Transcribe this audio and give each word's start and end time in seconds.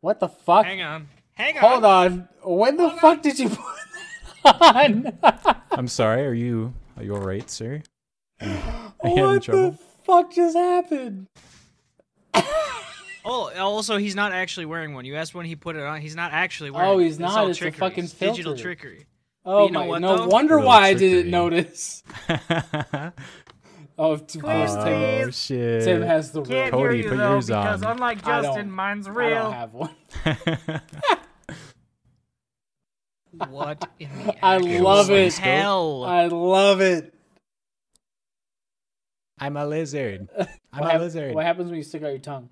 What 0.00 0.20
the 0.20 0.28
fuck? 0.28 0.64
Hang 0.64 0.82
on. 0.82 1.08
Hang 1.34 1.56
on. 1.56 1.62
Hold 1.62 1.84
on. 1.84 2.28
When 2.44 2.76
the 2.76 2.90
fuck 2.90 3.22
did 3.22 3.38
you 3.38 3.48
put 3.50 3.58
that 4.44 5.22
on? 5.22 5.62
I'm 5.70 5.88
sorry. 5.88 6.24
Are 6.26 6.32
you 6.32 6.74
are 6.96 7.04
you 7.04 7.14
all 7.14 7.22
right, 7.22 7.48
sir? 7.48 7.82
You 9.04 9.10
what 9.22 9.44
the 9.44 9.78
fuck 10.04 10.32
just 10.32 10.56
happened? 10.56 11.28
Oh, 13.24 13.52
also, 13.56 13.96
he's 13.96 14.16
not 14.16 14.32
actually 14.32 14.66
wearing 14.66 14.94
one. 14.94 15.04
You 15.04 15.14
asked 15.16 15.34
when 15.34 15.46
he 15.46 15.54
put 15.54 15.76
it 15.76 15.82
on. 15.82 16.00
He's 16.00 16.16
not 16.16 16.32
actually 16.32 16.70
wearing. 16.70 16.88
Oh, 16.90 16.98
it. 16.98 17.04
he's 17.04 17.12
It's 17.12 17.20
not. 17.20 17.38
all 17.38 17.48
It's 17.48 17.60
a 17.62 17.70
fucking 17.70 18.04
It's 18.04 18.12
digital 18.14 18.56
trickery. 18.56 19.06
Oh 19.44 19.66
you 19.66 19.72
know 19.72 19.80
my! 19.80 19.86
what, 19.86 20.00
no 20.00 20.16
though? 20.16 20.26
wonder 20.26 20.54
Little 20.56 20.68
why 20.68 20.86
I 20.86 20.94
didn't 20.94 21.30
notice. 21.30 22.02
Oh, 24.00 24.12
of 24.12 24.20
course, 24.28 24.74
oh 24.76 24.84
Tim. 24.84 25.30
shit! 25.32 25.82
Tim 25.84 26.02
has 26.02 26.30
the 26.30 26.42
real. 26.42 26.50
Can't 26.50 26.74
Kody, 26.74 26.78
hear 26.80 26.92
you 26.92 27.08
put 27.08 27.18
though 27.18 27.30
yours 27.32 27.46
because 27.46 27.82
on. 27.82 27.92
unlike 27.92 28.24
Justin, 28.24 28.70
mine's 28.70 29.08
real. 29.08 29.26
I 29.26 29.30
real. 29.30 29.42
don't 29.42 29.52
have 29.54 29.74
one. 29.74 29.96
What 33.50 33.88
in 34.00 34.08
the 34.26 34.44
I 34.44 34.56
actual 34.56 34.82
love 34.82 35.10
it. 35.10 35.34
Hell. 35.34 36.04
I 36.04 36.26
love 36.26 36.80
it. 36.80 37.14
I'm 39.38 39.56
a 39.56 39.66
lizard. 39.66 40.28
I'm 40.38 40.80
what, 40.80 40.88
a 40.88 40.92
hap- 40.92 41.00
lizard. 41.00 41.34
what 41.34 41.44
happens 41.44 41.68
when 41.68 41.76
you 41.76 41.84
stick 41.84 42.02
out 42.02 42.08
your 42.08 42.18
tongue? 42.18 42.50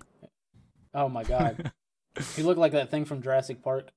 Oh 0.93 1.09
my 1.09 1.23
god! 1.23 1.71
you 2.37 2.43
look 2.43 2.57
like 2.57 2.71
that 2.71 2.89
thing 2.89 3.05
from 3.05 3.21
Jurassic 3.21 3.61
Park. 3.61 3.89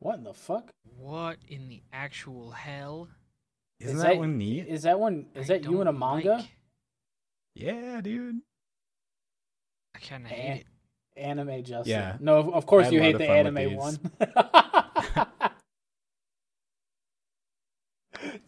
What 0.00 0.18
in 0.18 0.24
the 0.24 0.34
fuck? 0.34 0.72
What 0.98 1.38
in 1.48 1.68
the 1.68 1.82
actual 1.92 2.50
hell? 2.50 3.08
Isn't 3.80 3.96
Is 3.96 4.02
that, 4.02 4.08
that- 4.08 4.18
one 4.18 4.38
neat? 4.38 4.66
Is 4.68 4.82
that 4.82 4.98
one? 4.98 5.26
Is 5.34 5.50
I 5.50 5.54
that 5.58 5.70
you 5.70 5.80
in 5.80 5.88
a 5.88 5.92
manga? 5.92 6.36
like- 6.36 6.50
Yeah, 7.54 8.00
dude. 8.00 8.40
I 9.94 9.98
kind 9.98 10.24
of 10.24 10.30
hate 10.30 10.60
it. 10.60 10.66
Anime 11.20 11.62
Justin. 11.64 11.90
Yeah. 11.90 12.16
No, 12.20 12.36
of, 12.38 12.52
of 12.54 12.66
course 12.66 12.84
had 12.84 12.92
you 12.92 13.00
hate 13.00 13.16
the 13.18 13.28
anime 13.30 13.74
one. 13.76 13.98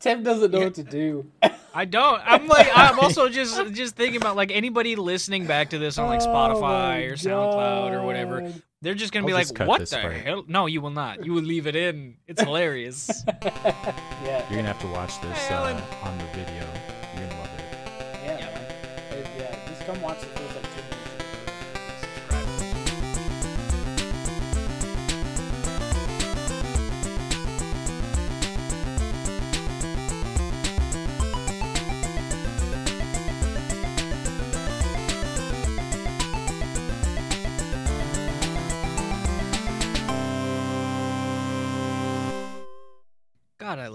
Tim 0.01 0.23
doesn't 0.23 0.51
know 0.53 0.59
Yeah. 0.59 0.65
what 0.67 0.75
to 0.75 0.83
do. 0.85 1.27
I 1.75 1.85
don't. 1.85 2.21
I'm 2.25 2.47
like. 2.47 2.69
I'm 2.75 2.99
also 3.01 3.29
just 3.29 3.73
just 3.75 3.97
thinking 3.97 4.21
about 4.21 4.37
like 4.37 4.51
anybody 4.53 4.97
listening 4.97 5.47
back 5.47 5.71
to 5.71 5.79
this 5.79 5.99
on 5.99 6.09
like 6.09 6.21
Oh 6.23 6.27
Spotify 6.27 6.61
my 6.61 6.97
or 7.03 7.17
SoundCloud 7.17 7.93
or 7.93 8.03
whatever. 8.05 8.53
They're 8.81 8.95
just 8.95 9.13
gonna 9.13 9.25
I'll 9.25 9.29
be 9.29 9.33
like, 9.35 9.43
just 9.45 9.55
cut 9.57 9.67
"What 9.67 9.89
the 9.89 9.97
part. 9.97 10.13
hell?" 10.15 10.45
No, 10.47 10.67
you 10.67 10.81
will 10.81 10.91
not. 10.91 11.25
You 11.27 11.33
will 11.33 11.43
leave 11.43 11.67
it 11.67 11.75
in. 11.77 12.17
It's 12.29 12.41
hilarious. 12.43 13.25
yeah. 13.45 14.45
You're 14.49 14.59
gonna 14.59 14.69
have 14.69 14.81
to 14.81 14.87
watch 14.89 15.21
this 15.21 15.37
Hey, 15.49 15.55
uh, 15.55 15.81
on 16.05 16.17
the 16.19 16.25
video. 16.27 16.65
You're 17.17 17.27
gonna 17.29 17.41
love 17.41 17.51
it. 17.59 17.65
Yeah, 18.25 18.37
man. 18.37 19.19
It- 19.19 19.27
yeah, 19.37 19.69
just 19.69 19.85
come 19.85 20.01
watch 20.01 20.21
the 20.21 20.27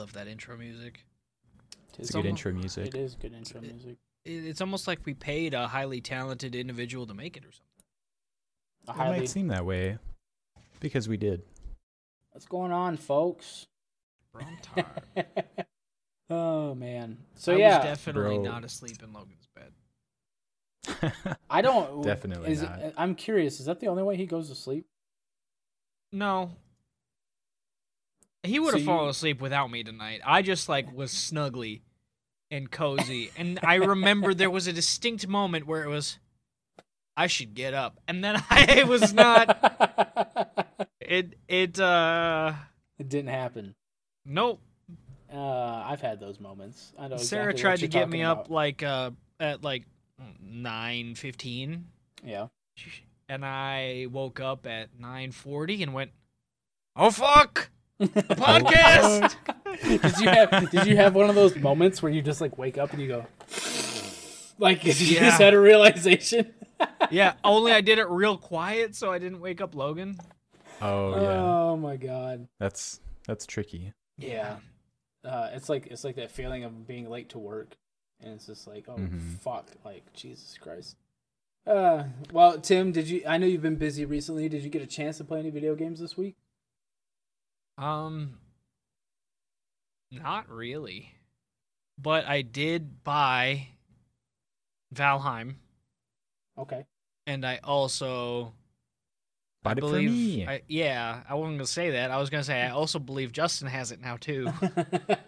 love 0.04 0.12
that 0.14 0.28
intro 0.28 0.58
music. 0.58 1.06
It's, 1.92 2.00
It's 2.00 2.10
a 2.10 2.14
good 2.14 2.18
almo- 2.20 2.30
intro 2.32 2.52
music. 2.52 2.88
It 2.88 2.96
is 2.96 3.16
good 3.16 3.34
intro 3.34 3.62
music. 3.62 3.96
It- 4.26 4.46
It's 4.46 4.60
almost 4.60 4.86
like 4.86 5.00
we 5.06 5.14
paid 5.14 5.54
a 5.54 5.66
highly 5.68 6.02
talented 6.02 6.56
individual 6.56 7.06
to 7.08 7.14
make 7.14 7.38
it 7.38 7.46
or 7.46 7.52
something. 7.54 7.84
A 8.90 8.92
It 8.92 8.96
highly- 8.96 9.20
might 9.20 9.30
seem 9.30 9.48
that 9.48 9.66
way 9.66 9.98
because 10.82 11.08
we 11.08 11.16
did. 11.16 11.42
What's 12.32 12.46
going 12.46 12.74
on, 12.74 12.98
folks? 12.98 13.68
Brontar. 14.36 14.86
oh 16.30 16.76
man. 16.76 17.20
So 17.36 17.54
I 17.54 17.58
yeah, 17.58 17.78
was 17.78 17.86
definitely 17.86 18.40
Bro. 18.40 18.44
not 18.52 18.64
asleep 18.66 19.02
in 19.02 19.14
Logan's 19.14 19.48
bed. 19.56 19.72
I 21.50 21.62
don't 21.62 22.04
Definitely 22.04 22.52
Is 22.52 22.62
not. 22.64 22.80
It, 22.80 22.94
I'm 22.98 23.16
curious. 23.16 23.62
Is 23.62 23.68
that 23.68 23.80
the 23.80 23.88
only 23.88 24.04
way 24.04 24.18
he 24.18 24.26
goes 24.26 24.50
to 24.50 24.56
sleep? 24.56 24.86
No. 26.12 26.52
He 28.44 28.60
would 28.60 28.72
So 28.72 28.78
have 28.78 28.86
fallen 28.86 29.04
you- 29.06 29.10
asleep 29.10 29.42
without 29.42 29.72
me 29.72 29.84
tonight. 29.84 30.22
I 30.26 30.42
just 30.42 30.68
like 30.70 30.94
was 30.96 31.12
snuggly 31.12 31.82
and 32.52 32.70
cozy. 32.70 33.32
and 33.38 33.60
I 33.64 33.76
remember 33.76 34.34
there 34.34 34.50
was 34.52 34.68
a 34.68 34.74
distinct 34.74 35.28
moment 35.28 35.66
where 35.66 35.84
it 35.84 35.88
was 35.90 36.20
I 37.16 37.28
should 37.28 37.54
get 37.54 37.74
up. 37.74 38.00
And 38.08 38.24
then 38.24 38.42
I 38.50 38.84
was 38.84 39.14
not 39.14 39.58
it 41.00 41.38
it 41.48 41.80
uh 41.80 42.54
it 43.00 43.10
didn't 43.10 43.30
happen. 43.32 43.76
nope. 44.26 44.60
Uh, 45.34 45.84
I've 45.88 46.00
had 46.02 46.20
those 46.20 46.40
moments. 46.40 46.94
I 47.00 47.08
know. 47.08 47.18
Sarah 47.18 47.50
exactly 47.52 47.62
tried 47.62 47.80
to 47.80 47.88
get 47.88 48.08
me 48.10 48.20
talking 48.20 48.24
up 48.24 48.38
about. 48.46 48.52
like 48.52 48.84
uh 48.84 49.12
at 49.40 49.64
like 49.64 49.86
9:15 50.46 51.84
Yeah. 52.24 52.48
and 53.28 53.44
I 53.46 54.08
woke 54.12 54.40
up 54.40 54.66
at 54.68 54.90
9:40 55.00 55.82
and 55.84 55.94
went 55.94 56.12
Oh 56.96 57.10
fuck! 57.10 57.72
The 58.08 58.24
podcast! 58.36 59.36
did 60.02 60.20
you 60.20 60.28
have 60.30 60.72
Did 60.72 60.86
you 60.88 60.96
have 60.96 61.16
one 61.16 61.30
of 61.30 61.36
those 61.36 61.56
moments 61.56 62.02
where 62.02 62.12
you 62.12 62.22
just 62.22 62.42
like 62.42 62.58
wake 62.58 62.78
up 62.78 62.92
and 62.94 63.02
you 63.02 63.08
go, 63.08 63.26
like 64.60 64.84
you 64.86 64.94
Yeah. 64.94 65.22
just 65.30 65.42
had 65.42 65.54
a 65.54 65.60
realization? 65.60 66.54
yeah, 67.12 67.34
only 67.44 67.72
I 67.72 67.82
did 67.82 67.98
it 68.00 68.08
real 68.10 68.38
quiet 68.38 68.96
so 68.96 69.12
I 69.12 69.20
didn't 69.20 69.40
wake 69.40 69.62
up 69.62 69.76
Logan. 69.76 70.18
oh 70.82 71.22
yeah, 71.22 71.44
Oh 71.44 71.78
my 71.78 71.96
god. 71.98 72.48
that's 72.60 73.00
that's 73.28 73.46
tricky. 73.46 73.94
Yeah. 74.18 74.58
Uh, 75.24 75.50
it's 75.54 75.70
like 75.70 75.88
it's 75.88 76.04
like 76.04 76.16
that 76.18 76.32
feeling 76.32 76.64
of 76.66 76.86
being 76.86 77.10
late 77.10 77.30
to 77.30 77.40
work, 77.40 77.78
and 78.22 78.34
it's 78.34 78.46
just 78.46 78.68
like, 78.68 78.86
oh 78.90 78.96
Mhm. 78.98 79.40
fuck, 79.40 79.68
like 79.86 80.04
Jesus 80.14 80.58
Christ. 80.60 80.98
Uh, 81.66 82.04
well, 82.34 82.60
Tim, 82.60 82.92
did 82.92 83.08
you? 83.08 83.24
I 83.26 83.38
know 83.38 83.48
you've 83.48 83.62
been 83.62 83.78
busy 83.78 84.04
recently. 84.04 84.50
Did 84.50 84.64
you 84.64 84.70
get 84.70 84.82
a 84.82 84.86
chance 84.86 85.18
to 85.20 85.24
play 85.24 85.40
any 85.40 85.50
video 85.50 85.76
games 85.76 86.02
this 86.02 86.18
week? 86.18 86.36
Um 87.78 88.38
not 90.12 90.50
really. 90.50 91.12
But 91.98 92.26
I 92.26 92.42
did 92.42 93.04
buy 93.04 93.68
Valheim 94.94 95.56
Okay. 96.58 96.86
and 97.26 97.46
I 97.46 97.60
also 97.64 98.54
I 99.66 99.70
Bought 99.70 99.78
it 99.78 99.82
for 99.82 99.88
believe 99.88 100.12
me. 100.12 100.46
I, 100.48 100.62
yeah, 100.68 101.22
I 101.28 101.36
wasn't 101.36 101.58
gonna 101.60 101.68
say 101.68 101.92
that. 101.92 102.12
I 102.12 102.18
was 102.18 102.30
gonna 102.30 102.44
say 102.44 102.62
I 102.62 102.72
also 102.72 103.00
believe 103.00 103.32
Justin 103.32 103.70
has 103.70 103.92
it 103.92 104.02
now 104.02 104.18
too. 104.18 104.52
but 105.08 105.20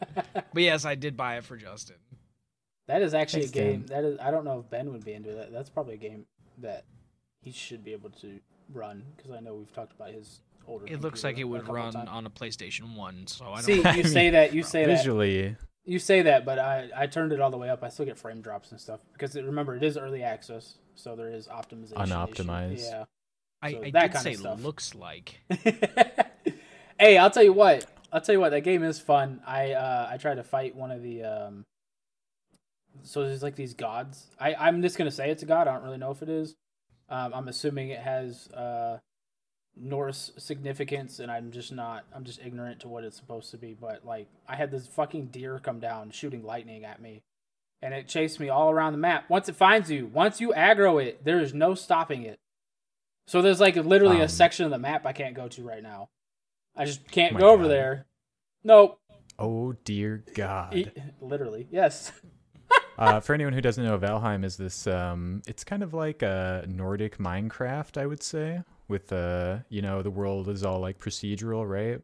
yes, 0.55 0.84
I 0.85 0.95
did 0.95 1.16
buy 1.16 1.38
it 1.38 1.45
for 1.45 1.55
Justin. 1.55 1.95
that 2.88 3.01
is 3.01 3.13
actually 3.13 3.44
Thanks, 3.44 3.57
a 3.57 3.59
game. 3.61 3.84
Tim. 3.84 3.88
That 3.88 4.03
is. 4.03 4.19
I 4.19 4.31
don't 4.31 4.44
know 4.44 4.59
if 4.59 4.69
Ben 4.69 4.91
would 4.91 5.05
be 5.05 5.13
into 5.13 5.31
that. 5.31 5.53
That's 5.53 5.69
probably 5.69 5.94
a 5.94 5.97
game 5.97 6.25
that 6.57 6.84
he 7.41 7.51
should 7.51 7.84
be 7.84 7.94
able 7.94 8.09
to 8.09 8.39
run 8.73 9.03
because 9.16 9.31
I 9.31 9.39
know 9.39 9.55
we've 9.55 9.72
talked 9.73 9.94
about 9.94 10.09
his 10.11 10.41
older. 10.68 10.86
It 10.88 11.02
looks 11.02 11.24
like 11.24 11.38
it 11.38 11.44
would 11.44 11.68
run 11.68 11.94
times. 11.94 12.09
on 12.09 12.26
a 12.26 12.30
PlayStation 12.30 12.96
One, 12.96 13.28
so 13.28 13.46
I 13.46 13.56
don't. 13.56 13.64
See, 13.64 13.84
I 13.84 13.96
you 13.96 14.03
say 14.20 14.30
that. 14.31 14.53
You 14.53 14.64
say 14.64 14.86
that. 14.86 14.98
Visually, 14.98 15.56
You 15.86 16.00
say 16.00 16.22
that, 16.24 16.46
but 16.46 16.59
I 16.59 16.90
I 16.96 17.08
turned 17.08 17.31
it 17.31 17.40
all 17.42 17.52
the 17.52 17.58
way 17.58 17.70
up. 17.70 17.84
I 17.84 17.90
still 17.90 18.06
get 18.06 18.18
frame 18.18 18.42
drops 18.42 18.72
and 18.72 18.80
stuff 18.80 19.00
because 19.14 19.36
it, 19.36 19.46
remember 19.46 19.76
it 19.76 19.84
is 19.84 19.98
early 19.98 20.24
access, 20.24 20.76
so 20.96 21.16
there 21.16 21.30
is 21.31 21.48
optimization. 21.48 22.03
issue. 22.03 22.14
Unoptimized. 22.14 22.80
Yeah. 22.90 23.03
I, 23.62 23.72
so 23.72 23.78
I 23.84 23.92
that 23.92 24.02
did 24.02 24.12
kinda 24.12 24.20
say 24.20 24.34
stuff. 24.34 24.64
looks 24.64 24.94
like. 24.96 25.40
hey, 27.00 27.18
I'll 27.18 27.32
tell 27.32 27.44
you 27.44 27.53
what. 27.53 27.86
I'll 28.12 28.22
tell 28.22 28.34
you 28.34 28.40
what. 28.40 28.50
That 28.50 28.62
game 28.62 28.84
is 28.84 29.00
fun. 29.00 29.42
I 29.46 29.72
uh 29.74 30.09
I 30.12 30.18
tried 30.18 30.36
to 30.36 30.44
fight 30.44 30.76
one 30.76 30.92
of 30.92 31.02
the 31.02 31.24
um. 31.24 31.64
So 33.03 33.24
there's 33.24 33.44
like 33.44 33.56
these 33.56 33.74
gods. 33.74 34.28
I 34.40 34.56
I'm 34.56 34.82
just 34.82 34.97
gonna 34.97 35.12
say 35.12 35.30
it's 35.30 35.44
a 35.44 35.46
god. 35.46 35.68
I 35.68 35.74
don't 35.74 35.84
really 35.84 35.97
know 35.97 36.12
if 36.12 36.22
it 36.22 36.30
is. 36.30 36.56
Um, 37.09 37.34
I'm 37.36 37.47
assuming 37.47 37.90
it 37.90 38.00
has 38.00 38.47
uh 38.50 39.00
Norse 39.78 40.32
significance, 40.38 41.20
and 41.20 41.29
I'm 41.32 41.52
just 41.52 41.72
not. 41.72 42.05
I'm 42.16 42.23
just 42.23 42.40
ignorant 42.44 42.79
to 42.82 42.88
what 42.88 43.03
it's 43.03 43.17
supposed 43.17 43.52
to 43.52 43.58
be. 43.58 43.73
But 43.79 44.05
like, 44.05 44.28
I 44.47 44.55
had 44.55 44.72
this 44.72 44.88
fucking 44.88 45.28
deer 45.28 45.59
come 45.59 45.79
down 45.79 46.11
shooting 46.11 46.44
lightning 46.44 46.85
at 46.85 47.02
me, 47.02 47.23
and 47.82 47.94
it 47.94 48.08
chased 48.08 48.40
me 48.40 48.49
all 48.49 48.72
around 48.72 48.94
the 48.94 48.97
map. 48.99 49.29
Once 49.29 49.49
it 49.49 49.55
finds 49.55 49.91
you, 49.91 50.08
once 50.08 50.40
you 50.40 50.53
aggro 50.55 51.03
it, 51.03 51.26
there 51.26 51.40
is 51.40 51.53
no 51.53 51.73
stopping 51.76 52.23
it. 52.23 52.38
So 53.28 53.41
there's 53.41 53.59
like 53.59 53.76
literally 53.76 54.20
a 54.20 54.23
Um, 54.23 54.29
section 54.29 54.66
of 54.66 54.72
the 54.72 54.78
map 54.78 55.05
I 55.05 55.11
can't 55.14 55.35
go 55.35 55.47
to 55.49 55.64
right 55.64 55.84
now. 55.84 56.08
I 56.76 56.85
just 56.85 57.09
can't 57.11 57.38
go 57.38 57.49
over 57.49 57.64
God. 57.64 57.72
there. 57.72 58.05
Nope. 58.64 58.97
oh 59.40 59.73
dear 59.84 60.23
God. 60.35 60.73
E- 60.76 60.91
literally, 61.22 61.67
yes. 61.72 62.11
uh, 62.97 63.20
for 63.20 63.34
anyone 63.34 63.53
who 63.53 63.61
doesn't 63.61 63.84
know, 63.84 63.97
Valheim 63.97 64.46
is 64.46 64.58
this. 64.58 64.88
Um, 64.88 65.41
it's 65.47 65.64
kind 65.64 65.84
of 65.84 65.94
like 65.94 66.22
a 66.22 66.66
Nordic 66.67 67.17
Minecraft, 67.17 67.97
I 67.99 68.05
would 68.05 68.23
say. 68.23 68.61
With 68.87 69.11
uh, 69.11 69.59
you 69.70 69.82
know, 69.82 70.02
the 70.02 70.11
world 70.11 70.47
is 70.49 70.64
all 70.64 70.79
like 70.79 70.99
procedural, 70.99 71.67
right? 71.67 72.02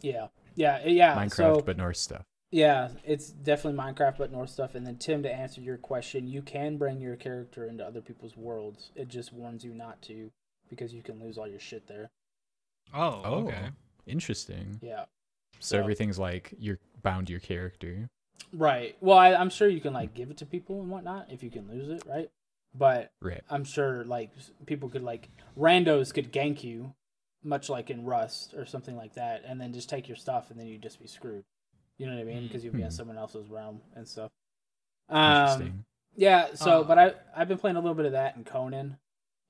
Yeah, 0.00 0.28
yeah, 0.54 0.84
yeah. 0.86 1.14
Minecraft, 1.16 1.32
so 1.34 1.62
but 1.64 1.76
north 1.76 1.96
stuff. 1.96 2.24
yeah, 2.50 2.88
it's 3.04 3.28
definitely 3.30 3.78
Minecraft, 3.80 4.18
but 4.18 4.32
North 4.32 4.50
stuff. 4.50 4.74
And 4.74 4.86
then 4.86 4.96
Tim, 4.96 5.22
to 5.22 5.32
answer 5.32 5.60
your 5.60 5.76
question, 5.78 6.26
you 6.26 6.42
can 6.42 6.76
bring 6.76 7.00
your 7.00 7.16
character 7.16 7.66
into 7.66 7.84
other 7.86 8.00
people's 8.00 8.36
worlds. 8.36 8.90
It 8.94 9.08
just 9.08 9.32
warns 9.32 9.64
you 9.64 9.72
not 9.74 10.00
to. 10.02 10.30
because 10.70 10.92
you 10.94 11.02
can 11.02 11.20
lose 11.22 11.36
all 11.38 11.46
your 11.46 11.60
shit 11.60 11.86
there. 11.86 12.10
Oh, 12.92 13.20
Oh, 13.24 13.34
okay. 13.44 13.68
interesting. 14.06 14.78
Yeah. 14.82 15.04
So 15.60 15.78
everything's 15.78 16.18
like 16.18 16.54
you're 16.58 16.78
bound 17.02 17.26
to 17.28 17.32
your 17.32 17.40
character. 17.40 18.08
Right. 18.52 18.96
Well, 19.00 19.16
I, 19.18 19.34
I'm 19.34 19.50
sure 19.50 19.68
you 19.68 19.80
can 19.80 19.92
like 19.92 20.14
give 20.14 20.30
it 20.30 20.36
to 20.38 20.46
people 20.46 20.80
and 20.80 20.90
whatnot 20.90 21.26
if 21.30 21.42
you 21.42 21.50
can 21.50 21.68
lose 21.68 21.88
it, 21.88 22.02
right? 22.08 22.30
But 22.74 23.12
Right. 23.20 23.42
I'm 23.48 23.64
sure 23.64 24.04
like 24.04 24.30
people 24.66 24.88
could 24.88 25.02
like 25.02 25.28
randos 25.56 26.12
could 26.12 26.32
gank 26.32 26.64
you, 26.64 26.94
much 27.42 27.68
like 27.68 27.90
in 27.90 28.04
Rust 28.04 28.54
or 28.54 28.66
something 28.66 28.96
like 28.96 29.14
that, 29.14 29.42
and 29.46 29.60
then 29.60 29.72
just 29.72 29.88
take 29.88 30.08
your 30.08 30.16
stuff 30.16 30.50
and 30.50 30.58
then 30.58 30.66
you'd 30.66 30.82
just 30.82 31.00
be 31.00 31.06
screwed. 31.06 31.44
You 31.98 32.06
know 32.06 32.14
what 32.14 32.22
I 32.22 32.24
mean? 32.24 32.42
Because 32.48 32.64
you'd 32.64 32.72
be 32.74 32.82
in 32.82 32.88
Hmm. 32.88 32.94
someone 32.94 33.16
else's 33.18 33.48
realm 33.48 33.80
and 33.94 34.08
stuff. 34.08 34.32
Um, 35.08 35.84
yeah. 36.16 36.54
So, 36.54 36.80
Uh, 36.80 36.84
but 36.84 36.98
I 36.98 37.14
I've 37.36 37.48
been 37.48 37.58
playing 37.58 37.76
a 37.76 37.80
little 37.80 37.94
bit 37.94 38.06
of 38.06 38.12
that 38.12 38.36
in 38.36 38.44
Conan, 38.44 38.98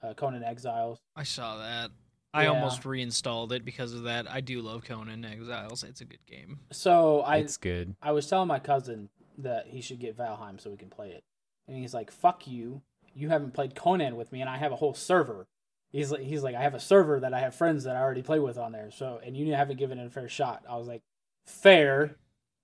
uh, 0.03 0.15
Conan 0.15 0.43
Exiles. 0.45 1.01
I 1.17 1.23
saw 1.23 1.59
that. 1.59 1.91
I 2.35 2.45
Yeah. 2.45 2.49
almost 2.51 2.85
reinstalled 2.85 3.53
it 3.53 3.65
because 3.65 3.95
of 3.95 4.03
that. 4.03 4.29
I 4.29 4.41
do 4.41 4.61
love 4.61 4.85
Conan 4.85 5.25
Exiles. 5.25 5.85
It's 5.85 6.01
a 6.01 6.05
good 6.05 6.27
game. 6.27 6.61
So 6.73 7.21
I 7.21 7.39
it's 7.39 7.57
good. 7.57 7.95
I 8.03 8.13
was 8.13 8.29
telling 8.29 8.49
my 8.49 8.59
cousin 8.59 9.09
that 9.39 9.69
he 9.69 9.81
should 9.81 10.01
get 10.01 10.17
Valheim 10.17 10.61
so 10.61 10.71
we 10.71 10.77
can 10.77 10.91
play 10.91 11.13
it. 11.13 11.25
And 11.69 11.77
he's 11.77 11.95
like, 11.95 12.11
"Fuck 12.11 12.47
you. 12.47 12.83
You 13.15 13.29
haven't 13.29 13.55
played 13.55 13.75
Conan 13.75 14.17
with 14.17 14.33
me 14.33 14.41
and 14.41 14.51
I 14.51 14.57
have 14.57 14.73
a 14.73 14.77
whole 14.77 14.95
server." 14.95 15.47
He's 15.91 16.11
like 16.11 16.23
he's 16.23 16.43
like, 16.43 16.55
"I 16.55 16.63
have 16.63 16.75
a 16.75 16.81
server 16.81 17.21
that 17.21 17.33
I 17.33 17.41
have 17.41 17.55
friends 17.55 17.85
that 17.85 17.97
I 17.97 18.01
already 18.01 18.23
play 18.23 18.39
with 18.39 18.59
on 18.59 18.73
there." 18.73 18.91
So, 18.91 19.21
and 19.25 19.37
you 19.37 19.55
haven't 19.55 19.79
given 19.79 19.99
it 19.99 20.07
a 20.07 20.11
fair 20.11 20.29
shot. 20.29 20.65
I 20.69 20.77
was 20.77 20.89
like, 20.89 21.03
"Fair. 21.47 22.17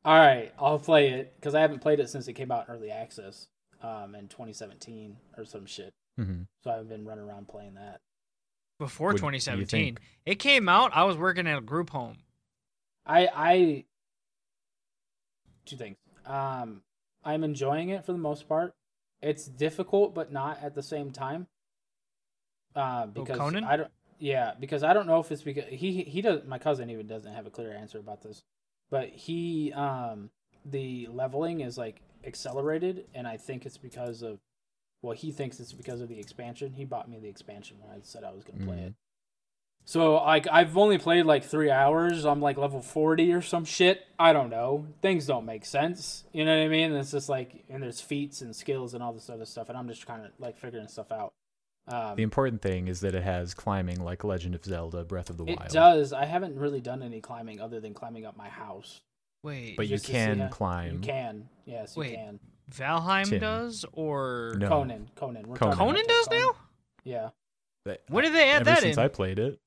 All 0.05 0.19
right, 0.19 0.53
I'll 0.59 0.79
play 0.79 1.11
it 1.11 1.37
cuz 1.41 1.55
I 1.55 1.61
haven't 1.61 1.81
played 1.81 2.01
it 2.01 2.09
since 2.09 2.27
it 2.27 2.33
came 2.33 2.51
out 2.51 2.69
in 2.69 2.75
early 2.75 2.91
access 2.91 3.49
um 3.83 4.15
in 4.15 4.29
2017 4.29 5.17
or 5.37 5.45
some 5.45 5.67
shit. 5.67 5.93
Mm-hmm. 6.19 6.43
So 6.63 6.71
I've 6.71 6.89
been 6.89 7.05
running 7.05 7.25
around 7.25 7.49
playing 7.49 7.75
that. 7.75 8.01
Before 8.79 9.09
What 9.09 9.19
2017, 9.19 9.99
it 10.25 10.37
came 10.37 10.69
out. 10.69 10.91
I 10.95 11.05
was 11.05 11.17
working 11.17 11.47
at 11.47 11.59
a 11.59 11.61
group 11.61 11.91
home. 11.91 12.17
I 13.07 13.29
I 13.35 13.85
two 15.67 15.77
things. 15.77 15.97
Um, 16.27 16.83
I'm 17.25 17.45
enjoying 17.45 17.91
it 17.91 18.05
for 18.05 18.13
the 18.13 18.19
most 18.19 18.49
part. 18.49 18.75
It's 19.23 19.47
difficult, 19.47 20.15
but 20.15 20.33
not 20.33 20.59
at 20.63 20.75
the 20.75 20.83
same 20.83 21.11
time. 21.11 21.47
Uh, 22.75 23.07
because 23.07 23.39
Conan? 23.39 23.65
I 23.65 23.77
don't. 23.77 23.91
Yeah, 24.19 24.53
because 24.59 24.83
I 24.83 24.93
don't 24.93 25.07
know 25.07 25.19
if 25.21 25.33
it's 25.33 25.43
because 25.43 25.65
he 25.71 26.03
he 26.05 26.23
does. 26.23 26.45
My 26.47 26.59
cousin 26.59 26.91
even 26.91 27.07
doesn't 27.07 27.33
have 27.33 27.47
a 27.47 27.51
clear 27.51 27.73
answer 27.73 27.99
about 27.99 28.23
this, 28.23 28.43
but 28.91 29.09
he 29.09 29.73
um 29.73 30.31
the 30.65 31.09
leveling 31.11 31.61
is 31.61 31.79
like 31.79 32.01
accelerated, 32.25 33.07
and 33.15 33.27
I 33.27 33.37
think 33.37 33.67
it's 33.67 33.79
because 33.79 34.23
of. 34.23 34.39
Well, 35.03 35.17
he 35.17 35.33
thinks 35.33 35.59
it's 35.59 35.73
because 35.73 36.03
of 36.03 36.09
the 36.11 36.19
expansion. 36.21 36.75
He 36.75 36.85
bought 36.85 37.09
me 37.09 37.19
the 37.19 37.29
expansion 37.29 37.79
when 37.81 37.91
I 37.91 38.01
said 38.03 38.23
I 38.23 38.33
was 38.33 38.45
gonna 38.45 38.65
play 38.65 38.77
Mhm. 38.77 38.87
it. 38.89 38.95
So 39.91 40.23
like 40.23 40.47
I've 40.49 40.77
only 40.77 40.99
played 40.99 41.27
like 41.27 41.43
three 41.45 41.69
hours. 41.69 42.25
I'm 42.25 42.41
like 42.41 42.57
level 42.57 42.81
forty 42.81 43.33
or 43.33 43.43
some 43.43 43.65
shit. 43.65 44.07
I 44.21 44.33
don't 44.33 44.49
know. 44.49 44.87
Things 45.03 45.27
don't 45.27 45.45
make 45.45 45.65
sense. 45.67 46.23
You 46.33 46.45
know 46.45 46.57
what 46.57 46.65
I 46.65 46.69
mean? 46.69 46.93
And 46.93 47.01
It's 47.01 47.11
just 47.11 47.29
like 47.29 47.65
and 47.69 47.83
there's 47.83 48.01
feats 48.01 48.41
and 48.41 48.55
skills 48.55 48.95
and 48.95 49.03
all 49.03 49.13
this 49.13 49.29
other 49.29 49.45
stuff, 49.45 49.69
and 49.69 49.77
I'm 49.77 49.89
just 49.89 50.07
kind 50.07 50.25
of 50.25 50.31
like 50.39 50.57
figuring 50.57 50.87
stuff 50.87 51.11
out. 51.11 51.33
Um, 51.89 52.15
The 52.15 52.23
important 52.23 52.63
thing 52.63 52.87
is 52.87 53.01
that 53.01 53.17
it 53.17 53.25
has 53.25 53.53
climbing 53.53 53.99
like 54.05 54.23
Legend 54.23 54.55
of 54.55 54.65
Zelda: 54.65 55.03
Breath 55.03 55.29
of 55.29 55.39
the 55.39 55.45
Wild. 55.45 55.59
it 55.61 55.73
does. 55.73 56.13
I 56.13 56.25
haven't 56.25 56.57
really 56.57 56.81
done 56.81 57.03
any 57.03 57.21
climbing 57.21 57.61
other 57.61 57.81
than 57.81 57.93
climbing 57.93 58.25
up 58.25 58.37
my 58.37 58.49
house. 58.49 59.01
Wait, 59.43 59.77
But 59.77 59.89
you 59.89 59.97
just 59.97 60.05
to 60.05 60.13
see 60.13 60.19
can 60.19 60.39
how- 60.39 60.49
climb. 60.51 60.93
You 60.93 60.99
can. 61.01 61.49
Yes, 61.67 61.97
you 61.97 62.01
Wait. 62.03 62.15
can. 62.15 62.39
Valheim 62.71 63.29
Tim. 63.29 63.41
does 63.41 63.85
or 63.93 64.55
No. 64.57 64.69
Conan. 64.69 65.11
Conan. 65.17 65.49
We're 65.49 65.57
Conan. 65.57 65.77
Conan 65.77 66.07
does 66.07 66.29
Conan. 66.29 66.43
now? 66.45 66.53
Yeah. 67.03 67.31
But 67.85 68.05
When 68.09 68.23
did 68.23 68.35
they 68.35 68.51
add 68.51 68.57
ever 68.61 68.65
that 68.67 68.79
since 68.83 68.97
in? 68.97 69.03
I 69.03 69.09
played 69.09 69.41
it. 69.41 69.59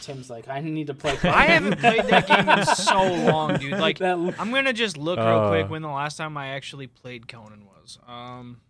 Tim's 0.00 0.28
like, 0.30 0.48
I 0.48 0.60
need 0.60 0.86
to 0.88 0.94
play. 0.94 1.16
I 1.24 1.46
haven't 1.46 1.78
played 1.80 2.04
that 2.04 2.26
game 2.28 2.48
in 2.48 2.66
so 2.66 3.02
long, 3.30 3.56
dude. 3.58 3.72
Like, 3.78 3.98
That- 3.98 4.34
I'm 4.38 4.50
gonna 4.52 4.72
just 4.72 4.96
look 4.96 5.18
real 5.18 5.48
quick 5.48 5.66
Uh. 5.66 5.68
when 5.68 5.82
the 5.82 5.88
last 5.88 6.16
time 6.16 6.36
I 6.36 6.48
actually 6.48 6.86
played 6.86 7.26
Conan 7.28 7.64
was. 7.66 7.98
Um, 8.06 8.60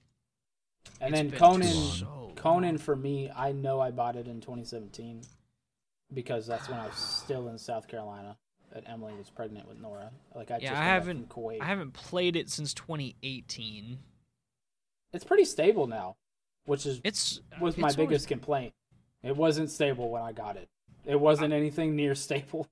and 1.01 1.15
then 1.15 1.31
Conan. 1.31 1.67
so 1.69 2.33
Conan 2.37 2.79
for 2.79 2.97
me, 2.97 3.31
I 3.35 3.53
know 3.53 3.81
I 3.81 3.91
bought 3.91 4.17
it 4.17 4.27
in 4.29 4.41
2017 4.41 5.23
because 6.15 6.47
that's 6.47 6.69
when 6.69 6.79
I 6.79 6.87
was 6.87 6.97
still 6.97 7.49
in 7.49 7.59
South 7.59 7.89
Carolina. 7.89 8.37
And 8.75 8.87
Emily 8.87 9.15
was 9.15 9.31
pregnant 9.31 9.67
with 9.67 9.79
Nora. 9.81 10.11
Like 10.35 10.51
I 10.51 10.55
Yeah, 10.59 10.71
just 10.71 10.81
I 10.81 10.85
haven't- 10.85 11.29
Kuwait. 11.31 11.61
I 11.63 11.65
haven't 11.65 11.93
played 11.95 12.37
it 12.37 12.51
since 12.51 12.75
2018. 12.75 13.99
It's 15.13 15.25
pretty 15.25 15.47
stable 15.47 15.87
now, 15.87 16.17
which 16.67 16.85
is 16.85 17.01
It's 17.03 17.41
was 17.61 17.77
my 17.79 17.85
always- 17.85 17.97
biggest 17.97 18.29
complaint. 18.29 18.75
It 19.23 19.37
wasn't 19.37 19.71
stable 19.71 20.11
when 20.11 20.23
I 20.23 20.33
got 20.33 20.57
it. 20.57 20.69
It 21.09 21.19
wasn't 21.19 21.53
anything 21.55 21.97
near 21.97 22.15
stable. 22.15 22.69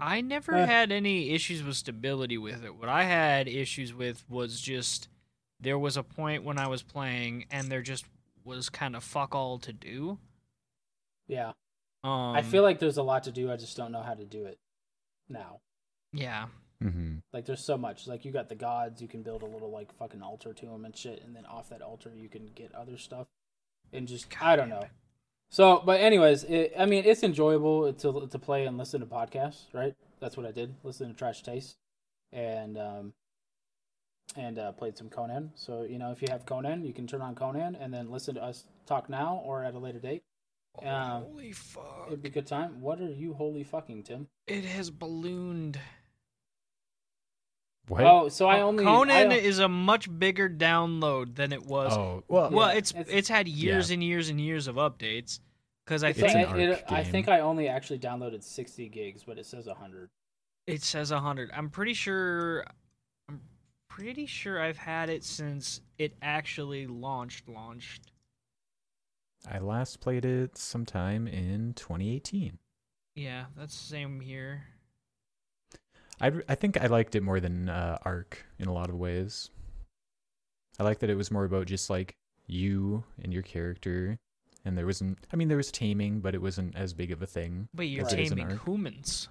I 0.00 0.20
never 0.20 0.54
Uh. 0.54 0.66
had 0.66 0.92
any 0.92 1.30
issues 1.30 1.62
with 1.62 1.76
stability 1.76 2.38
with 2.38 2.64
it. 2.64 2.74
What 2.76 2.88
I 2.88 3.02
had 3.04 3.48
issues 3.48 3.92
with 3.92 4.24
was 4.30 4.60
just 4.60 5.08
there 5.60 5.78
was 5.78 5.96
a 5.96 6.02
point 6.02 6.44
when 6.44 6.58
I 6.58 6.66
was 6.68 6.82
playing 6.82 7.46
and 7.50 7.70
there 7.70 7.82
just 7.82 8.06
was 8.44 8.68
kind 8.70 8.96
of 8.96 9.04
fuck 9.04 9.34
all 9.34 9.58
to 9.58 9.72
do. 9.72 10.18
Yeah, 11.28 11.52
Um, 12.04 12.34
I 12.36 12.42
feel 12.42 12.62
like 12.62 12.78
there's 12.80 12.96
a 12.96 13.02
lot 13.02 13.22
to 13.24 13.32
do. 13.32 13.50
I 13.50 13.56
just 13.56 13.76
don't 13.76 13.92
know 13.92 14.02
how 14.02 14.14
to 14.14 14.24
do 14.24 14.44
it 14.46 14.58
now. 15.28 15.60
yeah, 16.12 16.48
hmm 16.80 17.18
Like 17.32 17.46
there's 17.46 17.64
so 17.64 17.78
much. 17.78 18.06
Like 18.06 18.24
you 18.24 18.32
got 18.32 18.48
the 18.48 18.54
gods, 18.56 19.00
you 19.00 19.08
can 19.08 19.22
build 19.22 19.42
a 19.42 19.46
little 19.46 19.70
like 19.70 19.92
fucking 19.94 20.22
altar 20.22 20.52
to 20.52 20.66
them 20.66 20.84
and 20.84 20.96
shit, 20.96 21.22
and 21.22 21.34
then 21.34 21.46
off 21.46 21.68
that 21.70 21.80
altar 21.82 22.12
you 22.14 22.28
can 22.28 22.46
get 22.54 22.74
other 22.74 22.98
stuff, 22.98 23.28
and 23.92 24.06
just 24.08 24.26
I 24.42 24.56
don't 24.56 24.68
know. 24.68 24.80
it. 24.80 24.90
So, 25.52 25.82
but 25.84 26.00
anyways, 26.00 26.44
it, 26.44 26.72
I 26.78 26.86
mean, 26.86 27.04
it's 27.04 27.22
enjoyable 27.22 27.92
to 27.92 28.26
to 28.26 28.38
play 28.38 28.64
and 28.64 28.78
listen 28.78 29.00
to 29.00 29.06
podcasts, 29.06 29.64
right? 29.74 29.94
That's 30.18 30.34
what 30.34 30.46
I 30.46 30.50
did. 30.50 30.74
Listen 30.82 31.08
to 31.08 31.14
Trash 31.14 31.42
Taste, 31.42 31.76
and 32.32 32.78
um, 32.78 33.12
and 34.34 34.58
uh, 34.58 34.72
played 34.72 34.96
some 34.96 35.10
Conan. 35.10 35.52
So 35.54 35.82
you 35.82 35.98
know, 35.98 36.10
if 36.10 36.22
you 36.22 36.28
have 36.30 36.46
Conan, 36.46 36.86
you 36.86 36.94
can 36.94 37.06
turn 37.06 37.20
on 37.20 37.34
Conan 37.34 37.76
and 37.76 37.92
then 37.92 38.10
listen 38.10 38.34
to 38.36 38.42
us 38.42 38.64
talk 38.86 39.10
now 39.10 39.42
or 39.44 39.62
at 39.62 39.74
a 39.74 39.78
later 39.78 39.98
date. 39.98 40.22
Um, 40.82 41.24
Holy 41.24 41.52
fuck! 41.52 42.04
It'd 42.06 42.22
be 42.22 42.30
a 42.30 42.32
good 42.32 42.46
time. 42.46 42.80
What 42.80 42.98
are 43.02 43.12
you 43.12 43.34
holy 43.34 43.62
fucking 43.62 44.04
Tim? 44.04 44.28
It 44.46 44.64
has 44.64 44.88
ballooned. 44.88 45.78
What? 47.88 48.04
Oh, 48.04 48.28
so 48.28 48.46
I 48.46 48.60
oh, 48.60 48.68
only 48.68 48.84
Conan 48.84 49.32
I, 49.32 49.34
is 49.36 49.58
a 49.58 49.68
much 49.68 50.08
bigger 50.18 50.48
download 50.48 51.34
than 51.34 51.52
it 51.52 51.66
was. 51.66 51.92
oh, 51.92 52.22
well, 52.28 52.50
well, 52.50 52.68
Yeah, 52.68 52.78
it's, 52.78 52.90
it's- 52.92 53.06
it's 53.08 53.28
had 53.28 53.48
years 53.48 53.90
and 53.90 54.02
years 54.02 54.28
and 54.28 54.40
years 54.40 54.68
of 54.68 54.76
updates. 54.76 55.40
Because 55.84 56.04
I 56.04 56.12
think 56.12 56.34
an 56.48 56.60
it- 56.60 56.84
I 56.88 57.02
think 57.02 57.28
I 57.28 57.40
only 57.40 57.66
actually 57.68 57.98
downloaded 57.98 58.44
sixty 58.44 58.88
gigs, 58.88 59.24
but 59.24 59.36
it 59.36 59.46
says 59.46 59.66
hundred. 59.66 60.10
it 60.68 60.82
says 60.82 61.10
hundred. 61.10 61.50
I'm 61.52 61.70
pretty 61.70 61.92
sure. 61.92 62.64
I'm 63.28 63.40
pretty 63.88 64.26
sure 64.26 64.60
I've 64.60 64.76
had 64.76 65.08
it 65.10 65.24
since 65.24 65.80
it 65.98 66.14
actually 66.22 66.86
launched. 66.86 67.48
Launched. 67.48 68.12
I 69.50 69.58
last 69.58 70.00
played 70.00 70.24
it 70.24 70.56
sometime 70.56 71.26
in 71.26 71.74
2018. 71.74 72.58
Yeah, 73.16 73.46
that's 73.56 73.76
the 73.76 73.88
same 73.88 74.20
here. 74.20 74.62
I, 76.22 76.30
I 76.48 76.54
think 76.54 76.80
I 76.80 76.86
liked 76.86 77.14
it 77.16 77.22
more 77.22 77.40
than 77.40 77.68
uh, 77.68 77.98
Ark 78.04 78.44
in 78.58 78.68
a 78.68 78.72
lot 78.72 78.88
of 78.88 78.94
ways. 78.94 79.50
I 80.78 80.84
like 80.84 81.00
that 81.00 81.10
it 81.10 81.16
was 81.16 81.30
more 81.30 81.44
about 81.44 81.66
just 81.66 81.90
like 81.90 82.14
you 82.46 83.04
and 83.22 83.32
your 83.32 83.42
character, 83.42 84.16
and 84.64 84.78
there 84.78 84.86
wasn't. 84.86 85.18
I 85.32 85.36
mean, 85.36 85.48
there 85.48 85.56
was 85.56 85.70
taming, 85.72 86.20
but 86.20 86.34
it 86.34 86.40
wasn't 86.40 86.76
as 86.76 86.94
big 86.94 87.10
of 87.10 87.20
a 87.22 87.26
thing. 87.26 87.68
But 87.74 87.88
you're 87.88 88.06
as 88.06 88.12
it 88.12 88.20
is 88.20 88.32
in 88.32 88.38
taming 88.38 88.58
humans. 88.64 89.28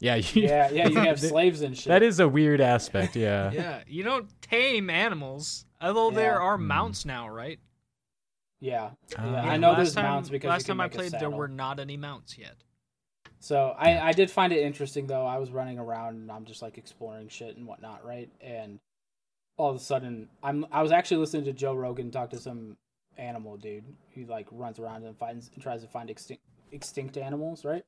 Yeah, 0.00 0.16
you, 0.16 0.42
Yeah, 0.42 0.70
yeah, 0.70 0.88
you 0.88 0.98
have 1.00 1.20
slaves 1.20 1.60
and 1.62 1.76
shit. 1.76 1.86
That 1.86 2.02
is 2.02 2.18
a 2.20 2.28
weird 2.28 2.60
aspect. 2.60 3.14
Yeah. 3.16 3.50
Yeah, 3.54 3.82
you 3.86 4.02
don't 4.02 4.28
tame 4.42 4.90
animals. 4.90 5.64
Although 5.80 6.10
there 6.10 6.40
are 6.40 6.56
Hmm. 6.56 6.66
mounts 6.66 7.04
now, 7.04 7.28
right? 7.28 7.60
Yeah, 8.60 8.84
Uh, 8.84 9.22
yeah. 9.24 9.30
Yeah, 9.32 9.42
I 9.50 9.56
know 9.58 9.70
last 9.70 9.76
there's 9.78 9.94
time, 9.94 10.04
mounts 10.04 10.30
because 10.30 10.48
last 10.48 10.60
you 10.62 10.64
can 10.72 10.76
time 10.78 10.80
I 10.80 10.84
make 10.84 10.94
a 10.94 10.96
played, 10.96 11.12
there 11.12 11.30
were 11.30 11.48
not 11.48 11.78
any 11.78 11.96
mounts 11.96 12.36
yet. 12.38 12.56
So 13.44 13.74
I, 13.76 13.98
I 13.98 14.12
did 14.12 14.30
find 14.30 14.54
it 14.54 14.62
interesting 14.62 15.06
though. 15.06 15.26
I 15.26 15.36
was 15.36 15.50
running 15.50 15.78
around 15.78 16.14
and 16.14 16.32
I'm 16.32 16.46
just 16.46 16.62
like 16.62 16.78
exploring 16.78 17.28
shit 17.28 17.58
and 17.58 17.66
whatnot, 17.66 18.02
right? 18.02 18.30
And 18.40 18.78
all 19.58 19.68
of 19.68 19.76
a 19.76 19.80
sudden, 19.80 20.30
I'm 20.42 20.64
I 20.72 20.80
was 20.80 20.92
actually 20.92 21.18
listening 21.18 21.44
to 21.44 21.52
Joe 21.52 21.74
Rogan 21.74 22.10
talk 22.10 22.30
to 22.30 22.38
some 22.38 22.78
animal 23.18 23.58
dude 23.58 23.84
who 24.14 24.24
like 24.24 24.46
runs 24.50 24.78
around 24.78 25.04
and 25.04 25.14
finds 25.18 25.50
and 25.52 25.62
tries 25.62 25.82
to 25.82 25.88
find 25.88 26.08
extinct 26.08 26.42
extinct 26.72 27.18
animals, 27.18 27.66
right? 27.66 27.84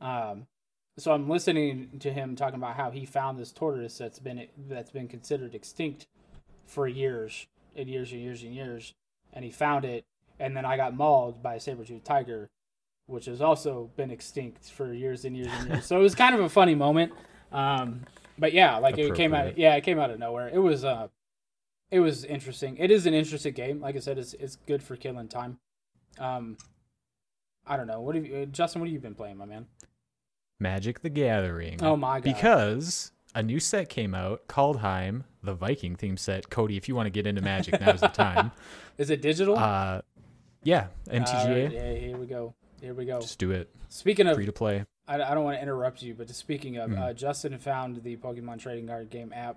Um, 0.00 0.46
so 0.96 1.10
I'm 1.10 1.28
listening 1.28 1.98
to 1.98 2.12
him 2.12 2.36
talking 2.36 2.60
about 2.60 2.76
how 2.76 2.92
he 2.92 3.04
found 3.04 3.36
this 3.36 3.50
tortoise 3.50 3.98
that's 3.98 4.20
been 4.20 4.46
that's 4.68 4.92
been 4.92 5.08
considered 5.08 5.56
extinct 5.56 6.06
for 6.68 6.86
years 6.86 7.48
and 7.74 7.88
years 7.88 8.12
and 8.12 8.20
years 8.20 8.44
and 8.44 8.54
years, 8.54 8.94
and 9.32 9.44
he 9.44 9.50
found 9.50 9.84
it, 9.84 10.04
and 10.38 10.56
then 10.56 10.64
I 10.64 10.76
got 10.76 10.94
mauled 10.94 11.42
by 11.42 11.56
a 11.56 11.60
saber-toothed 11.60 12.04
tiger 12.04 12.48
which 13.06 13.26
has 13.26 13.40
also 13.40 13.90
been 13.96 14.10
extinct 14.10 14.70
for 14.70 14.92
years 14.92 15.24
and 15.24 15.36
years 15.36 15.50
and 15.58 15.68
years. 15.68 15.86
so 15.86 15.98
it 15.98 16.02
was 16.02 16.14
kind 16.14 16.34
of 16.34 16.40
a 16.40 16.48
funny 16.48 16.74
moment. 16.74 17.12
Um, 17.52 18.02
but 18.38 18.52
yeah, 18.52 18.78
like 18.78 18.98
it 18.98 19.14
came 19.14 19.34
out. 19.34 19.56
Yeah, 19.58 19.74
it 19.76 19.82
came 19.82 19.98
out 19.98 20.10
of 20.10 20.18
nowhere. 20.18 20.48
It 20.48 20.58
was 20.58 20.84
uh, 20.84 21.08
it 21.90 22.00
was 22.00 22.24
interesting. 22.24 22.76
It 22.78 22.90
is 22.90 23.06
an 23.06 23.14
interesting 23.14 23.52
game. 23.52 23.80
Like 23.80 23.96
I 23.96 24.00
said, 24.00 24.18
it's 24.18 24.34
it's 24.34 24.56
good 24.66 24.82
for 24.82 24.96
killing 24.96 25.28
time. 25.28 25.58
Um, 26.18 26.56
I 27.66 27.76
don't 27.76 27.86
know. 27.86 28.00
What 28.00 28.14
have 28.16 28.26
you, 28.26 28.36
uh, 28.36 28.44
Justin? 28.46 28.80
What 28.80 28.88
have 28.88 28.92
you 28.92 29.00
been 29.00 29.14
playing, 29.14 29.36
my 29.36 29.44
man? 29.44 29.66
Magic 30.60 31.00
the 31.00 31.10
Gathering. 31.10 31.82
Oh 31.82 31.96
my 31.96 32.20
god! 32.20 32.24
Because 32.24 33.12
a 33.34 33.42
new 33.42 33.60
set 33.60 33.88
came 33.88 34.14
out, 34.14 34.46
Kaldheim, 34.48 35.24
the 35.42 35.54
Viking 35.54 35.96
theme 35.96 36.16
set. 36.16 36.50
Kody, 36.50 36.76
if 36.76 36.88
you 36.88 36.94
want 36.94 37.06
to 37.06 37.10
get 37.10 37.26
into 37.26 37.42
Magic, 37.42 37.80
now's 37.80 38.00
the 38.00 38.08
time. 38.08 38.52
Is 38.98 39.10
it 39.10 39.22
digital? 39.22 39.58
Uh, 39.58 40.02
yeah, 40.62 40.86
MTGA. 41.08 41.24
Alright, 41.26 41.72
yeah, 41.72 41.94
here 41.94 42.16
we 42.16 42.26
go. 42.26 42.54
Here 42.84 42.92
we 42.94 43.06
go. 43.06 43.18
Just 43.20 43.38
do 43.38 43.50
it. 43.50 43.74
Speaking 43.88 44.26
of, 44.26 44.36
Free 44.36 44.44
to 44.44 44.52
play. 44.52 44.84
I, 45.08 45.14
I 45.22 45.34
don't 45.34 45.42
want 45.44 45.56
to 45.56 45.62
interrupt 45.62 46.02
you, 46.02 46.12
but 46.14 46.26
just 46.26 46.38
speaking 46.38 46.76
of, 46.76 46.90
Hmm. 46.90 46.98
uh, 46.98 47.12
Justin 47.14 47.56
found 47.58 48.02
the 48.02 48.16
Pokemon 48.16 48.58
trading 48.60 48.86
card 48.86 49.08
game 49.08 49.32
app. 49.34 49.56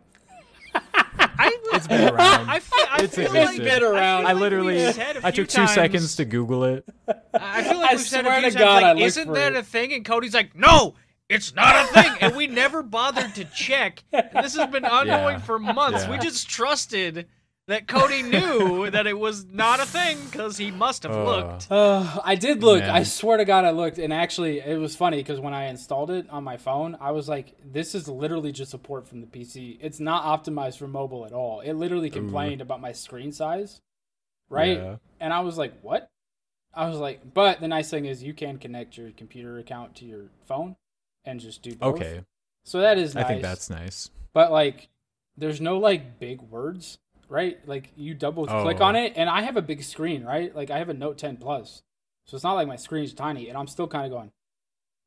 I, 0.74 1.51
It's 1.74 1.88
been 1.88 2.13
around. 2.13 2.50
I 2.50 2.60
feel, 2.60 2.86
I 2.89 3.03
It's 3.03 3.15
feel 3.15 3.34
like 3.34 3.57
Been 3.57 3.84
around. 3.84 4.27
I 4.27 4.31
like 4.31 4.41
literally, 4.41 4.75
we've 4.75 4.93
said 4.96 5.17
a 5.17 5.25
I 5.27 5.31
few 5.31 5.43
took 5.43 5.50
two 5.51 5.57
times- 5.57 5.74
seconds 5.74 6.15
to 6.15 6.25
Google 6.25 6.63
it. 6.63 6.86
I 7.34 7.63
feel 7.63 7.77
like 7.79 7.91
I 7.91 7.96
we've 7.96 8.01
said 8.05 8.22
swear 8.24 8.38
a 8.38 8.41
few 8.41 8.51
to 8.51 8.55
times, 8.57 8.65
God, 8.65 8.84
like, 8.98 8.98
isn't 9.05 9.34
that 9.34 9.53
it." 9.53 9.60
a 9.60 9.63
thing? 9.63 9.93
And 9.93 10.05
Kody's 10.05 10.34
like, 10.34 10.55
no, 10.55 10.96
it's 11.29 11.53
not 11.53 11.75
a 11.84 11.88
thing. 12.01 12.13
and 12.22 12.36
we 12.36 12.48
never 12.48 12.81
bothered 12.81 13.36
to 13.36 13.43
check. 13.46 14.03
And 14.13 14.46
this 14.46 14.55
has 14.55 14.69
been 14.72 14.86
ongoing 14.86 15.36
Yeah. 15.36 15.39
for 15.39 15.60
months. 15.60 16.07
We 16.07 16.17
just 16.17 16.50
trusted 16.50 17.27
that 17.67 17.86
Kody 17.86 18.24
knew 18.24 18.89
that 18.89 19.07
it 19.07 19.17
was 19.17 19.45
not 19.45 19.79
a 19.81 19.86
thing 19.86 20.17
because 20.25 20.57
he 20.57 20.71
must 20.71 21.03
have 21.03 21.12
Uh, 21.12 21.24
looked. 21.24 21.67
Uh, 21.69 22.21
I 22.24 22.36
did 22.36 22.63
look. 22.63 22.81
I 22.81 23.03
swear 23.03 23.38
to 23.38 23.45
God, 23.45 23.65
I 23.65 23.71
looked, 23.71 23.97
and 23.97 24.13
actually, 24.13 24.59
it 24.59 24.79
was 24.79 24.95
funny 24.95 25.17
because 25.17 25.39
when 25.39 25.53
I 25.53 25.65
installed 25.65 26.09
it 26.12 26.29
on 26.29 26.43
my 26.43 26.57
phone, 26.57 26.97
I 27.01 27.12
was 27.12 27.27
like, 27.27 27.55
"This 27.63 27.93
is 27.93 28.07
literally 28.07 28.51
just 28.51 28.71
support 28.71 29.07
from 29.07 29.19
the 29.21 29.27
PC. 29.27 29.77
It's 29.81 30.00
not 30.00 30.24
optimized 30.24 30.77
for 30.77 30.88
mobile 30.88 31.25
at 31.25 31.33
all. 31.33 31.59
It 31.59 31.74
literally 31.74 32.09
complained 32.09 32.62
about 32.62 32.79
my 32.79 32.93
screen 32.93 33.31
size, 33.31 33.81
right?" 34.50 34.77
Yeah. 34.77 34.95
And 35.19 35.33
I 35.33 35.41
was 35.41 35.57
like, 35.57 35.74
"What?" 35.81 36.09
I 36.74 36.88
was 36.88 37.00
like, 37.00 37.33
"But 37.33 37.59
the 37.59 37.67
nice 37.67 37.89
thing 37.89 38.05
is, 38.05 38.24
you 38.24 38.33
can 38.33 38.59
connect 38.59 38.97
your 38.97 39.12
computer 39.12 39.57
account 39.57 39.95
to 39.95 40.05
your 40.05 40.29
phone 40.45 40.77
and 41.25 41.39
just 41.41 41.62
do 41.62 41.75
both. 41.75 41.95
Okay. 41.95 42.21
So 42.63 42.79
that 42.81 42.97
is 42.97 43.13
nice. 43.15 43.25
I 43.25 43.27
think 43.27 43.41
that's 43.41 43.69
nice. 43.69 44.09
But 44.33 44.51
like, 44.51 44.88
there's 45.36 45.59
no 45.59 45.77
like 45.77 46.19
big 46.19 46.41
words, 46.41 47.00
right? 47.29 47.57
Like 47.67 47.91
you 47.96 48.13
double 48.13 48.46
click 48.48 48.77
Oh. 48.81 48.86
on 48.86 48.96
it, 48.96 49.13
and 49.15 49.29
I 49.29 49.41
have 49.41 49.57
a 49.57 49.62
big 49.62 49.84
screen, 49.84 50.24
right? 50.24 50.55
Like 50.55 50.69
I 50.72 50.77
have 50.79 50.89
a 50.89 50.93
Note 50.93 51.17
10 51.17 51.38
Plus, 51.38 51.81
so 52.25 52.36
it's 52.36 52.43
not 52.43 52.53
like 52.53 52.67
my 52.67 52.75
screen's 52.75 53.13
tiny, 53.13 53.50
and 53.50 53.57
I'm 53.57 53.67
still 53.67 53.88
kind 53.88 54.05
of 54.05 54.12
going. 54.12 54.31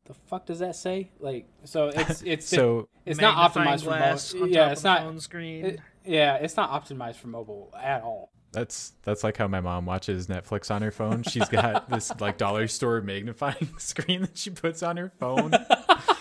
The 0.06 0.14
fuck 0.14 0.46
does 0.46 0.58
that 0.60 0.74
say? 0.76 1.10
Like, 1.20 1.46
so 1.64 1.88
it's 1.88 2.22
it's 2.26 2.46
So 2.46 2.88
it's 3.06 3.20
not 3.20 3.52
optimized 3.52 3.80
for 3.80 3.90
glass 3.90 4.32
mobile. 4.34 4.48
Yeah, 4.48 4.70
it's 4.72 4.82
not. 4.84 5.02
phone 5.02 5.20
screen. 5.20 5.64
it- 5.64 5.80
yeah, 6.04 6.36
it's 6.36 6.56
not 6.56 6.70
optimized 6.70 7.16
for 7.16 7.28
mobile 7.28 7.72
at 7.80 8.02
all. 8.02 8.30
that's 8.52 8.94
that's 9.02 9.22
like 9.22 9.36
how 9.36 9.46
my 9.46 9.60
mom 9.60 9.84
watches 9.84 10.26
Netflix 10.28 10.70
on 10.74 10.80
her 10.82 10.90
phone. 10.90 11.22
She's 11.24 11.48
got 11.50 11.90
this 11.90 12.10
like 12.20 12.38
dollar 12.38 12.66
store 12.68 13.00
magnifying 13.02 13.68
screen 13.78 14.22
that 14.22 14.38
she 14.38 14.48
puts 14.50 14.82
on 14.82 14.96
her 14.96 15.12
phone. 15.20 15.52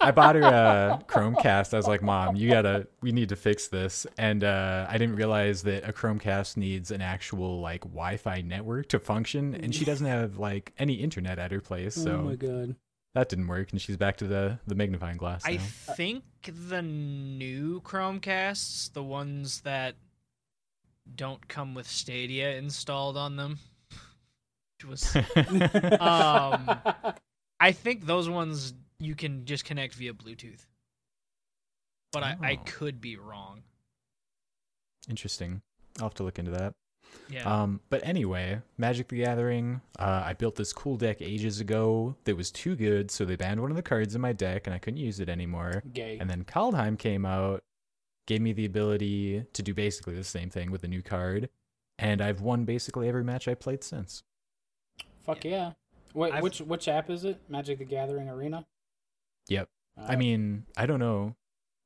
I 0.00 0.10
bought 0.12 0.34
her 0.34 0.42
a 0.42 1.02
Chromecast. 1.06 1.74
I 1.74 1.76
was 1.76 1.86
like, 1.86 2.02
"Mom, 2.02 2.36
you 2.36 2.50
gotta, 2.50 2.88
we 3.02 3.12
need 3.12 3.28
to 3.30 3.36
fix 3.36 3.68
this." 3.68 4.06
And 4.16 4.42
uh, 4.44 4.86
I 4.88 4.98
didn't 4.98 5.16
realize 5.16 5.62
that 5.64 5.88
a 5.88 5.92
Chromecast 5.92 6.56
needs 6.56 6.90
an 6.90 7.00
actual 7.02 7.60
like 7.60 7.82
Wi-Fi 7.82 8.40
network 8.42 8.88
to 8.88 8.98
function, 8.98 9.54
and 9.54 9.74
she 9.74 9.84
doesn't 9.84 10.06
have 10.06 10.38
like 10.38 10.72
any 10.78 10.94
internet 10.94 11.38
at 11.38 11.52
her 11.52 11.60
place, 11.60 11.94
So 11.94 12.12
oh 12.12 12.22
my 12.22 12.30
so 12.32 12.36
god. 12.36 12.76
that 13.14 13.28
didn't 13.28 13.48
work. 13.48 13.72
And 13.72 13.80
she's 13.80 13.96
back 13.96 14.16
to 14.18 14.26
the 14.26 14.58
the 14.66 14.74
magnifying 14.74 15.16
glass. 15.18 15.42
I 15.44 15.58
think 15.58 16.24
the 16.42 16.82
new 16.82 17.80
Chromecasts, 17.82 18.92
the 18.92 19.02
ones 19.02 19.60
that 19.62 19.96
don't 21.14 21.46
come 21.48 21.74
with 21.74 21.88
Stadia 21.88 22.56
installed 22.56 23.16
on 23.16 23.36
them, 23.36 23.58
which 24.78 24.84
was 24.88 25.14
Um, 26.00 26.70
I 27.60 27.72
think 27.72 28.06
those 28.06 28.28
ones 28.28 28.72
you 29.00 29.14
can 29.14 29.44
just 29.46 29.64
connect 29.64 29.94
via 29.94 30.12
Bluetooth. 30.12 30.66
But 32.12 32.22
I, 32.22 32.36
I 32.42 32.52
Oh. 32.60 32.62
could 32.66 33.00
be 33.00 33.16
wrong. 33.16 33.62
Interesting. 35.08 35.62
I'll 35.98 36.04
have 36.06 36.14
to 36.14 36.22
look 36.22 36.38
into 36.38 36.50
that. 36.52 36.74
Yeah. 37.28 37.42
Um, 37.62 37.80
but 37.88 38.04
anyway, 38.06 38.60
Magic 38.78 39.08
the 39.08 39.16
Gathering. 39.18 39.80
Uh, 39.98 40.22
I 40.24 40.34
built 40.34 40.54
this 40.56 40.72
cool 40.72 40.96
deck 40.96 41.20
ages 41.20 41.58
ago 41.60 42.14
that 42.24 42.36
was 42.36 42.50
too 42.52 42.76
good, 42.76 43.10
so 43.10 43.24
they 43.24 43.34
banned 43.36 43.60
one 43.60 43.70
of 43.70 43.76
the 43.76 43.82
cards 43.82 44.14
in 44.14 44.20
my 44.20 44.32
deck, 44.32 44.66
and 44.66 44.74
I 44.74 44.78
couldn't 44.78 44.98
use 45.00 45.18
it 45.18 45.28
anymore. 45.28 45.82
Gay. 45.92 46.18
And 46.20 46.30
then 46.30 46.44
Kaldheim 46.44 46.96
came 46.98 47.26
out, 47.26 47.62
gave 48.26 48.40
me 48.40 48.52
the 48.52 48.64
ability 48.64 49.44
to 49.52 49.62
do 49.62 49.74
basically 49.74 50.14
the 50.14 50.22
same 50.24 50.50
thing 50.50 50.70
with 50.70 50.84
a 50.84 50.88
new 50.88 51.02
card, 51.02 51.48
and 51.98 52.20
I've 52.20 52.42
won 52.42 52.64
basically 52.64 53.08
every 53.08 53.24
match 53.24 53.48
I 53.48 53.54
played 53.54 53.82
since. 53.82 54.22
Fuck 55.24 55.44
yeah. 55.44 55.72
Wait, 56.14 56.32
I've- 56.32 56.42
which 56.42 56.60
which 56.60 56.86
app 56.88 57.10
is 57.10 57.24
it? 57.24 57.40
Magic 57.48 57.78
the 57.78 57.84
Gathering 57.84 58.28
Arena. 58.28 58.66
Yep. 59.50 59.68
I 59.98 60.14
Uh, 60.14 60.16
mean, 60.16 60.64
I 60.76 60.86
don't 60.86 60.98
know. 61.00 61.36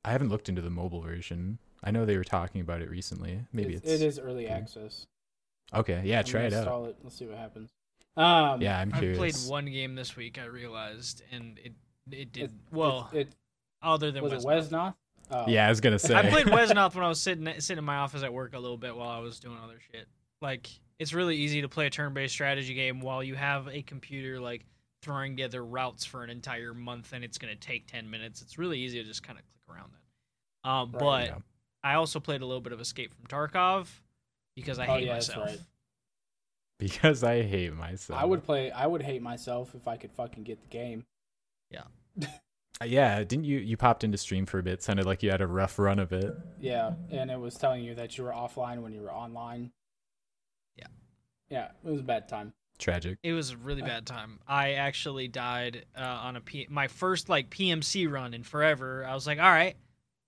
I 0.05 0.11
haven't 0.11 0.29
looked 0.29 0.47
into 0.47 0.61
the 0.61 0.69
mobile 0.69 1.01
version. 1.01 1.59
I 1.83 1.91
know 1.91 2.05
they 2.05 2.17
were 2.17 2.23
talking 2.23 2.61
about 2.61 2.81
it 2.81 2.89
recently. 2.89 3.41
Maybe 3.51 3.73
it's, 3.75 3.85
it's, 3.89 4.01
it 4.01 4.05
is 4.05 4.19
early 4.19 4.45
okay. 4.45 4.53
access. 4.53 5.05
okay. 5.73 6.01
Yeah, 6.05 6.19
I'm 6.19 6.25
try 6.25 6.41
it 6.43 6.53
out. 6.53 6.87
it. 6.87 6.97
Let's 7.03 7.17
see 7.17 7.25
what 7.25 7.37
happens. 7.37 7.69
Um, 8.15 8.61
Yeah, 8.61 8.79
I'm 8.79 8.91
curious. 8.91 9.17
I 9.17 9.19
played 9.19 9.35
one 9.51 9.65
game 9.65 9.95
this 9.95 10.15
week, 10.15 10.39
I 10.39 10.45
realized, 10.45 11.21
and 11.31 11.59
it 11.59 11.73
it 12.11 12.17
It, 12.19 12.31
did 12.31 12.51
well. 12.71 13.09
it, 13.11 13.17
it 13.19 13.35
other 13.81 14.11
than 14.11 14.23
was 14.23 14.31
it 14.33 14.39
Wesnoth. 14.47 14.69
Wesnoth? 14.69 14.95
Oh. 15.31 15.45
Yeah, 15.47 15.65
I 15.65 15.69
was 15.69 15.81
gonna 15.81 15.99
say. 15.99 16.13
I 16.13 16.29
played 16.29 16.45
Wesnoth 16.57 16.93
when 16.95 17.03
I 17.03 17.09
was 17.09 17.19
sitting 17.21 17.45
sitting 17.59 17.79
in 17.79 17.83
my 17.83 17.97
office 17.97 18.21
at 18.23 18.31
work 18.31 18.53
a 18.53 18.59
little 18.59 18.77
bit 18.77 18.95
while 18.95 19.09
I 19.09 19.19
was 19.19 19.39
doing 19.39 19.57
other 19.63 19.79
shit. 19.91 20.07
Like 20.41 20.69
it's 20.99 21.13
really 21.13 21.35
easy 21.35 21.61
to 21.61 21.67
play 21.67 21.87
a 21.87 21.89
turn-based 21.89 22.31
strategy 22.33 22.73
game 22.75 23.01
while 23.01 23.23
you 23.23 23.35
have 23.35 23.67
a 23.67 23.81
computer 23.81 24.39
like 24.39 24.65
throwing 25.05 25.33
together 25.33 25.63
routes 25.63 26.03
for 26.03 26.23
an 26.23 26.29
entire 26.31 26.73
month 26.73 27.13
and 27.13 27.23
it's 27.23 27.37
going 27.37 27.53
to 27.53 27.59
take 27.59 27.85
10 27.87 28.09
minutes. 28.09 28.41
It's 28.41 28.57
really 28.57 28.79
easy 28.79 28.97
to 29.01 29.07
just 29.07 29.21
kind 29.23 29.37
of 29.37 29.45
click 29.45 29.77
around 29.77 29.91
that. 29.93 30.69
Um, 30.69 30.91
Right. 30.91 30.99
but 30.99 31.25
Yeah. 31.27 31.37
I 31.83 31.93
also 31.93 32.19
played 32.19 32.41
a 32.41 32.45
little 32.45 32.61
bit 32.61 32.73
of 32.73 32.81
Escape 32.81 33.13
from 33.13 33.27
Tarkov 33.27 33.87
because 34.55 34.79
I 34.79 34.87
Oh, 34.87 34.95
hate 34.95 35.05
yeah, 35.05 35.13
that's 35.13 35.29
myself. 35.29 35.45
right. 35.47 35.59
because 36.79 37.23
I 37.23 37.43
hate 37.43 37.73
myself. 37.73 38.19
I 38.19 38.25
would 38.25 38.43
play. 38.43 38.71
I 38.71 38.87
would 38.87 39.03
hate 39.03 39.21
myself 39.21 39.75
if 39.75 39.87
I 39.87 39.95
could 39.95 40.11
fucking 40.11 40.43
get 40.43 40.61
the 40.61 40.67
game. 40.67 41.05
Yeah. 41.69 41.83
Yeah, 42.83 43.19
didn't 43.23 43.45
you? 43.45 43.59
You 43.59 43.77
popped 43.77 44.03
into 44.03 44.17
stream 44.17 44.45
for 44.45 44.59
a 44.59 44.63
bit. 44.63 44.83
Sounded 44.83 45.05
like 45.05 45.23
you 45.23 45.31
had 45.31 45.39
a 45.39 45.47
rough 45.47 45.79
run 45.79 45.97
of 45.97 46.11
it. 46.11 46.35
Yeah, 46.59 46.95
and 47.09 47.31
it 47.31 47.39
was 47.39 47.55
telling 47.55 47.85
you 47.85 47.95
that 47.95 48.17
you 48.17 48.25
were 48.25 48.31
offline 48.31 48.81
when 48.81 48.91
you 48.91 48.99
were 48.99 49.13
online. 49.13 49.71
Yeah. 50.75 50.87
Yeah, 51.49 51.69
it 51.85 51.89
was 51.89 52.01
a 52.01 52.03
bad 52.03 52.27
time. 52.27 52.51
Tragic. 52.77 53.17
It 53.23 53.33
was 53.33 53.51
a 53.51 53.57
really 53.57 53.81
bad 53.81 54.05
time. 54.05 54.39
I 54.47 54.73
actually 54.73 55.27
died 55.27 55.85
uh, 55.97 56.01
on 56.01 56.35
a 56.35 56.41
P- 56.41 56.67
my 56.69 56.87
first 56.87 57.29
like 57.29 57.49
PMC 57.49 58.11
run 58.11 58.33
in 58.33 58.43
forever. 58.43 59.05
I 59.05 59.13
was 59.13 59.25
like, 59.25 59.39
all 59.39 59.49
right, 59.49 59.75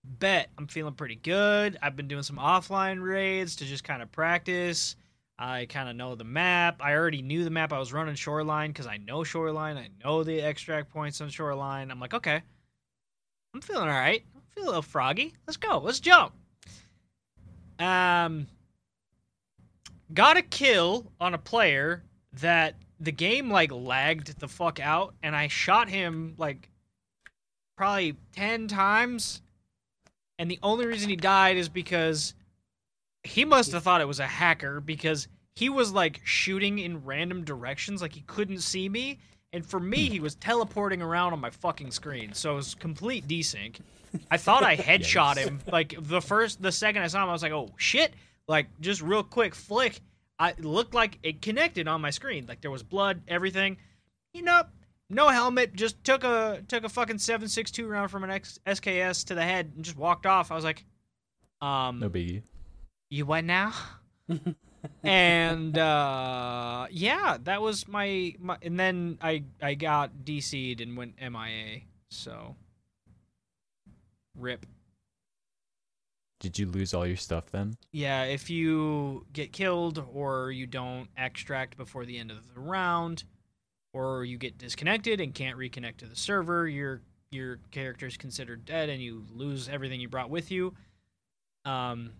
bet 0.04 0.50
I'm 0.58 0.68
feeling 0.68 0.94
pretty 0.94 1.16
good. 1.16 1.77
I've 1.82 1.96
been 1.96 2.08
doing 2.08 2.24
some 2.24 2.38
offline 2.38 3.04
raids 3.04 3.58
to 3.58 3.66
just 3.66 3.84
kind 3.84 4.01
of 4.01 4.12
practice. 4.12 4.96
I 5.38 5.66
kind 5.66 5.89
of 5.89 5.96
know 5.96 6.16
the 6.16 6.24
map. 6.24 6.82
I 6.82 6.94
already 6.94 7.22
knew 7.22 7.44
the 7.44 7.50
map. 7.50 7.72
I 7.72 7.80
was 7.80 7.94
running 7.94 8.16
Shoreline 8.16 8.72
because 8.72 8.88
I 8.88 8.98
know 8.98 9.24
Shoreline. 9.24 9.77
I 9.77 9.89
know 10.04 10.24
the 10.24 10.42
extract 10.42 10.89
points 10.89 11.22
on 11.22 11.30
Shoreline. 11.30 11.92
I'm 11.92 12.00
like, 12.00 12.13
okay, 12.13 12.42
I'm 13.54 13.62
feeling 13.62 13.89
all 13.89 13.89
right. 13.89 14.24
I 14.36 14.39
feel 14.56 14.63
a 14.63 14.68
little 14.68 14.82
froggy. 14.82 15.34
Let's 15.46 15.58
go. 15.58 15.80
Let's 15.80 16.00
jump. 16.00 16.34
Um, 17.77 18.48
got 20.13 20.38
a 20.38 20.42
kill 20.42 21.12
on 21.20 21.36
a 21.36 21.38
player 21.38 22.04
that 22.39 22.75
the 23.00 23.12
game 23.12 23.50
like 23.50 23.72
lagged 23.72 24.39
the 24.39 24.48
fuck 24.48 24.79
out 24.79 25.13
and 25.22 25.36
I 25.36 25.48
shot 25.48 25.89
him 25.89 26.36
like 26.38 26.70
probably 27.75 28.15
10 28.36 28.67
times 28.67 29.41
and 30.39 30.50
the 30.50 30.60
only 30.63 30.86
reason 30.86 31.10
he 31.10 31.15
died 31.15 31.58
is 31.58 31.70
because 31.70 32.34
he 33.24 33.46
must 33.46 33.72
have 33.72 33.84
thought 33.84 34.01
it 34.01 34.08
was 34.08 34.20
a 34.20 34.27
hacker 34.27 34.79
because 34.79 35.27
he 35.56 35.70
was 35.70 35.91
like 35.91 36.22
shooting 36.24 36.79
in 36.79 37.03
random 37.03 37.44
directions 37.44 38.01
like 38.01 38.13
he 38.13 38.22
couldn't 38.22 38.60
see 38.60 38.89
me 38.89 39.20
and 39.53 39.65
for 39.65 39.79
me 39.79 40.10
he 40.10 40.20
was 40.20 40.36
teleporting 40.36 41.01
around 41.01 41.34
on 41.34 41.39
my 41.39 41.50
fucking 41.50 41.91
screen 41.91 42.34
so 42.34 42.53
it 42.53 42.56
was 42.56 42.75
complete 42.75 43.27
desync. 43.27 43.77
I 44.32 44.38
thought 44.38 44.63
I 44.63 44.75
headshot 44.77 45.38
him 45.38 45.60
like 45.72 45.94
the 46.00 46.22
first 46.22 46.62
the 46.62 46.72
second 46.72 47.03
I 47.03 47.08
saw 47.08 47.24
him 47.24 47.29
I 47.29 47.34
was 47.34 47.44
like 47.44 47.51
oh 47.51 47.70
shit 47.77 48.13
like 48.48 48.67
just 48.79 49.01
real 49.01 49.24
quick 49.24 49.53
flick 49.53 50.01
I 50.39 50.53
looked 50.60 50.94
like 50.94 51.20
it 51.24 51.41
connected 51.41 51.88
on 51.88 52.01
my 52.01 52.10
screen. 52.12 52.46
Like 52.48 52.62
there 52.62 52.72
was 52.72 52.84
blood, 52.84 53.22
everything. 53.27 53.77
You 54.34 54.44
know, 54.44 54.63
no 55.10 55.29
helmet. 55.29 55.74
Just 55.74 56.03
took 56.03 56.24
a 56.24 56.62
took 56.67 56.84
a 56.84 56.89
fucking 56.89 57.17
seven 57.20 57.48
six 57.48 57.72
two 57.72 57.88
round 57.88 58.12
from 58.12 58.24
an 58.24 58.29
X, 58.29 58.60
SKS 58.67 59.25
to 59.27 59.36
the 59.36 59.44
head 59.44 59.72
and 59.75 59.84
just 59.84 59.98
walked 59.98 60.25
off. 60.25 60.51
I 60.51 60.56
was 60.56 60.63
like, 60.63 60.84
um, 61.62 62.00
No 62.00 62.10
biggie. 62.10 62.44
you 63.10 63.25
what 63.25 63.44
now? 63.46 63.74
and 65.03 65.77
uh, 65.77 66.88
yeah, 66.91 67.38
that 67.44 67.62
was 67.62 67.88
my, 67.88 68.34
my. 68.39 68.58
And 68.62 68.79
then 68.79 69.17
I 69.22 69.44
I 69.62 69.74
got 69.74 70.12
DC'd 70.24 70.82
and 70.82 70.96
went 70.96 71.15
MIA. 71.20 71.82
So, 72.10 72.56
rip. 74.36 74.65
Did 76.39 76.60
you 76.60 76.67
lose 76.67 76.94
all 76.94 77.08
your 77.08 77.17
stuff 77.17 77.50
then? 77.51 77.77
Yeah, 77.91 78.24
if 78.24 78.50
you 78.50 79.25
get 79.34 79.51
killed 79.51 80.06
or 80.13 80.51
you 80.51 80.67
don't 80.67 81.08
extract 81.17 81.77
before 81.77 82.06
the 82.06 82.17
end 82.17 82.29
of 82.29 82.53
the 82.53 82.60
round, 82.60 83.24
or 83.94 84.24
you 84.24 84.38
get 84.38 84.58
disconnected 84.58 85.20
and 85.20 85.34
can't 85.34 85.58
reconnect 85.58 85.98
to 85.98 86.06
the 86.06 86.15
server, 86.15 86.67
your 86.67 87.01
your 87.32 87.60
character 87.72 88.06
is 88.06 88.15
considered 88.15 88.65
dead 88.65 88.89
and 88.89 89.01
you 89.01 89.24
lose 89.34 89.67
everything 89.67 90.00
you 90.00 90.08
brought 90.08 90.29
with 90.29 90.51
you. 90.51 90.74
Um, 91.65 92.12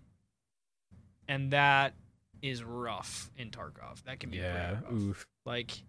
and 1.28 1.52
that 1.52 1.94
is 2.42 2.62
rough 2.62 3.30
in 3.36 3.50
Tarkov. 3.50 4.02
That 4.04 4.20
can 4.20 4.30
be 4.30 4.38
rough. 4.40 4.92
Oof. 4.92 5.26
Like 5.46 5.82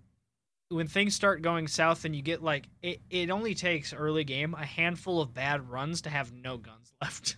when 0.69 0.88
things 0.88 1.15
start 1.15 1.41
going 1.41 1.67
south 1.67 2.05
and 2.05 2.15
you 2.15 2.21
get 2.21 2.43
like 2.43 2.67
it, 2.81 3.01
it 3.09 3.29
only 3.29 3.55
takes 3.55 3.93
early 3.93 4.24
game 4.24 4.53
a 4.53 4.65
handful 4.65 5.21
of 5.21 5.33
bad 5.33 5.69
runs 5.69 6.01
to 6.03 6.09
have 6.09 6.31
no 6.31 6.57
guns 6.57 6.93
left. 7.01 7.36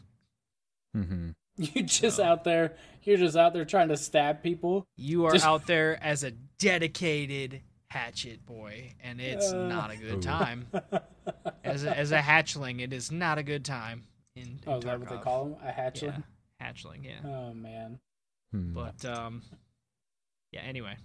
Hmm 0.93 1.29
You 1.57 1.83
just 1.83 2.17
No. 2.19 2.25
out 2.25 2.43
there. 2.43 2.75
You're 3.03 3.17
just 3.17 3.35
out 3.35 3.53
there 3.53 3.65
trying 3.65 3.89
to 3.89 3.97
stab 3.97 4.41
people. 4.43 4.85
You 4.95 5.25
are 5.25 5.31
Just- 5.33 5.45
out 5.45 5.65
there 5.67 6.01
as 6.03 6.23
a 6.23 6.31
dedicated 6.59 7.61
hatchet 7.89 8.45
boy, 8.45 8.93
and 9.01 9.19
it's 9.19 9.51
Uh. 9.51 9.67
not 9.67 9.91
a 9.91 9.97
good 9.97 10.19
Ooh. 10.19 10.21
time. 10.21 10.67
As 11.63 11.83
a, 11.85 11.95
as 11.95 12.11
a 12.11 12.17
hatchling, 12.19 12.81
it 12.81 12.91
is 12.91 13.11
not 13.11 13.37
a 13.37 13.43
good 13.43 13.63
time. 13.63 14.03
In, 14.35 14.43
in 14.43 14.59
Oh, 14.65 14.77
is 14.79 14.83
that 14.85 14.99
what 14.99 15.07
they 15.09 15.17
call 15.17 15.45
them? 15.45 15.55
A 15.63 15.71
hatchling. 15.71 16.23
Yeah, 16.59 16.71
hatchling. 16.71 17.03
Yeah, 17.05 17.19
Oh 17.23 17.53
man. 17.53 17.99
Hmm. 18.51 18.73
but 18.73 19.05
um, 19.05 19.41
yeah. 20.51 20.61
Anyway, 20.61 20.95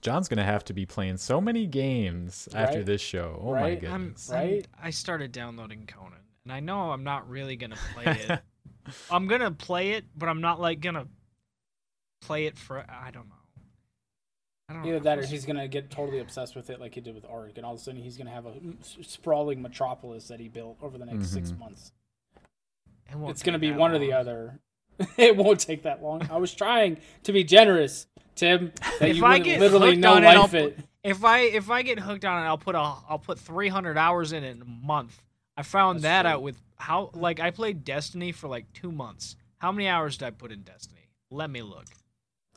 John's 0.00 0.28
gonna 0.28 0.44
have 0.44 0.64
to 0.64 0.72
be 0.72 0.86
playing 0.86 1.18
so 1.18 1.40
many 1.40 1.66
games 1.66 2.48
after 2.54 2.82
this 2.82 3.00
show. 3.02 3.38
Oh 3.42 3.52
my 3.52 3.60
Right? 3.60 3.84
I'm, 3.84 4.02
goodness. 4.04 4.30
I'm 4.30 4.36
Right? 4.36 4.68
I 4.82 4.90
started 4.90 5.32
downloading 5.32 5.86
Conan, 5.86 6.19
and 6.44 6.52
I 6.52 6.60
know 6.60 6.90
I'm 6.90 7.04
not 7.04 7.28
really 7.28 7.56
gonna 7.56 7.76
play 7.94 8.04
it. 8.28 8.40
I'm 9.10 9.26
gonna 9.26 9.50
play 9.50 9.92
it, 9.92 10.04
but 10.16 10.28
I'm 10.28 10.40
not 10.40 10.60
like 10.60 10.80
gonna 10.80 11.06
play 12.22 12.46
it 12.46 12.58
for. 12.58 12.78
I 12.88 13.10
don't 13.10 13.28
know. 13.28 13.34
I 14.68 14.72
don't 14.72 14.82
know. 14.82 14.88
Either 14.88 15.00
that, 15.00 15.18
or 15.18 15.26
he's 15.26 15.44
gonna 15.44 15.68
get 15.68 15.90
totally 15.90 16.20
obsessed 16.20 16.54
with 16.56 16.70
it, 16.70 16.80
like 16.80 16.94
he 16.94 17.00
did 17.00 17.14
with 17.14 17.24
Ark, 17.24 17.52
and 17.56 17.64
all 17.66 17.74
of 17.74 17.80
a 17.80 17.82
sudden 17.82 18.00
he's 18.00 18.16
gonna 18.16 18.30
have 18.30 18.46
a 18.46 18.52
sprawling 19.02 19.60
metropolis 19.62 20.28
that 20.28 20.40
he 20.40 20.48
built 20.48 20.78
over 20.82 20.96
the 20.98 21.06
next 21.06 21.28
six 21.32 21.50
Mhm. 21.50 21.58
months. 21.58 21.92
It 23.10 23.16
won't 23.16 23.32
It's 23.32 23.42
gonna 23.42 23.58
be 23.58 23.70
that 23.70 23.78
one 23.78 23.92
or 23.92 23.98
the 23.98 24.12
other. 24.12 24.60
it 25.16 25.36
won't 25.36 25.60
take 25.60 25.82
that 25.84 26.02
long. 26.02 26.28
I 26.30 26.36
was 26.36 26.54
trying 26.54 26.98
to 27.24 27.32
be 27.32 27.42
generous, 27.42 28.06
Tim. 28.34 28.72
That 29.00 29.08
If 29.10 29.16
you 29.16 29.24
I 29.26 29.38
get 29.38 29.58
literally 29.60 29.88
hooked 29.90 30.00
no 30.00 30.14
on 30.14 30.24
it, 30.24 30.26
I'll 30.28 30.42
life 30.42 30.50
put- 30.52 30.60
it. 30.62 30.78
If 31.02 31.24
I 31.24 31.38
if 31.40 31.70
I 31.70 31.82
get 31.82 31.98
hooked 31.98 32.24
on 32.24 32.42
it, 32.42 32.46
I'll 32.46 32.58
put 32.58 32.74
a 32.74 32.78
I'll 32.78 33.18
put 33.18 33.38
300 33.38 33.96
hours 33.96 34.32
in 34.32 34.44
it 34.44 34.50
in 34.56 34.62
a 34.62 34.66
month. 34.66 35.22
I 35.60 35.62
found 35.62 35.96
That's 35.98 36.02
that 36.04 36.22
true. 36.22 36.30
out 36.30 36.42
with 36.42 36.58
how 36.78 37.10
like 37.12 37.38
I 37.38 37.50
played 37.50 37.84
Destiny 37.84 38.32
for 38.32 38.48
like 38.48 38.72
two 38.72 38.90
months. 38.90 39.36
How 39.58 39.70
many 39.70 39.88
hours 39.88 40.16
did 40.16 40.24
I 40.24 40.30
put 40.30 40.52
in 40.52 40.62
Destiny? 40.62 41.10
Let 41.30 41.50
me 41.50 41.60
look. 41.60 41.84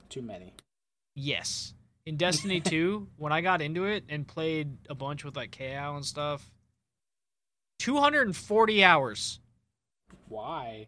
Too 0.07 0.21
many. 0.21 0.53
Yes, 1.13 1.73
in 2.05 2.15
Destiny 2.15 2.61
2, 2.75 3.09
when 3.17 3.33
I 3.33 3.41
got 3.41 3.61
into 3.61 3.83
it 3.83 4.05
and 4.07 4.25
played 4.25 4.77
a 4.89 4.95
bunch 4.95 5.25
with 5.25 5.35
like 5.35 5.51
KO 5.57 5.95
and 5.97 6.05
stuff, 6.05 6.49
240 7.79 8.83
hours. 8.85 9.39
Why? 10.29 10.87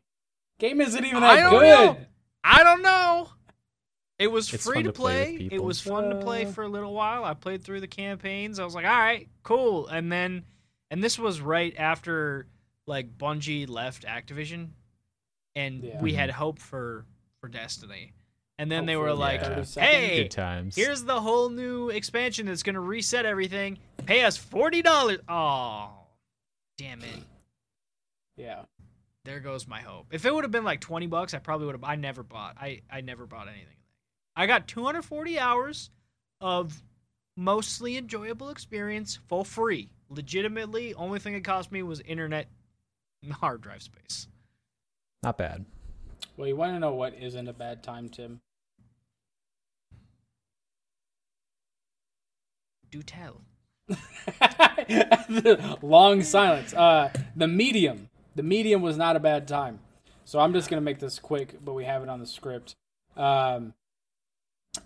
Game 0.57 0.79
isn't 0.79 1.03
even 1.03 1.19
that 1.19 1.35
don't 1.41 1.51
good. 1.51 1.61
know. 1.63 1.97
I 2.45 2.63
don't 2.63 2.81
know. 2.81 3.29
It 4.19 4.27
was 4.31 4.53
It's 4.53 4.63
free 4.63 4.83
to 4.83 4.89
to 4.89 4.93
play 4.93 5.31
with 5.33 5.49
play. 5.49 5.57
It 5.57 5.61
was 5.61 5.81
fun 5.81 6.09
to 6.11 6.15
play 6.15 6.45
Uh. 6.45 6.51
for 6.51 6.63
a 6.63 6.69
little 6.69 6.93
while. 6.93 7.25
I 7.25 7.33
played 7.33 7.61
through 7.63 7.81
the 7.81 7.87
campaigns. 7.87 8.57
I 8.59 8.63
was 8.63 8.73
like, 8.73 8.85
all 8.85 8.91
right, 8.97 9.27
cool. 9.43 9.87
And 9.87 10.09
then, 10.09 10.45
and 10.95 11.03
this 11.03 11.19
was 11.19 11.41
right 11.41 11.75
after 11.77 12.47
like 12.87 13.17
Bungie 13.17 13.67
left 13.67 14.05
Activision, 14.05 14.69
and 15.53 15.83
Yeah. 15.83 16.01
we 16.01 16.13
had 16.13 16.29
mm-hmm. 16.29 16.39
hope 16.39 16.59
for 16.59 17.05
for 17.41 17.49
Destiny. 17.49 18.13
And 18.57 18.71
then 18.71 18.83
Hope 18.83 18.87
they 18.87 18.95
were 18.95 19.13
like, 19.13 19.41
30 19.41 19.65
seconds. 19.65 19.75
hey, 19.75 20.23
Good 20.23 20.31
times. 20.31 20.73
here's 20.77 21.03
the 21.03 21.19
whole 21.19 21.49
new 21.49 21.89
expansion 21.89 22.45
that's 22.45 22.63
gonna 22.63 22.79
reset 22.79 23.25
everything. 23.25 23.77
Pay 24.05 24.23
us 24.23 24.37
forty 24.37 24.81
dollars. 24.81 25.19
Oh, 25.27 25.89
damn 26.77 27.01
it. 27.01 27.23
Yeah. 28.37 28.61
there 29.25 29.41
goes 29.41 29.67
my 29.67 29.81
hope. 29.81 30.07
If 30.13 30.23
it 30.23 30.33
would 30.33 30.45
have 30.45 30.51
been 30.51 30.63
like 30.63 30.79
20 30.79 31.07
bucks, 31.07 31.33
I 31.33 31.39
probably 31.39 31.65
would 31.65 31.75
have 31.75 31.83
I 31.83 31.97
never 31.97 32.23
bought. 32.23 32.55
I 32.57 32.83
I 32.89 33.01
never 33.01 33.25
bought 33.25 33.49
anything. 33.49 33.75
I 34.33 34.45
got 34.45 34.69
240 34.69 35.39
hours 35.39 35.89
of 36.39 36.81
mostly 37.35 37.97
enjoyable 37.97 38.49
experience 38.49 39.19
for 39.27 39.43
free. 39.43 39.89
Legitimately, 40.09 40.93
only 40.93 41.19
thing 41.19 41.33
it 41.33 41.43
cost 41.43 41.71
me 41.71 41.83
was 41.83 41.99
internet 42.01 42.47
and 43.23 43.33
hard 43.41 43.61
drive 43.61 43.81
space. 43.81 44.27
Not 45.23 45.37
bad. 45.37 45.65
Well, 46.37 46.47
you 46.47 46.55
want 46.55 46.73
to 46.73 46.79
know 46.79 46.93
what 46.93 47.15
isn't 47.15 47.47
a 47.47 47.53
bad 47.53 47.83
time, 47.83 48.09
Tim? 48.09 48.41
Do 52.91 53.01
tell. 53.01 53.41
Long 55.81 56.21
silence. 56.21 56.73
Uh, 56.73 57.11
the 57.35 57.47
medium. 57.47 58.09
The 58.35 58.43
medium 58.43 58.81
was 58.81 58.97
not 58.97 59.15
a 59.15 59.19
bad 59.19 59.47
time. 59.47 59.79
So 60.25 60.39
I'm 60.39 60.53
just 60.53 60.69
gonna 60.69 60.81
make 60.81 60.99
this 60.99 61.19
quick, 61.19 61.63
but 61.63 61.73
we 61.73 61.85
have 61.85 62.01
it 62.01 62.09
on 62.09 62.19
the 62.19 62.25
script. 62.25 62.75
Um, 63.15 63.73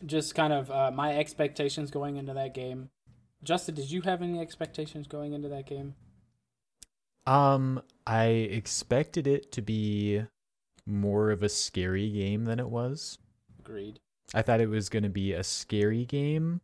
just 0.05 0.35
kind 0.35 0.53
of 0.53 0.69
uh, 0.69 0.91
my 0.91 1.17
expectations 1.17 1.91
going 1.91 2.17
into 2.17 2.33
that 2.33 2.53
game. 2.53 2.89
Justin, 3.43 3.75
did 3.75 3.91
you 3.91 4.01
have 4.01 4.21
any 4.21 4.39
expectations 4.39 5.07
going 5.07 5.33
into 5.33 5.47
that 5.49 5.65
game? 5.65 5.95
Um, 7.25 7.81
I 8.07 8.25
expected 8.25 9.27
it 9.27 9.51
to 9.53 9.61
be 9.61 10.23
more 10.85 11.31
of 11.31 11.43
a 11.43 11.49
scary 11.49 12.09
game 12.09 12.45
than 12.45 12.59
it 12.59 12.69
was. 12.69 13.17
Agreed. 13.59 13.99
I 14.33 14.41
thought 14.41 14.61
it 14.61 14.69
was 14.69 14.89
going 14.89 15.03
to 15.03 15.09
be 15.09 15.33
a 15.33 15.43
scary 15.43 16.05
game. 16.05 16.61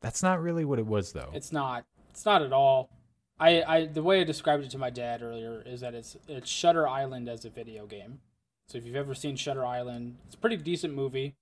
That's 0.00 0.22
not 0.22 0.42
really 0.42 0.64
what 0.64 0.78
it 0.78 0.86
was, 0.86 1.12
though. 1.12 1.30
It's 1.34 1.52
not. 1.52 1.84
It's 2.10 2.24
not 2.24 2.42
at 2.42 2.52
all. 2.52 2.90
I, 3.38 3.62
I 3.62 3.86
the 3.86 4.02
way 4.02 4.20
I 4.20 4.24
described 4.24 4.64
it 4.64 4.70
to 4.70 4.78
my 4.78 4.90
dad 4.90 5.22
earlier 5.22 5.62
is 5.64 5.80
that 5.80 5.94
it's 5.94 6.16
it's 6.28 6.50
Shutter 6.50 6.86
Island 6.86 7.28
as 7.28 7.44
a 7.44 7.50
video 7.50 7.86
game. 7.86 8.20
So 8.68 8.78
if 8.78 8.84
you've 8.84 8.96
ever 8.96 9.14
seen 9.14 9.36
Shutter 9.36 9.64
Island, 9.64 10.16
it's 10.26 10.34
a 10.34 10.38
pretty 10.38 10.56
decent 10.56 10.94
movie, 10.94 11.34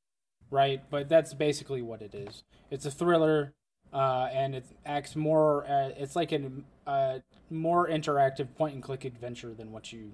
right? 0.50 0.82
But 0.90 1.08
that's 1.08 1.34
basically 1.34 1.82
what 1.82 2.00
it 2.00 2.14
is. 2.14 2.44
It's 2.70 2.86
a 2.86 2.90
thriller, 2.90 3.52
uh, 3.92 4.28
and 4.32 4.54
it 4.54 4.66
acts 4.84 5.16
more. 5.16 5.64
Uh, 5.66 5.90
it's 5.96 6.16
like 6.16 6.32
a 6.32 6.50
uh, 6.86 7.18
more 7.50 7.88
interactive 7.88 8.54
point 8.56 8.74
and 8.74 8.82
click 8.82 9.04
adventure 9.04 9.54
than 9.54 9.72
what 9.72 9.92
you 9.92 10.12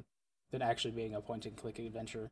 than 0.51 0.63
actually 0.63 0.93
being 0.93 1.15
a 1.15 1.21
point 1.21 1.47
and 1.47 1.57
click 1.57 1.79
adventure. 1.79 2.31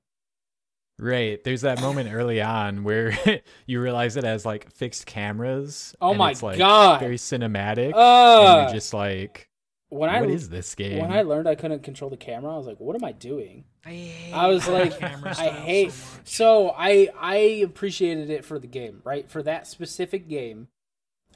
Right. 0.98 1.42
There's 1.42 1.62
that 1.62 1.80
moment 1.80 2.12
early 2.12 2.40
on 2.40 2.84
where 2.84 3.16
you 3.66 3.80
realize 3.80 4.16
it 4.16 4.24
has 4.24 4.44
like 4.46 4.70
fixed 4.70 5.06
cameras. 5.06 5.94
Oh 6.00 6.10
and 6.10 6.18
my 6.18 6.30
it's, 6.30 6.42
like, 6.42 6.58
God. 6.58 7.00
Very 7.00 7.16
cinematic. 7.16 7.86
and 7.86 7.94
Uh, 7.94 8.62
you're 8.62 8.72
just 8.74 8.94
like, 8.94 9.48
when 9.88 10.10
what 10.10 10.22
I 10.22 10.24
is 10.26 10.48
this 10.48 10.74
game? 10.74 11.00
when 11.00 11.12
I 11.12 11.22
learned 11.22 11.48
I 11.48 11.54
couldn't 11.54 11.82
control 11.82 12.08
the 12.10 12.16
camera, 12.16 12.54
I 12.54 12.56
was 12.56 12.66
like, 12.66 12.78
what 12.78 12.94
am 12.94 13.04
I 13.04 13.12
doing? 13.12 13.64
I 13.84 13.90
hate 13.90 14.32
I 14.32 14.46
was 14.46 14.68
like, 14.68 15.02
I 15.02 15.48
hate. 15.48 15.92
so. 15.92 16.20
So 16.24 16.74
I 16.78 17.08
I 17.18 17.34
appreciated 17.64 18.30
it 18.30 18.44
for 18.44 18.58
the 18.58 18.68
game, 18.68 19.02
right? 19.04 19.28
For 19.28 19.42
that 19.42 19.66
specific 19.66 20.28
game, 20.28 20.68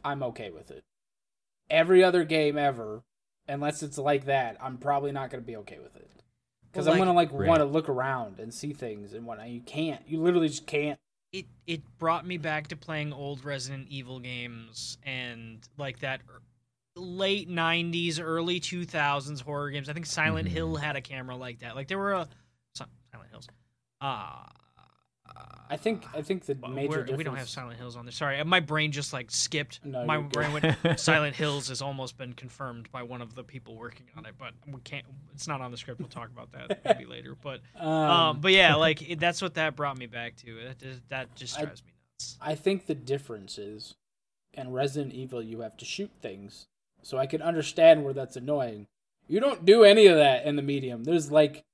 I'm 0.06 0.22
okay 0.24 0.50
with 0.50 0.70
it. 0.70 0.84
Every 1.68 2.02
other 2.04 2.24
game 2.24 2.56
ever, 2.56 3.02
unless 3.48 3.82
it's 3.82 3.98
like 3.98 4.26
that, 4.26 4.56
I'm 4.60 4.78
probably 4.78 5.12
not 5.12 5.30
gonna 5.30 5.42
be 5.42 5.56
okay 5.56 5.78
with 5.78 5.96
it. 5.96 6.10
Because 6.70 6.86
Well, 6.86 6.94
I'm 6.94 6.98
gonna 7.00 7.12
like 7.12 7.32
Right. 7.32 7.48
want 7.48 7.60
to 7.60 7.64
look 7.64 7.88
around 7.88 8.38
and 8.38 8.52
see 8.52 8.72
things 8.72 9.12
and 9.12 9.26
whatnot. 9.26 9.48
You 9.48 9.60
can't. 9.62 10.06
You 10.08 10.20
literally 10.22 10.48
just 10.48 10.66
can't. 10.66 10.98
it 11.32 11.46
it 11.66 11.82
brought 11.98 12.24
me 12.24 12.38
back 12.38 12.68
to 12.68 12.76
playing 12.76 13.12
old 13.12 13.44
Resident 13.44 13.88
Evil 13.88 14.20
games 14.20 14.96
and 15.02 15.66
like 15.76 15.98
that 15.98 16.20
er- 16.30 16.40
late 16.94 17.48
90s 17.48 18.20
early 18.20 18.58
2000s 18.60 19.40
horror 19.40 19.70
games. 19.70 19.88
I 19.88 19.92
think 19.92 20.06
Silent 20.06 20.48
Mhm. 20.48 20.52
Hill 20.52 20.76
had 20.76 20.96
a 20.96 21.00
camera 21.02 21.36
like 21.36 21.58
that. 21.58 21.74
Like 21.74 21.88
there 21.88 21.98
were 21.98 22.12
a 22.14 22.28
Silent 22.74 23.30
Hills. 23.30 23.48
Uh 24.00 24.44
I 25.68 25.76
think 25.76 26.04
I 26.14 26.22
think 26.22 26.44
the 26.44 26.54
major 26.54 26.70
we're- 26.88 27.00
difference. 27.02 27.18
we 27.18 27.24
don't 27.24 27.36
have 27.36 27.48
Silent 27.48 27.78
Hills 27.78 27.96
on 27.96 28.04
there. 28.04 28.12
Sorry, 28.12 28.42
my 28.44 28.60
brain 28.60 28.92
just 28.92 29.12
like 29.12 29.30
skipped. 29.32 29.80
No, 29.84 30.04
my 30.06 30.18
brain 30.18 30.52
went 30.52 30.76
Silent 31.00 31.34
Hills 31.34 31.68
has 31.68 31.82
almost 31.82 32.16
been 32.16 32.34
confirmed 32.34 32.88
by 32.92 33.02
one 33.02 33.20
of 33.20 33.34
the 33.34 33.42
people 33.42 33.74
working 33.76 34.06
on 34.16 34.26
it, 34.26 34.34
but 34.38 34.52
we 34.68 34.80
can't. 34.82 35.04
It's 35.34 35.48
not 35.48 35.60
on 35.60 35.72
the 35.72 35.76
script. 35.76 35.98
We'll 35.98 36.08
talk 36.08 36.30
about 36.30 36.52
that 36.52 36.84
maybe 36.84 37.04
later. 37.04 37.34
But 37.42 37.60
Um, 37.78 37.88
um, 37.88 38.40
but 38.40 38.52
yeah, 38.52 38.74
like 38.86 39.02
it, 39.10 39.18
that's 39.18 39.42
what 39.42 39.54
that 39.54 39.74
brought 39.74 39.98
me 39.98 40.06
back 40.06 40.36
to. 40.36 40.54
That 40.68 40.78
just, 40.78 41.08
that 41.08 41.34
just 41.34 41.58
I- 41.58 41.64
drives 41.64 41.82
me 41.82 41.90
nuts. 42.14 42.38
I 42.40 42.54
think 42.54 42.86
the 42.86 42.94
difference 42.94 43.58
is 43.58 43.94
in 44.54 44.70
Resident 44.70 45.14
Evil 45.14 45.42
you 45.42 45.60
have 45.60 45.76
to 45.78 45.84
shoot 45.84 46.10
things. 46.22 46.66
So 47.02 47.18
I 47.18 47.26
can 47.26 47.42
understand 47.42 48.04
where 48.04 48.14
that's 48.14 48.36
annoying. 48.36 48.86
You 49.28 49.40
don't 49.40 49.64
do 49.64 49.82
any 49.82 50.06
of 50.06 50.16
that 50.16 50.44
in 50.46 50.54
the 50.56 50.62
medium. 50.62 51.02
There's 51.04 51.30
like 51.32 51.64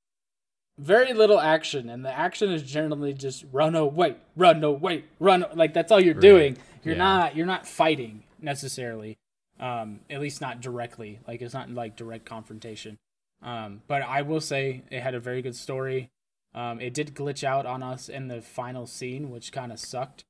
very 0.83 1.13
little 1.15 1.41
action 1.41 1.89
and 1.89 2.05
the 2.05 2.13
action 2.13 2.51
is 2.53 2.63
generally 2.63 3.15
just 3.15 3.45
run 3.53 3.75
away, 3.75 4.17
run 4.37 4.63
away, 4.65 5.05
run 5.21 5.45
like 5.55 5.73
that's 5.75 5.91
all 5.93 6.01
you're 6.01 6.15
Right. 6.15 6.21
doing. 6.21 6.57
You're 6.85 6.95
Yeah. 6.95 6.99
not 7.05 7.37
you're 7.37 7.47
not 7.47 7.67
fighting 7.67 8.25
necessarily. 8.41 9.17
Um 9.61 10.01
at 10.11 10.21
least 10.21 10.41
not 10.41 10.61
directly. 10.61 11.21
Like 11.27 11.41
it's 11.43 11.55
not 11.55 11.71
like 11.71 11.97
direct 11.97 12.25
confrontation. 12.25 12.99
Um, 13.43 13.83
but 13.89 14.03
I 14.03 14.23
will 14.23 14.41
say 14.41 14.83
it 14.91 15.01
had 15.03 15.15
a 15.15 15.21
very 15.21 15.43
good 15.43 15.57
story. 15.57 16.11
Um, 16.55 16.81
it 16.81 16.95
did 16.95 17.15
glitch 17.15 17.43
out 17.43 17.67
on 17.67 17.83
us 17.83 18.09
in 18.09 18.29
the 18.29 18.41
final 18.43 18.87
scene, 18.87 19.31
which 19.31 19.51
kind 19.53 19.73
of 19.73 19.81
sucked. 19.81 20.25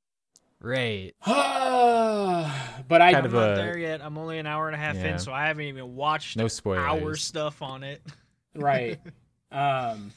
Right. 0.60 1.14
but 1.26 1.34
I 3.02 3.12
Kind 3.12 3.16
I'm 3.16 3.24
of 3.26 3.32
not 3.32 3.52
a- 3.52 3.56
there 3.56 3.76
yet. 3.78 4.00
I'm 4.02 4.16
only 4.16 4.38
an 4.38 4.46
hour 4.46 4.66
and 4.68 4.74
a 4.74 4.78
half 4.78 4.96
Yeah. 4.96 5.14
in, 5.14 5.18
so 5.18 5.32
I 5.32 5.46
haven't 5.46 5.64
even 5.64 5.94
watched 5.96 6.36
No 6.36 6.44
our 6.44 6.48
spoilers. 6.48 7.22
stuff 7.22 7.60
on 7.62 7.82
it. 7.82 8.00
right. 8.54 8.98
Um, 9.52 10.12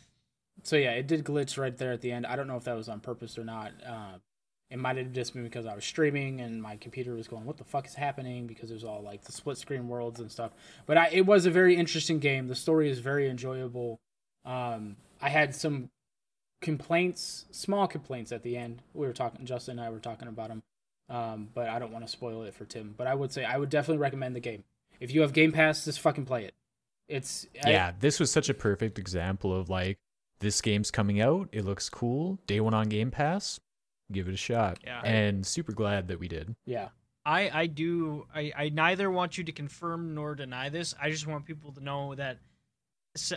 so 0.65 0.75
yeah, 0.75 0.91
it 0.91 1.08
did 1.08 1.23
glitch 1.23 1.58
right 1.58 1.75
there 1.78 1.91
at 1.93 2.01
the 2.01 2.12
end. 2.12 2.25
I 2.25 2.36
don't 2.36 2.47
know 2.47 2.58
if 2.58 2.65
that 2.65 2.75
was 2.75 2.89
on 2.89 2.99
purpose 2.99 3.38
or 3.38 3.43
not. 3.45 3.71
Uh, 3.86 4.17
it 4.69 4.80
might 4.80 4.97
have 4.97 5.13
just 5.13 5.34
been 5.34 5.43
because 5.43 5.65
I 5.67 5.75
was 5.75 5.86
streaming 5.86 6.41
and 6.41 6.62
my 6.62 6.75
computer 6.75 7.13
was 7.13 7.28
going, 7.28 7.45
"What 7.45 7.58
the 7.58 7.63
fuck 7.63 7.86
is 7.88 7.93
happening?" 7.93 8.47
Because 8.47 8.71
it 8.71 8.73
was 8.73 8.84
all 8.84 9.01
like 9.01 9.23
the 9.23 9.32
split 9.32 9.58
screen 9.58 9.88
worlds 9.88 10.19
and 10.19 10.32
stuff. 10.32 10.51
But 10.86 10.97
I, 10.97 11.10
it 11.12 11.25
was 11.25 11.45
a 11.45 11.51
very 11.51 11.75
interesting 11.75 12.19
game. 12.19 12.47
The 12.47 12.56
story 12.56 12.89
is 12.89 12.99
very 12.99 13.30
enjoyable. 13.30 13.99
Um, 14.43 14.97
I 15.21 15.30
had 15.30 15.56
some 15.56 15.89
complaints, 16.62 17.45
small 17.51 17.88
complaints 17.88 18.32
at 18.32 18.43
the 18.43 18.58
end. 18.58 18.82
We 18.93 19.06
were 19.06 19.13
talking, 19.13 19.45
Justin 19.45 19.78
and 19.80 19.88
I 19.88 19.91
were 19.91 19.99
talking 19.99 20.28
about 20.28 20.49
them. 20.49 20.63
Um, 21.10 21.49
but 21.54 21.69
I 21.69 21.78
don't 21.78 21.91
want 21.91 22.06
to 22.06 22.12
spoil 22.12 22.43
it 22.43 22.56
for 22.56 22.65
Tim. 22.65 22.95
But 22.97 23.06
I 23.08 23.13
would 23.13 23.32
say 23.32 23.45
I 23.45 23.58
would 23.58 23.69
definitely 23.69 23.99
recommend 24.01 24.36
the 24.36 24.39
game. 24.39 24.63
If 24.99 25.13
you 25.13 25.21
have 25.21 25.34
Game 25.34 25.51
Pass, 25.51 25.86
just 25.86 25.99
fucking 25.99 26.25
play 26.25 26.45
it. 26.45 26.56
It's 27.08 27.45
I- 27.63 27.69
Yeah, 27.71 27.91
this 27.99 28.19
was 28.19 28.32
such 28.32 28.49
a 28.49 28.54
perfect 28.56 28.97
example 28.97 29.54
of 29.56 29.69
like 29.69 29.99
this 30.39 30.62
game's 30.62 30.91
coming 30.91 31.21
out. 31.21 31.50
It 31.52 31.65
looks 31.65 31.89
cool. 31.89 32.39
Day 32.48 32.60
one 32.60 32.74
on 32.74 32.88
Game 32.89 33.12
Pass. 33.12 33.60
Give 34.12 34.28
it 34.28 34.34
a 34.34 34.38
shot. 34.38 34.80
Yeah. 34.84 35.02
And 35.04 35.45
super 35.45 35.71
glad 35.71 36.08
that 36.10 36.19
we 36.19 36.28
did. 36.28 36.56
yeah. 36.65 36.89
I 37.28 37.50
I 37.62 37.65
do 37.65 38.28
I 38.36 38.52
I 38.56 38.69
neither 38.69 39.10
want 39.10 39.36
you 39.36 39.43
to 39.45 39.52
confirm 39.52 40.13
nor 40.13 40.36
deny 40.36 40.69
this. 40.69 40.93
I 41.02 41.10
just 41.10 41.26
want 41.26 41.45
people 41.45 41.71
to 41.71 41.84
know 41.84 42.13
that 42.13 42.38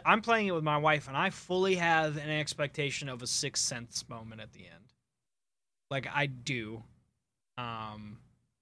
I'm 0.04 0.20
playing 0.20 0.48
it 0.48 0.54
with 0.54 0.64
my 0.64 0.76
wife, 0.76 1.08
and 1.08 1.16
I 1.16 1.30
fully 1.30 1.76
have 1.76 2.18
an 2.18 2.28
expectation 2.28 3.08
of 3.08 3.22
a 3.22 3.26
sixth 3.26 3.64
sense 3.64 4.06
moment 4.06 4.42
at 4.42 4.52
the 4.52 4.66
end. 4.66 4.92
Like 5.90 6.06
I 6.12 6.26
do. 6.26 6.82
Um. 7.56 8.18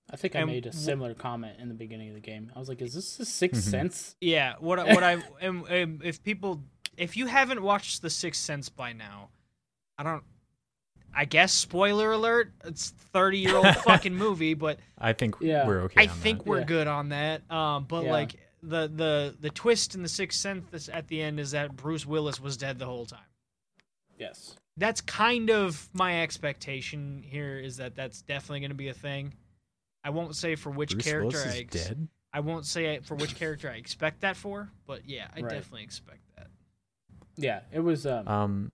I 0.08 0.14
think 0.14 0.36
I 0.36 0.40
And 0.42 0.50
made 0.52 0.66
a 0.66 0.70
wh- 0.70 0.74
similar 0.74 1.14
comment 1.14 1.58
in 1.58 1.66
the 1.68 1.74
beginning 1.74 2.10
of 2.10 2.14
the 2.14 2.20
game. 2.20 2.52
I 2.54 2.60
was 2.60 2.68
like, 2.68 2.80
"Is 2.80 2.94
this 2.94 3.18
a 3.18 3.24
6th 3.24 3.58
Mhm. 3.66 3.70
Sense?" 3.70 4.16
Yeah. 4.20 4.54
What 4.60 4.78
I- 4.78 4.94
what 4.94 5.02
I 5.02 5.14
am, 5.42 5.64
am 5.68 6.00
if 6.04 6.22
people 6.22 6.62
if 6.96 7.16
you 7.16 7.26
haven't 7.26 7.62
watched 7.62 8.02
The 8.02 8.10
Sixth 8.10 8.40
Sense 8.42 8.68
by 8.68 8.92
now, 8.92 9.30
I 9.98 10.02
don't. 10.02 10.22
I 11.14 11.24
guess 11.24 11.52
spoiler 11.52 12.12
alert. 12.12 12.52
It's 12.64 12.90
thirty 12.90 13.38
year 13.38 13.56
old 13.56 13.74
fucking 13.84 14.14
movie, 14.14 14.52
but 14.54 14.78
I 14.98 15.12
think 15.14 15.36
Yeah. 15.40 15.66
we're 15.66 15.82
okay. 15.82 16.02
I 16.06 16.10
on 16.10 16.16
think 16.18 16.38
that. 16.40 16.46
we're 16.46 16.58
Yeah. 16.60 16.64
good 16.64 16.86
on 16.86 17.08
that. 17.10 17.50
Um, 17.50 17.84
but 17.84 18.04
Yeah. 18.04 18.12
like 18.12 18.34
the 18.62 18.86
the 18.88 19.36
the 19.40 19.50
twist 19.50 19.94
in 19.94 20.02
the 20.02 20.08
Sixth 20.08 20.38
Sense 20.38 20.88
at 20.90 21.08
the 21.08 21.22
end 21.22 21.40
is 21.40 21.52
that 21.52 21.74
Bruce 21.74 22.04
Willis 22.04 22.38
was 22.40 22.56
dead 22.58 22.78
the 22.78 22.84
whole 22.86 23.06
time. 23.06 23.20
Yes. 24.18 24.56
That's 24.76 25.00
kind 25.00 25.50
of 25.50 25.88
my 25.94 26.22
expectation 26.22 27.22
here. 27.22 27.58
Is 27.58 27.78
that 27.78 27.94
that's 27.94 28.20
definitely 28.22 28.60
going 28.60 28.70
to 28.70 28.74
be 28.76 28.88
a 28.88 28.94
thing. 28.94 29.32
I 30.04 30.10
won't 30.10 30.36
say 30.36 30.54
for 30.54 30.70
which 30.70 30.92
Bruce 30.92 31.04
character 31.04 31.38
Willis 31.38 31.46
I 31.46 31.48
is 31.54 31.60
ex- 31.60 31.72
dead. 31.88 32.08
I 32.32 32.40
won't 32.40 32.66
say 32.66 32.98
for 33.00 33.14
which 33.14 33.34
character 33.36 33.70
I 33.70 33.76
expect 33.76 34.20
that 34.20 34.36
for, 34.36 34.68
but 34.86 35.08
yeah, 35.08 35.28
I 35.34 35.40
Right. 35.40 35.50
definitely 35.50 35.84
expect 35.84 36.18
that. 36.25 36.25
Yeah, 37.36 37.60
it 37.72 37.80
was. 37.80 38.06
Um, 38.06 38.28
Um, 38.28 38.72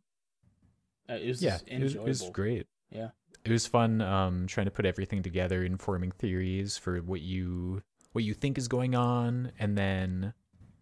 uh, 1.11 1.14
it 1.14 1.29
was 1.29 1.42
yeah, 1.42 1.59
it 1.66 1.81
was, 1.81 1.92
enjoyable. 1.92 2.07
it 2.07 2.09
was 2.09 2.31
great. 2.31 2.66
Yeah. 2.90 3.09
It 3.44 3.51
was 3.51 3.66
fun 3.66 4.01
um 4.01 4.46
trying 4.46 4.66
to 4.66 4.70
put 4.70 4.87
everything 4.87 5.22
together 5.22 5.64
and 5.64 5.81
forming 5.81 6.12
theories 6.12 6.79
for 6.79 6.98
what 7.01 7.20
you 7.20 7.83
what 8.12 8.25
you 8.25 8.35
think 8.35 8.57
is 8.57 8.68
going 8.68 8.94
on 8.94 9.53
and 9.59 9.77
then 9.77 10.33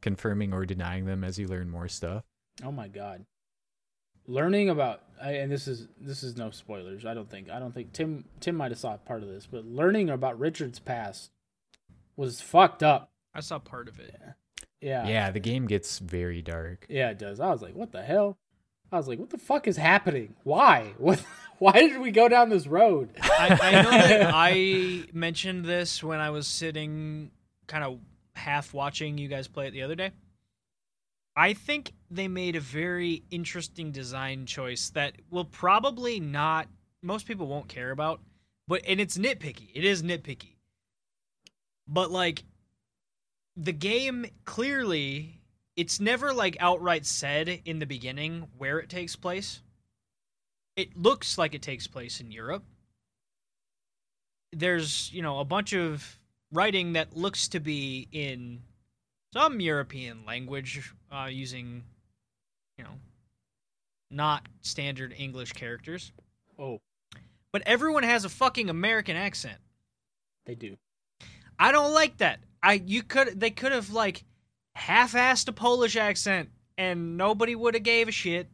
confirming 0.03 0.53
or 0.53 0.67
denying 0.67 1.05
them 1.07 1.25
as 1.25 1.39
you 1.39 1.47
learn 1.49 1.71
more 1.71 1.89
stuff. 1.89 2.25
Oh 2.63 2.73
my 2.73 2.89
god. 2.89 3.25
Learning 4.27 4.69
about 4.69 5.03
I, 5.23 5.33
and 5.33 5.51
this 5.51 5.67
is 5.67 5.89
this 5.99 6.23
is 6.23 6.37
no 6.37 6.51
spoilers. 6.51 7.07
I 7.07 7.15
don't 7.15 7.31
think 7.31 7.49
I 7.51 7.59
don't 7.59 7.73
think 7.73 7.93
Tim 7.93 8.25
Tim 8.41 8.57
might 8.57 8.71
have 8.73 8.79
saw 8.79 8.97
part 8.99 9.23
of 9.23 9.29
this, 9.29 9.47
but 9.47 9.65
learning 9.65 10.11
about 10.11 10.39
Richard's 10.39 10.79
past 10.79 11.31
was 12.17 12.41
fucked 12.43 12.83
up. 12.83 13.11
I 13.35 13.41
saw 13.41 13.59
part 13.59 13.89
of 13.89 13.99
it. 13.99 14.15
Yeah. 14.21 14.33
Yeah, 14.81 15.07
Yeah, 15.07 15.31
the 15.31 15.41
game 15.41 15.67
gets 15.67 15.99
very 15.99 16.43
dark. 16.43 16.87
Yeah, 16.89 17.11
it 17.11 17.19
does. 17.19 17.41
I 17.41 17.51
was 17.51 17.63
like, 17.63 17.75
what 17.75 17.93
the 17.93 18.03
hell? 18.03 18.39
I 18.93 18.97
was 18.97 19.07
like, 19.07 19.19
what 19.19 19.31
the 19.31 19.39
fuck 19.39 19.69
is 19.69 19.77
happening? 19.77 20.35
Why? 20.43 20.95
What? 20.99 21.23
Why 21.59 21.73
did 21.73 22.01
we 22.01 22.11
go 22.11 22.27
down 22.27 22.49
this 22.49 22.67
road? 22.67 23.11
I, 23.21 23.59
I 23.63 23.83
know 23.83 23.91
that 23.91 24.31
I 24.35 25.05
mentioned 25.13 25.67
this 25.67 26.03
when 26.03 26.19
I 26.19 26.31
was 26.31 26.47
sitting, 26.47 27.31
kind 27.67 27.85
of 27.85 27.99
half 28.35 28.73
watching 28.73 29.19
you 29.19 29.29
guys 29.29 29.47
play 29.47 29.67
it 29.67 29.73
the 29.73 29.83
other 29.83 29.95
day. 29.95 30.13
I 31.37 31.53
think 31.53 31.93
they 32.11 32.29
made 32.29 32.57
a 32.57 32.61
very 32.61 33.25
interesting 33.31 33.93
design 33.93 34.47
choice 34.47 34.89
that 34.91 35.17
will 35.31 35.45
probably 35.45 36.19
not 36.19 36.67
most 37.03 37.27
people 37.27 37.47
won't 37.47 37.69
care 37.69 37.91
about, 37.91 38.21
but 38.67 38.81
and 38.89 38.99
it's 38.99 39.19
nitpicky. 39.19 39.69
It 39.75 39.85
is 39.85 40.03
nitpicky. 40.03 40.57
But 41.87 42.11
like 42.11 42.43
the 43.61 43.73
game 43.73 44.25
clearly 44.47 45.41
it's 45.77 46.01
never 46.01 46.33
like 46.33 46.57
outright 46.61 47.05
said 47.05 47.61
in 47.65 47.79
the 47.79 47.87
beginning 47.87 48.49
where 48.57 48.79
it 48.79 48.89
takes 48.89 49.17
place. 49.17 49.61
It 50.77 50.97
looks 50.97 51.37
like 51.37 51.55
it 51.55 51.63
takes 51.63 51.87
place 51.87 52.21
in 52.21 52.31
Europe. 52.31 52.65
There's, 54.53 55.13
you 55.13 55.21
know, 55.23 55.41
a 55.41 55.45
bunch 55.45 55.75
of 55.75 56.19
writing 56.53 56.95
that 56.95 57.17
looks 57.17 57.49
to 57.49 57.61
be 57.61 58.09
in 58.13 58.63
some 59.33 59.61
European 59.61 60.25
language 60.27 60.93
uh, 61.13 61.29
using, 61.31 61.85
you 62.79 62.85
know, 62.85 62.95
not 64.11 64.47
standard 64.63 65.15
English 65.17 65.53
characters. 65.53 66.13
Oh, 66.59 66.81
But 67.53 67.63
everyone 67.67 68.03
has 68.05 68.25
a 68.25 68.29
fucking 68.31 68.71
American 68.71 69.17
accent. 69.17 69.59
they 70.47 70.55
do. 70.55 70.77
I 71.59 71.73
don't 71.73 71.93
like 71.93 72.17
that. 72.19 72.41
I 72.63 72.75
you 72.75 73.03
could 73.03 73.39
they 73.41 73.51
could 73.51 73.73
have 73.73 73.91
like 73.91 74.25
half-assed 74.75 75.49
a 75.49 75.53
Polish 75.53 75.97
accent 75.97 76.51
and 76.79 77.17
nobody 77.17 77.55
would 77.55 77.75
have 77.75 77.83
gave 77.83 78.09
a 78.09 78.13
shit. 78.13 78.49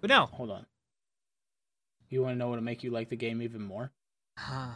But 0.00 0.10
no. 0.10 0.26
Hold 0.26 0.50
on. 0.50 0.66
You 2.08 2.22
want 2.22 2.34
to 2.34 2.38
know 2.38 2.48
what'll 2.48 2.64
make 2.64 2.84
you 2.84 2.90
like 2.90 3.08
the 3.08 3.16
game 3.16 3.42
even 3.42 3.62
more? 3.62 3.90
Huh. 4.38 4.68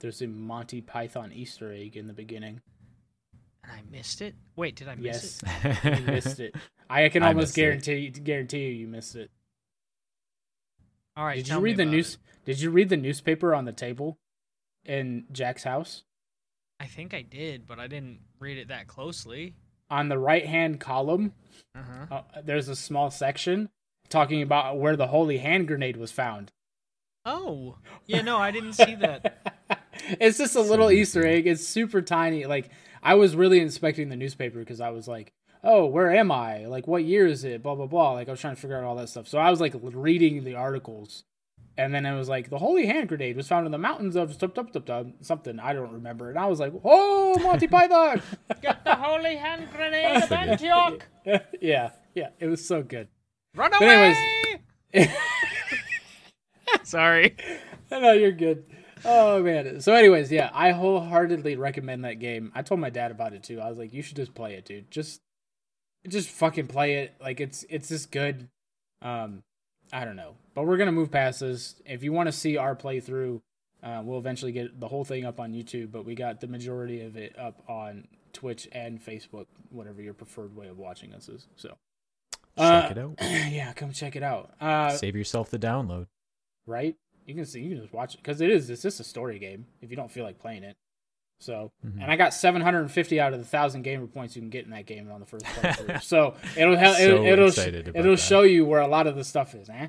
There's 0.00 0.22
a 0.22 0.26
Monty 0.28 0.80
Python 0.80 1.32
Easter 1.32 1.72
egg 1.72 1.96
in 1.96 2.06
the 2.06 2.12
beginning. 2.12 2.60
And 3.64 3.72
I 3.72 3.82
missed 3.90 4.20
it. 4.22 4.34
Wait, 4.56 4.76
did 4.76 4.88
I 4.88 4.94
miss 4.94 5.42
Yes, 5.42 5.74
it? 5.82 5.98
you 6.00 6.06
missed 6.06 6.40
it. 6.40 6.54
I 6.88 7.08
can 7.08 7.22
I 7.24 7.28
almost 7.28 7.48
missed 7.48 7.58
it. 7.58 7.60
guarantee 7.60 8.08
guarantee 8.10 8.66
you 8.68 8.72
you 8.74 8.86
missed 8.86 9.16
it. 9.16 9.30
All 11.16 11.24
right. 11.24 11.36
Did 11.36 11.46
tell 11.46 11.58
you 11.58 11.62
me 11.64 11.70
read 11.70 11.76
the 11.78 11.84
news? 11.84 12.14
it. 12.14 12.44
Did 12.46 12.60
you 12.60 12.70
read 12.70 12.88
the 12.88 12.96
newspaper 12.96 13.54
on 13.54 13.64
the 13.64 13.72
table 13.72 14.18
in 14.84 15.24
Jack's 15.32 15.64
house? 15.64 16.04
I 16.80 16.86
think 16.86 17.12
I 17.14 17.22
did, 17.22 17.66
but 17.66 17.78
I 17.78 17.86
didn't 17.86 18.20
read 18.38 18.58
it 18.58 18.68
that 18.68 18.86
closely. 18.86 19.54
On 19.90 20.08
the 20.08 20.18
right 20.18 20.46
hand 20.46 20.80
column, 20.80 21.32
Uh-huh. 21.74 22.06
uh, 22.34 22.40
there's 22.44 22.68
a 22.68 22.76
small 22.76 23.10
section 23.10 23.68
talking 24.08 24.42
about 24.42 24.78
where 24.78 24.96
the 24.96 25.08
holy 25.08 25.38
hand 25.38 25.66
grenade 25.66 25.96
was 25.96 26.12
found. 26.12 26.52
Oh. 27.24 27.78
Yeah, 28.06 28.22
no, 28.22 28.38
I 28.38 28.50
didn't 28.50 28.74
see 28.74 28.94
that. 28.96 29.60
it's 30.20 30.38
just 30.38 30.56
a 30.56 30.60
little. 30.60 30.90
Easter 30.90 31.26
egg. 31.26 31.46
It's 31.46 31.66
super 31.66 32.00
tiny. 32.00 32.44
Like 32.46 32.70
I 33.02 33.14
was 33.14 33.34
really 33.36 33.60
inspecting 33.60 34.08
the 34.08 34.16
newspaper 34.16 34.60
because 34.60 34.80
I 34.80 34.90
was 34.90 35.08
like, 35.08 35.32
"Oh, 35.64 35.86
where 35.86 36.10
am 36.10 36.30
I? 36.32 36.66
Like, 36.66 36.86
what 36.86 37.04
year 37.04 37.26
is 37.26 37.44
it? 37.44 37.62
Blah 37.62 37.74
blah 37.74 37.86
blah." 37.86 38.12
Like 38.12 38.28
I 38.28 38.30
was 38.30 38.40
trying 38.40 38.54
to 38.54 38.60
figure 38.60 38.78
out 38.78 38.84
all 38.84 38.96
that 38.96 39.08
stuff. 39.08 39.28
So 39.28 39.38
I 39.38 39.50
was 39.50 39.60
like 39.60 39.74
reading 39.82 40.44
the 40.44 40.54
articles, 40.54 41.24
and 41.78 41.94
then 41.94 42.04
it 42.04 42.14
was 42.14 42.28
like 42.28 42.50
the 42.50 42.58
holy 42.58 42.84
hand 42.86 43.08
grenade 43.08 43.36
was 43.36 43.48
found 43.48 43.64
in 43.64 43.72
the 43.72 43.78
mountains 43.78 44.16
of 44.16 44.36
something 45.22 45.58
I 45.60 45.72
don't 45.72 45.92
remember. 45.92 46.28
And 46.28 46.38
I 46.38 46.44
was 46.46 46.60
like, 46.60 46.74
"Oh, 46.84 47.38
Monty 47.42 47.66
Python!" 47.74 48.20
Get 48.60 48.84
the 48.84 48.94
holy 48.96 49.36
hand 49.36 49.68
grenade 49.74 50.22
of 50.22 50.30
Antioch! 50.32 51.06
yeah, 51.62 51.90
yeah, 52.14 52.28
it 52.38 52.46
was 52.48 52.66
so 52.66 52.82
good. 52.82 53.08
Run 53.54 53.70
But 53.70 53.82
away! 53.82 54.60
anyways- 54.92 55.08
Sorry. 56.82 57.36
no, 57.90 58.12
you're 58.12 58.32
good. 58.32 58.64
Oh 59.04 59.42
man. 59.42 59.80
So, 59.80 59.94
anyways, 59.94 60.30
yeah, 60.32 60.50
I 60.52 60.72
wholeheartedly 60.72 61.56
recommend 61.56 62.04
that 62.04 62.18
game. 62.18 62.50
I 62.54 62.62
told 62.62 62.80
my 62.80 62.90
dad 62.90 63.10
about 63.10 63.32
it 63.32 63.42
too. 63.42 63.60
I 63.60 63.68
was 63.68 63.78
like, 63.78 63.92
you 63.92 64.02
should 64.02 64.16
just 64.16 64.34
play 64.34 64.54
it, 64.54 64.64
dude. 64.64 64.90
Just, 64.90 65.20
just 66.08 66.28
fucking 66.30 66.66
play 66.66 66.96
it. 66.98 67.14
Like 67.20 67.40
it's 67.40 67.64
it's 67.70 67.88
just 67.88 68.10
good. 68.10 68.48
Um, 69.02 69.42
I 69.92 70.04
don't 70.04 70.16
know, 70.16 70.34
but 70.54 70.66
we're 70.66 70.76
gonna 70.76 70.92
move 70.92 71.10
past 71.10 71.40
this. 71.40 71.76
If 71.86 72.02
you 72.02 72.12
want 72.12 72.26
to 72.28 72.32
see 72.32 72.56
our 72.56 72.76
playthrough, 72.76 73.40
uh, 73.82 74.02
we'll 74.04 74.18
eventually 74.18 74.52
get 74.52 74.78
the 74.80 74.88
whole 74.88 75.04
thing 75.04 75.24
up 75.24 75.40
on 75.40 75.52
YouTube. 75.52 75.92
But 75.92 76.04
we 76.04 76.14
got 76.14 76.40
the 76.40 76.46
majority 76.46 77.02
of 77.02 77.16
it 77.16 77.38
up 77.38 77.62
on 77.68 78.08
Twitch 78.32 78.68
and 78.72 79.04
Facebook, 79.04 79.46
whatever 79.70 80.02
your 80.02 80.14
preferred 80.14 80.54
way 80.54 80.68
of 80.68 80.78
watching 80.78 81.12
us 81.14 81.28
is. 81.28 81.46
So, 81.56 81.76
Check 82.58 82.84
uh, 82.84 82.88
it 82.90 82.98
out. 82.98 83.14
yeah, 83.52 83.72
come 83.72 83.92
check 83.92 84.16
it 84.16 84.22
out. 84.22 84.52
Uh, 84.60 84.90
Save 84.90 85.16
yourself 85.16 85.50
the 85.50 85.58
download. 85.58 86.06
right? 86.66 86.96
You 87.26 87.34
can 87.34 87.44
see, 87.44 87.60
you 87.60 87.70
can 87.70 87.80
just 87.82 87.92
watch 87.92 88.14
it 88.14 88.18
because 88.18 88.40
it 88.40 88.50
is. 88.50 88.70
It's 88.70 88.82
just 88.82 89.00
a 89.00 89.04
story 89.04 89.38
game. 89.38 89.66
If 89.82 89.90
you 89.90 89.96
don't 89.96 90.10
feel 90.10 90.24
like 90.24 90.38
playing 90.38 90.64
it, 90.64 90.76
So, 91.40 91.70
Mhm. 91.86 92.02
and 92.02 92.10
I 92.10 92.16
got 92.16 92.34
750 92.34 93.20
out 93.20 93.32
of 93.32 93.38
the 93.38 93.44
thousand 93.44 93.82
gamer 93.82 94.06
points 94.08 94.34
you 94.34 94.42
can 94.42 94.50
get 94.50 94.64
in 94.64 94.70
that 94.72 94.86
game 94.86 95.10
on 95.10 95.20
the 95.20 95.26
first 95.26 95.44
playthrough. 95.46 96.02
so 96.02 96.34
it'll 96.56 96.76
help. 96.76 96.96
So 96.96 97.02
it'll 97.02 97.24
it'll, 97.26 97.48
excited 97.48 97.92
it'll 97.94 98.16
show 98.16 98.42
you 98.42 98.64
where 98.64 98.80
a 98.80 98.88
lot 98.88 99.06
of 99.06 99.14
the 99.16 99.24
stuff 99.24 99.54
is. 99.54 99.68
Eh? 99.70 99.88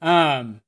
Um. 0.00 0.60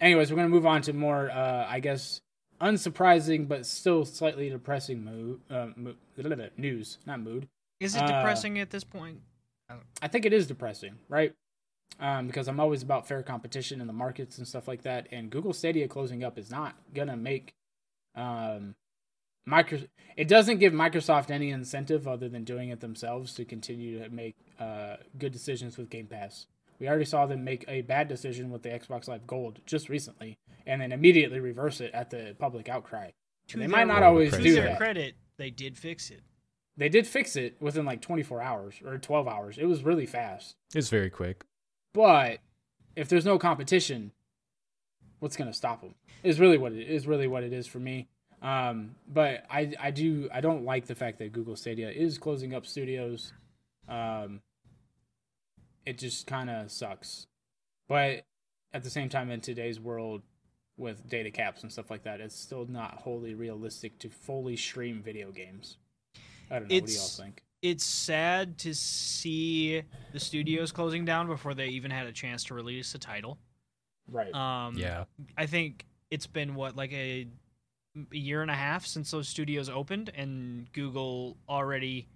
Anyways, 0.00 0.30
we're 0.30 0.36
gonna 0.36 0.48
move 0.50 0.66
on 0.66 0.82
to 0.82 0.92
more, 0.92 1.30
uh, 1.30 1.66
I 1.68 1.80
guess, 1.80 2.20
unsurprising 2.60 3.48
but 3.48 3.66
still 3.66 4.04
slightly 4.04 4.48
depressing 4.50 5.02
mood, 5.04 5.40
uh, 5.50 5.68
mo- 5.76 5.94
news, 6.56 6.98
not 7.06 7.20
mood. 7.20 7.48
Is 7.80 7.94
it 7.96 8.02
Uh, 8.02 8.06
depressing 8.06 8.58
at 8.58 8.70
this 8.70 8.84
point? 8.84 9.20
I 10.00 10.08
think 10.08 10.24
it 10.24 10.32
is 10.32 10.46
depressing, 10.46 10.98
right? 11.08 11.34
Um, 11.98 12.26
because 12.26 12.46
I'm 12.46 12.60
always 12.60 12.82
about 12.82 13.08
fair 13.08 13.22
competition 13.22 13.80
in 13.80 13.86
the 13.86 13.92
markets 13.92 14.38
and 14.38 14.46
stuff 14.46 14.68
like 14.68 14.82
that. 14.82 15.06
And 15.10 15.30
Google 15.30 15.52
Stadia 15.52 15.88
closing 15.88 16.22
up 16.22 16.38
is 16.38 16.50
not 16.50 16.76
gonna 16.94 17.16
make 17.16 17.54
um, 18.14 18.74
micro. 19.46 19.80
It 20.16 20.28
doesn't 20.28 20.58
give 20.58 20.72
Microsoft 20.72 21.30
any 21.30 21.50
incentive 21.50 22.08
other 22.08 22.28
than 22.28 22.44
doing 22.44 22.70
it 22.70 22.80
themselves 22.80 23.34
to 23.34 23.44
continue 23.44 23.98
to 24.02 24.08
make 24.08 24.34
uh, 24.58 24.96
good 25.18 25.32
decisions 25.32 25.76
with 25.76 25.90
Game 25.90 26.06
Pass. 26.06 26.46
We 26.78 26.88
already 26.88 27.04
saw 27.04 27.26
them 27.26 27.44
make 27.44 27.64
a 27.68 27.82
bad 27.82 28.08
decision 28.08 28.50
with 28.50 28.62
the 28.62 28.70
Xbox 28.70 29.08
Live 29.08 29.26
Gold 29.26 29.60
just 29.66 29.88
recently, 29.88 30.38
and 30.66 30.80
then 30.80 30.92
immediately 30.92 31.40
reverse 31.40 31.80
it 31.80 31.90
at 31.94 32.10
the 32.10 32.34
public 32.38 32.68
outcry. 32.68 33.10
To 33.48 33.58
they 33.58 33.66
might 33.66 33.86
not 33.86 34.00
Well, 34.00 34.10
always 34.10 34.32
to 34.32 34.38
To 34.38 34.42
do 34.42 34.54
their 34.54 34.64
that. 34.70 34.78
credit, 34.78 35.14
they 35.36 35.50
did 35.50 35.76
fix 35.78 36.10
it. 36.10 36.22
They 36.78 36.88
did 36.90 37.06
fix 37.06 37.36
it 37.36 37.56
within 37.60 37.86
like 37.86 38.02
24 38.02 38.42
hours 38.42 38.74
or 38.84 38.98
12 38.98 39.28
hours. 39.28 39.56
It 39.58 39.64
was 39.66 39.82
really 39.84 40.04
fast. 40.04 40.56
It's 40.74 40.90
very 40.90 41.08
quick. 41.08 41.44
But 41.94 42.40
if 42.94 43.08
there's 43.08 43.24
no 43.24 43.38
competition, 43.38 44.12
what's 45.20 45.36
going 45.36 45.50
to 45.50 45.56
stop 45.56 45.80
them? 45.80 45.94
Is 46.22 46.40
really 46.40 46.58
what 46.58 46.72
it 46.72 46.86
is. 46.88 47.06
Really 47.06 47.26
what 47.28 47.44
it 47.44 47.52
is 47.54 47.66
for 47.66 47.78
me. 47.78 48.08
Um, 48.42 48.96
but 49.08 49.44
I 49.50 49.72
I 49.80 49.90
do 49.90 50.28
I 50.32 50.40
don't 50.40 50.64
like 50.64 50.86
the 50.86 50.94
fact 50.94 51.18
that 51.18 51.32
Google 51.32 51.56
Stadia 51.56 51.90
is 51.90 52.18
closing 52.18 52.54
up 52.54 52.66
studios. 52.66 53.32
Um, 53.88 54.40
it 55.84 55.98
just 55.98 56.26
kind 56.26 56.50
of 56.50 56.70
sucks. 56.70 57.26
But 57.88 58.24
at 58.72 58.82
the 58.82 58.90
same 58.90 59.08
time, 59.08 59.30
in 59.30 59.40
today's 59.40 59.80
world, 59.80 60.22
with 60.76 61.08
data 61.08 61.30
caps 61.30 61.62
and 61.62 61.72
stuff 61.72 61.90
like 61.90 62.02
that, 62.04 62.20
it's 62.20 62.38
still 62.38 62.66
not 62.66 62.94
wholly 63.02 63.34
realistic 63.34 63.98
to 64.00 64.10
fully 64.10 64.56
stream 64.56 65.02
video 65.02 65.30
games. 65.30 65.78
I 66.50 66.58
don't 66.58 66.68
know. 66.68 66.74
what 66.74 66.86
do 66.86 66.92
y'all 66.92 67.02
think? 67.02 67.42
It's 67.62 67.84
sad 67.84 68.58
to 68.58 68.74
see 68.74 69.82
the 70.12 70.20
studios 70.20 70.72
closing 70.72 71.04
down 71.04 71.26
before 71.26 71.54
they 71.54 71.68
even 71.68 71.90
had 71.90 72.06
a 72.06 72.12
chance 72.12 72.44
to 72.44 72.54
release 72.54 72.94
a 72.94 72.98
title. 72.98 73.38
Right. 74.08 74.32
Um, 74.34 74.76
yeah. 74.76 75.04
I 75.36 75.46
think 75.46 75.86
it's 76.10 76.26
been 76.26 76.54
what 76.54 76.76
like 76.76 76.92
a, 76.92 77.26
a 78.12 78.16
year 78.16 78.42
and 78.42 78.50
a 78.50 78.54
half 78.54 78.86
since 78.86 79.10
those 79.10 79.28
studios 79.28 79.68
opened, 79.68 80.10
and 80.14 80.70
Google 80.72 81.36
already 81.48 82.08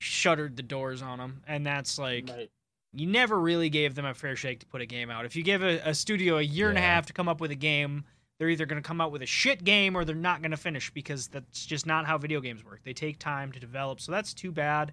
shuttered 0.00 0.56
the 0.56 0.62
doors 0.62 1.02
on 1.02 1.18
them, 1.18 1.42
and 1.46 1.66
that's 1.66 1.98
like 1.98 2.28
right. 2.28 2.50
you 2.92 3.06
never 3.06 3.38
really 3.38 3.68
gave 3.68 3.94
them 3.94 4.04
a 4.04 4.14
fair 4.14 4.36
shake 4.36 4.60
to 4.60 4.66
put 4.66 4.80
a 4.80 4.86
game 4.86 5.10
out. 5.10 5.24
If 5.24 5.36
you 5.36 5.42
give 5.42 5.62
a, 5.62 5.80
a 5.84 5.94
studio 5.94 6.38
a 6.38 6.42
year 6.42 6.68
and 6.68 6.78
a 6.78 6.82
half 6.82 7.06
to 7.06 7.12
come 7.12 7.28
up 7.28 7.40
with 7.40 7.50
a 7.50 7.56
game, 7.56 8.04
they're 8.38 8.48
either 8.48 8.66
going 8.66 8.80
to 8.80 8.86
come 8.86 9.00
out 9.00 9.10
with 9.10 9.22
a 9.22 9.26
shit 9.26 9.64
game 9.64 9.96
or 9.96 10.04
they're 10.04 10.14
not 10.14 10.40
going 10.40 10.52
to 10.52 10.56
finish 10.56 10.90
because 10.92 11.28
that's 11.28 11.66
just 11.66 11.86
not 11.86 12.06
how 12.06 12.18
video 12.18 12.40
games 12.40 12.64
work. 12.64 12.80
They 12.84 12.92
take 12.92 13.18
time 13.18 13.52
to 13.52 13.60
develop, 13.60 14.00
so 14.00 14.12
that's 14.12 14.32
too 14.32 14.52
bad. 14.52 14.92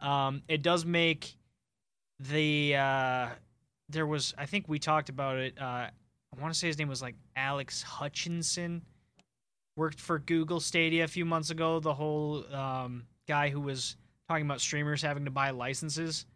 Um, 0.00 0.42
it 0.48 0.62
does 0.62 0.84
make 0.84 1.36
the 2.20 2.76
uh, 2.76 3.28
there 3.88 4.06
was 4.06 4.34
I 4.36 4.46
think 4.46 4.68
we 4.68 4.78
talked 4.78 5.08
about 5.08 5.38
it. 5.38 5.54
Uh, 5.60 5.88
I 6.36 6.40
want 6.40 6.52
to 6.52 6.58
say 6.58 6.66
his 6.66 6.78
name 6.78 6.88
was 6.88 7.02
like 7.02 7.14
Alex 7.36 7.82
Hutchinson. 7.82 8.82
Worked 9.76 10.00
for 10.00 10.18
Google 10.18 10.60
Stadia 10.60 11.04
a 11.04 11.08
few 11.08 11.24
months 11.24 11.50
ago. 11.50 11.80
The 11.80 11.94
whole 11.94 12.44
um, 12.54 13.04
guy 13.26 13.48
who 13.50 13.60
was 13.60 13.96
talking 14.28 14.44
about 14.46 14.60
streamers 14.60 15.02
having 15.02 15.24
to 15.24 15.30
buy 15.30 15.50
licenses. 15.50 16.26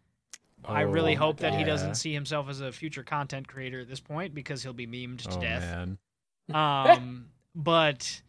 I 0.65 0.81
really 0.81 1.15
Oh, 1.15 1.19
hope 1.19 1.37
that 1.37 1.55
he 1.55 1.63
doesn't 1.63 1.95
see 1.95 2.13
himself 2.13 2.49
as 2.49 2.59
a 2.59 2.71
future 2.71 3.01
content 3.03 3.47
creator 3.47 3.79
at 3.79 3.87
this 3.87 4.01
point 4.01 4.33
because 4.33 4.61
he'll 4.61 4.73
be 4.73 4.87
memed 4.87 5.19
to 5.21 5.37
Oh 5.37 5.39
death. 5.39 5.87
Um, 6.53 7.27
but 7.55 8.21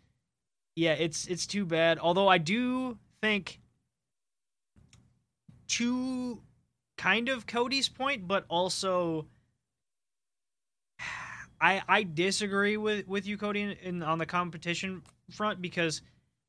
yeah, 0.76 0.92
it's 0.92 1.26
it's 1.26 1.46
too 1.46 1.66
bad. 1.66 1.98
Although 1.98 2.28
I 2.28 2.38
do 2.38 2.98
think 3.20 3.60
to 5.68 6.40
kind 6.96 7.28
of 7.28 7.46
Kody's 7.46 7.88
point, 7.88 8.28
but 8.28 8.44
also 8.48 9.26
I 11.60 11.82
I 11.88 12.02
disagree 12.02 12.76
with 12.76 13.06
with 13.06 13.26
you, 13.26 13.36
Kody, 13.36 13.62
in, 13.62 13.70
in 13.82 14.02
on 14.02 14.18
the 14.18 14.26
competition 14.26 15.02
front 15.30 15.60
because 15.60 16.02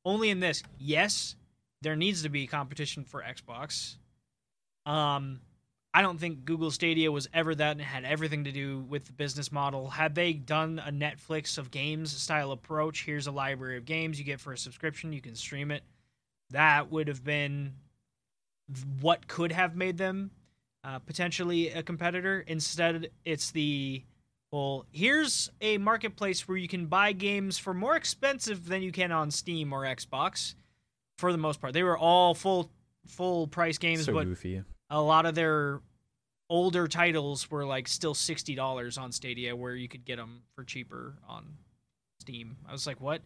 only 0.06 0.30
in 0.30 0.40
this, 0.40 0.64
yes, 0.80 1.36
there 1.82 1.96
needs 1.96 2.24
to 2.24 2.30
be 2.30 2.48
competition 2.48 3.04
for 3.04 3.24
Xbox. 3.24 3.98
Um, 4.86 5.42
I 5.94 6.02
don't 6.02 6.20
think 6.20 6.46
Google 6.46 6.72
Stadia 6.72 7.12
was 7.12 7.28
ever 7.34 7.54
that 7.54 7.72
and 7.72 7.82
had 7.82 8.06
everything 8.06 8.46
to 8.46 8.52
do 8.52 8.80
with 8.88 9.06
the 9.06 9.14
business 9.14 9.52
model. 9.52 9.90
Had 9.90 10.16
they 10.16 10.34
done 10.34 10.82
a 10.86 10.92
Netflix 10.92 11.58
of 11.58 11.70
games 11.70 12.14
style 12.14 12.52
approach, 12.52 13.04
here's 13.04 13.28
a 13.28 13.32
library 13.32 13.78
of 13.78 13.86
games 13.86 14.18
you 14.18 14.26
get 14.26 14.40
for 14.40 14.54
a 14.54 14.58
subscription, 14.58 15.12
you 15.12 15.22
can 15.22 15.36
stream 15.36 15.70
it. 15.70 15.84
That 16.52 16.92
would 16.92 17.08
have 17.08 17.24
been 17.24 17.74
what 19.02 19.28
could 19.28 19.52
have 19.52 19.76
made 19.76 19.98
them 19.98 20.32
uh, 20.84 21.00
potentially 21.00 21.70
a 21.70 21.84
competitor. 21.84 22.44
Instead, 22.48 23.10
it's 23.26 23.52
the 23.52 24.04
well, 24.52 24.86
here's 24.92 25.50
a 25.62 25.78
marketplace 25.78 26.48
where 26.48 26.58
you 26.58 26.68
can 26.68 26.88
buy 26.88 27.14
games 27.14 27.58
for 27.58 27.74
more 27.74 27.96
expensive 27.96 28.68
than 28.68 28.82
you 28.82 28.92
can 28.92 29.12
on 29.12 29.32
Steam 29.32 29.72
or 29.72 29.84
Xbox. 29.84 30.56
For 31.18 31.32
the 31.32 31.38
most 31.38 31.62
part, 31.62 31.74
they 31.74 31.84
were 31.84 31.98
all 31.98 32.34
full 32.34 32.70
full 33.08 33.48
price 33.48 33.78
games, 33.78 34.06
so 34.06 34.14
but 34.14 34.26
goofy. 34.26 34.62
a 34.90 35.02
lot 35.02 35.26
of 35.26 35.36
their 35.36 35.82
older 36.50 36.88
titles 36.88 37.50
were 37.50 37.66
like 37.66 37.88
still 37.88 38.14
sixty 38.14 38.56
dollars 38.56 38.98
on 38.98 39.12
Stadia, 39.12 39.56
where 39.56 39.76
you 39.76 39.88
could 39.88 40.04
get 40.04 40.18
them 40.18 40.42
for 40.56 40.64
cheaper 40.64 41.16
on 41.28 41.46
Steam. 42.20 42.58
I 42.68 42.72
was 42.72 42.86
like, 42.86 43.00
what? 43.00 43.22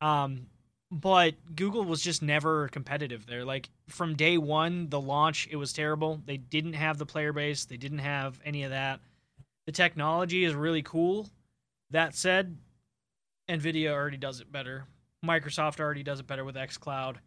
Um, 0.00 0.46
but 0.90 1.34
Google 1.54 1.84
was 1.84 2.02
just 2.02 2.22
never 2.22 2.68
competitive 2.68 3.26
there. 3.26 3.44
Like 3.44 3.68
from 3.88 4.16
day 4.16 4.36
one, 4.36 4.88
the 4.88 5.00
launch, 5.00 5.48
it 5.50 5.56
was 5.56 5.72
terrible. 5.72 6.20
They 6.26 6.36
didn't 6.36 6.74
have 6.74 6.98
the 6.98 7.06
player 7.06 7.32
base. 7.32 7.64
They 7.64 7.76
didn't 7.76 7.98
have 7.98 8.38
any 8.44 8.64
of 8.64 8.70
that. 8.70 9.00
The 9.68 9.72
technology 9.72 10.44
is 10.44 10.54
really 10.54 10.80
cool. 10.80 11.28
That 11.90 12.14
said, 12.14 12.56
Nvidia 13.50 13.92
already 13.92 14.16
does 14.16 14.40
it 14.40 14.50
better. 14.50 14.86
Microsoft 15.22 15.78
already 15.78 16.02
does 16.02 16.20
it 16.20 16.26
better 16.26 16.42
with 16.42 16.54
xCloud 16.54 17.18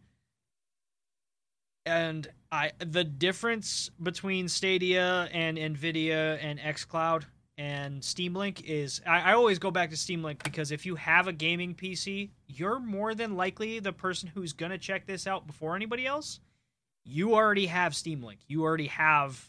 and 1.86 2.28
I 2.50 2.72
the 2.78 3.04
difference 3.04 3.90
between 4.02 4.48
Stadia 4.48 5.28
and 5.32 5.56
Nvidia 5.56 6.38
and 6.42 6.58
XCloud 6.58 7.24
and 7.58 8.02
Steam 8.02 8.34
Link 8.34 8.62
is 8.64 9.00
I, 9.06 9.20
I 9.20 9.32
always 9.34 9.60
go 9.60 9.70
back 9.70 9.90
to 9.90 9.96
Steam 9.96 10.24
Link 10.24 10.42
because 10.42 10.72
if 10.72 10.84
you 10.84 10.96
have 10.96 11.28
a 11.28 11.32
gaming 11.32 11.76
PC, 11.76 12.30
you're 12.48 12.80
more 12.80 13.14
than 13.14 13.36
likely 13.36 13.78
the 13.78 13.92
person 13.92 14.30
who's 14.34 14.52
gonna 14.52 14.78
check 14.78 15.06
this 15.06 15.26
out 15.26 15.46
before 15.46 15.76
anybody 15.76 16.06
else. 16.06 16.40
You 17.04 17.34
already 17.34 17.66
have 17.66 17.94
Steam 17.94 18.22
Link. 18.22 18.40
You 18.46 18.62
already 18.62 18.86
have 18.88 19.48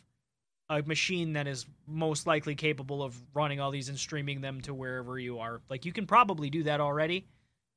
a 0.77 0.83
machine 0.83 1.33
that 1.33 1.47
is 1.47 1.65
most 1.87 2.25
likely 2.27 2.55
capable 2.55 3.03
of 3.03 3.15
running 3.33 3.59
all 3.59 3.71
these 3.71 3.89
and 3.89 3.97
streaming 3.97 4.41
them 4.41 4.61
to 4.61 4.73
wherever 4.73 5.19
you 5.19 5.39
are. 5.39 5.61
Like 5.69 5.85
you 5.85 5.93
can 5.93 6.05
probably 6.05 6.49
do 6.49 6.63
that 6.63 6.79
already. 6.81 7.27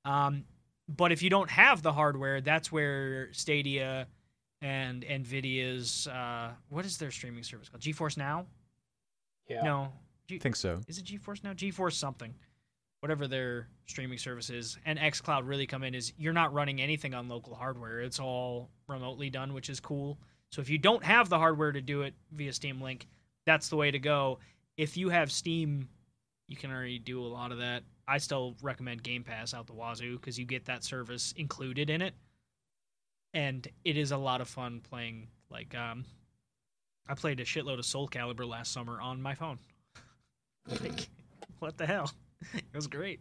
Um, 0.04 0.44
but 0.88 1.12
if 1.12 1.22
you 1.22 1.30
don't 1.30 1.50
have 1.50 1.82
the 1.82 1.92
hardware, 1.92 2.40
that's 2.40 2.70
where 2.70 3.32
Stadia 3.32 4.06
and 4.62 5.04
Nvidia's 5.04 6.06
uh, 6.06 6.50
what 6.68 6.84
is 6.84 6.96
their 6.98 7.10
streaming 7.10 7.42
service 7.42 7.68
called? 7.68 7.82
GeForce 7.82 8.16
Now? 8.16 8.46
Yeah. 9.48 9.62
No, 9.62 9.92
G- 10.28 10.36
I 10.36 10.38
think 10.38 10.56
so. 10.56 10.80
is 10.88 10.98
it 10.98 11.04
GeForce 11.04 11.42
Now? 11.44 11.52
GeForce 11.52 11.94
something, 11.94 12.34
whatever 13.00 13.26
their 13.26 13.68
streaming 13.86 14.18
service 14.18 14.48
is. 14.50 14.78
And 14.86 14.98
XCloud 14.98 15.42
really 15.46 15.66
come 15.66 15.82
in 15.82 15.94
is 15.94 16.12
you're 16.18 16.32
not 16.32 16.52
running 16.52 16.80
anything 16.80 17.14
on 17.14 17.28
local 17.28 17.54
hardware. 17.54 18.00
It's 18.00 18.20
all 18.20 18.70
remotely 18.88 19.28
done, 19.30 19.52
which 19.52 19.68
is 19.68 19.80
cool. 19.80 20.18
So 20.52 20.60
if 20.60 20.70
you 20.70 20.78
don't 20.78 21.04
have 21.04 21.28
the 21.28 21.38
hardware 21.38 21.72
to 21.72 21.80
do 21.80 22.02
it 22.02 22.14
via 22.32 22.52
Steam 22.52 22.80
Link, 22.80 23.06
that's 23.44 23.68
the 23.68 23.76
way 23.76 23.90
to 23.90 23.98
go. 23.98 24.38
If 24.76 24.96
you 24.96 25.08
have 25.08 25.30
Steam, 25.30 25.88
you 26.48 26.56
can 26.56 26.70
already 26.70 26.98
do 26.98 27.20
a 27.20 27.26
lot 27.26 27.52
of 27.52 27.58
that. 27.58 27.82
I 28.08 28.18
still 28.18 28.54
recommend 28.62 29.02
Game 29.02 29.24
Pass 29.24 29.52
out 29.52 29.66
the 29.66 29.72
wazoo 29.72 30.16
because 30.18 30.38
you 30.38 30.44
get 30.44 30.64
that 30.66 30.84
service 30.84 31.34
included 31.36 31.90
in 31.90 32.02
it 32.02 32.14
and 33.36 33.68
it 33.84 33.98
is 33.98 34.12
a 34.12 34.16
lot 34.16 34.40
of 34.40 34.48
fun 34.48 34.80
playing 34.88 35.28
like 35.50 35.74
um 35.74 36.04
I 37.08 37.14
played 37.14 37.38
a 37.38 37.44
shitload 37.44 37.78
of 37.78 37.84
Soul 37.84 38.08
Calibur 38.08 38.48
last 38.48 38.72
summer 38.72 39.00
on 39.00 39.22
my 39.22 39.34
phone. 39.34 39.58
like 40.80 41.08
what 41.60 41.76
the 41.76 41.86
hell? 41.86 42.10
It 42.54 42.74
was 42.74 42.86
great. 42.86 43.20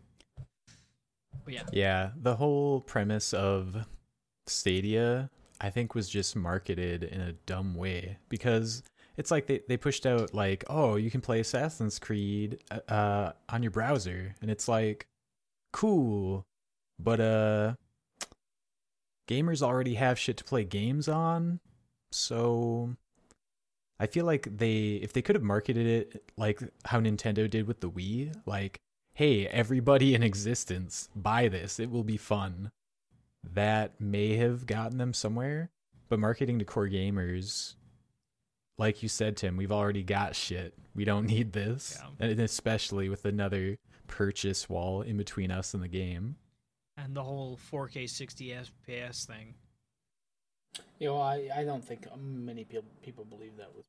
But 1.46 1.54
yeah. 1.54 1.64
Yeah, 1.72 2.10
the 2.18 2.36
whole 2.36 2.82
premise 2.82 3.34
of 3.34 3.78
Stadia, 4.46 5.30
I 5.62 5.70
think, 5.70 5.96
was 5.96 6.10
just 6.10 6.36
marketed 6.36 7.04
in 7.04 7.22
a 7.22 7.34
dumb 7.34 7.76
way 7.76 8.18
because 8.30 8.84
it's 9.18 9.32
like 9.32 9.48
they, 9.48 9.62
they 9.68 9.78
pushed 9.78 10.06
out 10.06 10.34
like, 10.34 10.64
oh, 10.70 10.96
you 10.96 11.10
can 11.10 11.22
play 11.22 11.40
Assassin's 11.40 12.00
Creed 12.00 12.60
uh, 12.72 12.92
uh 12.92 13.32
on 13.50 13.64
your 13.64 13.72
browser, 13.72 14.36
and 14.42 14.52
it's 14.52 14.68
like, 14.68 15.08
cool, 15.72 16.46
but 17.00 17.20
uh, 17.20 17.74
gamers 19.30 19.62
already 19.62 19.96
have 19.96 20.20
shit 20.20 20.38
to 20.38 20.44
play 20.44 20.64
games 20.64 21.08
on. 21.08 21.60
So 22.12 22.96
I 24.00 24.08
feel 24.08 24.26
like 24.26 24.58
they 24.58 24.96
if 25.02 25.14
they 25.14 25.22
could 25.22 25.36
have 25.36 25.44
marketed 25.44 25.88
it 25.88 26.24
like 26.38 26.62
how 26.86 27.00
Nintendo 27.00 27.50
did 27.50 27.68
with 27.68 27.80
the 27.82 27.90
Wii, 27.90 28.34
like, 28.46 28.80
hey, 29.14 29.48
everybody 29.48 30.16
in 30.16 30.24
existence, 30.24 31.10
buy 31.16 31.48
this. 31.48 31.80
It 31.80 31.90
will 31.90 32.04
be 32.04 32.18
fun. 32.18 32.72
That 33.54 34.00
may 34.00 34.36
have 34.38 34.66
gotten 34.66 34.98
them 34.98 35.14
somewhere. 35.14 35.70
But 36.10 36.20
marketing 36.20 36.60
to 36.60 36.66
core 36.66 36.88
gamers, 36.88 37.76
like 38.78 39.02
you 39.02 39.10
said, 39.10 39.38
Tim, 39.38 39.58
we've 39.58 39.72
already 39.72 40.04
got 40.04 40.36
shit. 40.36 40.74
We 40.94 41.06
don't 41.06 41.26
need 41.26 41.54
this. 41.54 42.00
Yeah. 42.20 42.28
And 42.28 42.40
especially 42.40 43.10
with 43.10 43.26
another 43.26 43.78
purchase 44.08 44.70
wall 44.70 45.02
in 45.02 45.18
between 45.18 45.52
us 45.52 45.74
and 45.74 45.82
the 45.82 45.88
game. 45.88 46.36
And 46.98 47.16
the 47.16 47.24
whole 47.24 47.60
4K 47.72 48.10
60 48.10 48.48
FPS 48.50 49.26
thing. 49.26 49.56
You 51.00 51.08
know, 51.08 51.18
I, 51.18 51.50
I 51.56 51.64
don't 51.64 51.84
think 51.84 52.06
many 52.18 52.64
people 52.64 52.90
people 53.02 53.26
believe 53.26 53.58
that 53.58 53.74
was. 53.76 53.86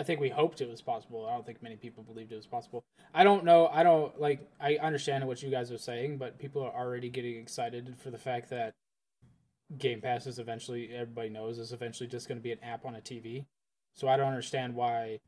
I 0.00 0.02
think 0.02 0.18
we 0.18 0.30
hoped 0.30 0.62
it 0.62 0.70
was 0.70 0.80
possible. 0.80 1.26
I 1.26 1.34
don't 1.34 1.44
think 1.44 1.62
many 1.62 1.76
people 1.76 2.02
believed 2.02 2.32
it 2.32 2.36
was 2.36 2.46
possible. 2.46 2.82
I 3.12 3.22
don't 3.22 3.44
know. 3.44 3.66
I 3.66 3.82
don't 3.82 4.18
like. 4.18 4.48
I 4.58 4.76
understand 4.76 5.26
what 5.26 5.42
you 5.42 5.50
guys 5.50 5.70
are 5.70 5.76
saying, 5.76 6.16
but 6.16 6.38
people 6.38 6.62
are 6.62 6.72
already 6.74 7.10
getting 7.10 7.36
excited 7.36 7.96
for 8.02 8.10
the 8.10 8.16
fact 8.16 8.48
that 8.48 8.72
Game 9.76 10.00
Pass 10.00 10.26
is 10.26 10.38
eventually 10.38 10.90
everybody 10.94 11.28
knows 11.28 11.58
is 11.58 11.74
eventually 11.74 12.08
just 12.08 12.28
going 12.28 12.38
to 12.38 12.42
be 12.42 12.50
an 12.50 12.64
app 12.64 12.86
on 12.86 12.94
a 12.94 13.00
TV. 13.00 13.44
So 13.94 14.08
I 14.08 14.16
don't 14.16 14.28
understand 14.28 14.74
why 14.74 15.20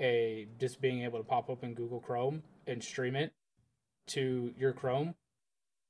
a 0.00 0.48
just 0.58 0.80
being 0.80 1.04
able 1.04 1.20
to 1.20 1.24
pop 1.24 1.48
open 1.48 1.74
Google 1.74 2.00
Chrome 2.00 2.42
and 2.66 2.82
stream 2.82 3.14
it 3.14 3.32
to 4.08 4.52
your 4.58 4.72
Chrome, 4.72 5.14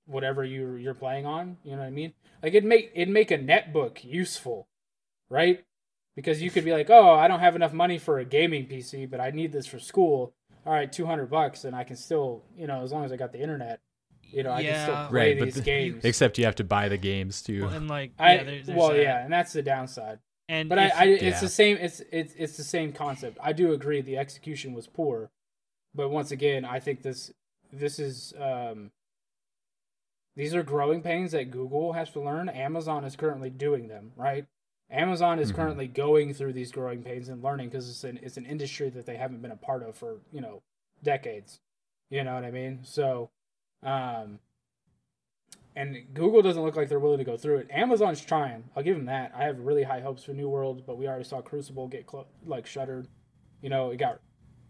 whatever 0.05 0.45
you 0.45 0.75
you're 0.75 0.93
playing 0.93 1.25
on. 1.25 1.57
You 1.65 1.73
know 1.73 1.79
what 1.79 1.87
I 1.87 1.91
mean? 1.91 2.13
Like 2.43 2.53
it 2.53 2.65
make 2.65 2.93
it 2.95 3.09
make 3.09 3.31
a 3.31 3.39
netbook 3.39 4.05
useful, 4.05 4.69
right? 5.31 5.65
Because 6.17 6.41
you 6.43 6.51
could 6.51 6.65
be 6.65 6.73
like, 6.73 6.89
oh, 6.91 7.11
I 7.13 7.29
don't 7.29 7.41
have 7.41 7.55
enough 7.55 7.75
money 7.75 7.99
for 7.99 8.19
a 8.19 8.25
gaming 8.25 8.67
PC, 8.67 9.09
but 9.09 9.21
I 9.21 9.31
need 9.31 9.53
this 9.53 9.67
for 9.67 9.79
school. 9.79 10.33
All 10.65 10.73
right, 10.73 10.91
two 10.91 11.07
hundred 11.07 11.27
bucks, 11.31 11.65
and 11.65 11.77
I 11.77 11.85
can 11.85 11.95
still, 11.97 12.43
you 12.57 12.67
know, 12.67 12.83
as 12.83 12.91
long 12.91 13.05
as 13.05 13.13
I 13.13 13.17
got 13.17 13.33
the 13.33 13.41
internet, 13.41 13.81
you 14.33 14.43
know, 14.43 14.51
I 14.51 14.65
can 14.65 14.83
still 14.83 15.07
play 15.09 15.35
Right, 15.35 15.41
these 15.45 15.55
the- 15.55 15.61
games. 15.61 16.05
Except 16.05 16.39
you 16.39 16.45
have 16.47 16.57
to 16.57 16.65
buy 16.65 16.89
the 16.89 16.97
games 16.97 17.43
too. 17.43 17.63
Well, 17.67 17.75
and 17.75 17.87
like, 17.89 18.13
I 18.19 18.35
yeah, 18.37 18.43
there, 18.43 18.63
there's 18.65 18.77
well, 18.79 18.89
that. 18.89 19.01
yeah, 19.03 19.23
and 19.23 19.33
that's 19.33 19.53
the 19.53 19.63
downside. 19.63 20.19
And 20.49 20.69
But 20.69 20.79
I, 20.79 20.89
I 20.89 21.05
it's 21.05 21.23
Yeah. 21.23 21.41
the 21.41 21.49
same. 21.49 21.77
It's 21.77 22.01
it's 22.11 22.35
it's 22.37 22.57
the 22.57 22.65
same 22.65 22.93
concept. 22.93 23.39
I 23.43 23.53
do 23.53 23.73
agree 23.73 24.01
the 24.01 24.17
execution 24.17 24.73
was 24.73 24.87
poor, 24.87 25.31
but 25.95 26.09
once 26.09 26.31
again, 26.33 26.65
I 26.65 26.81
think 26.81 27.03
this 27.03 27.31
this 27.73 27.99
is 27.99 28.33
um 28.41 28.91
these 30.35 30.55
are 30.55 30.63
growing 30.63 31.03
pains 31.03 31.33
that 31.33 31.51
Google 31.51 31.93
has 31.93 32.11
to 32.13 32.21
learn. 32.21 32.49
Amazon 32.49 33.05
is 33.05 33.17
currently 33.17 33.51
doing 33.51 33.89
them, 33.89 34.13
right? 34.17 34.47
Amazon 34.91 35.39
is 35.39 35.51
Mhm. 35.53 35.57
currently 35.57 35.89
going 35.89 36.33
through 36.33 36.53
these 36.53 36.71
growing 36.71 37.03
pains 37.03 37.29
and 37.29 37.43
learning 37.43 37.69
because 37.69 37.89
it's 37.91 38.05
an 38.05 38.19
it's 38.23 38.37
an 38.37 38.47
industry 38.47 38.89
that 38.91 39.05
they 39.07 39.17
haven't 39.17 39.43
been 39.43 39.51
a 39.51 39.57
part 39.57 39.83
of 39.83 39.97
for 39.97 40.21
you 40.33 40.41
know 40.41 40.63
decades. 41.03 41.61
You 42.09 42.23
know 42.23 42.35
what 42.35 42.45
I 42.45 42.51
mean? 42.53 42.85
So, 42.85 43.31
um, 43.83 44.39
and 45.75 46.07
Google 46.15 46.41
doesn't 46.41 46.63
look 46.63 46.77
like 46.77 46.89
they're 46.89 47.01
willing 47.01 47.19
to 47.19 47.25
go 47.25 47.37
through 47.37 47.59
it. 47.59 47.67
Amazon's 47.71 48.25
trying. 48.25 48.71
I'll 48.77 48.83
give 48.83 48.97
them 48.97 49.07
that. 49.07 49.33
I 49.35 49.43
have 49.45 49.59
really 49.61 49.83
high 49.83 50.01
hopes 50.01 50.25
for 50.25 50.33
New 50.33 50.49
World, 50.49 50.87
but 50.87 50.97
we 50.97 51.07
already 51.09 51.25
saw 51.25 51.43
Crucible 51.43 51.89
get 51.89 52.07
clo- 52.07 52.29
like 52.45 52.67
shuttered. 52.67 53.09
You 53.61 53.69
know, 53.71 53.91
it 53.91 53.97
got 53.97 54.21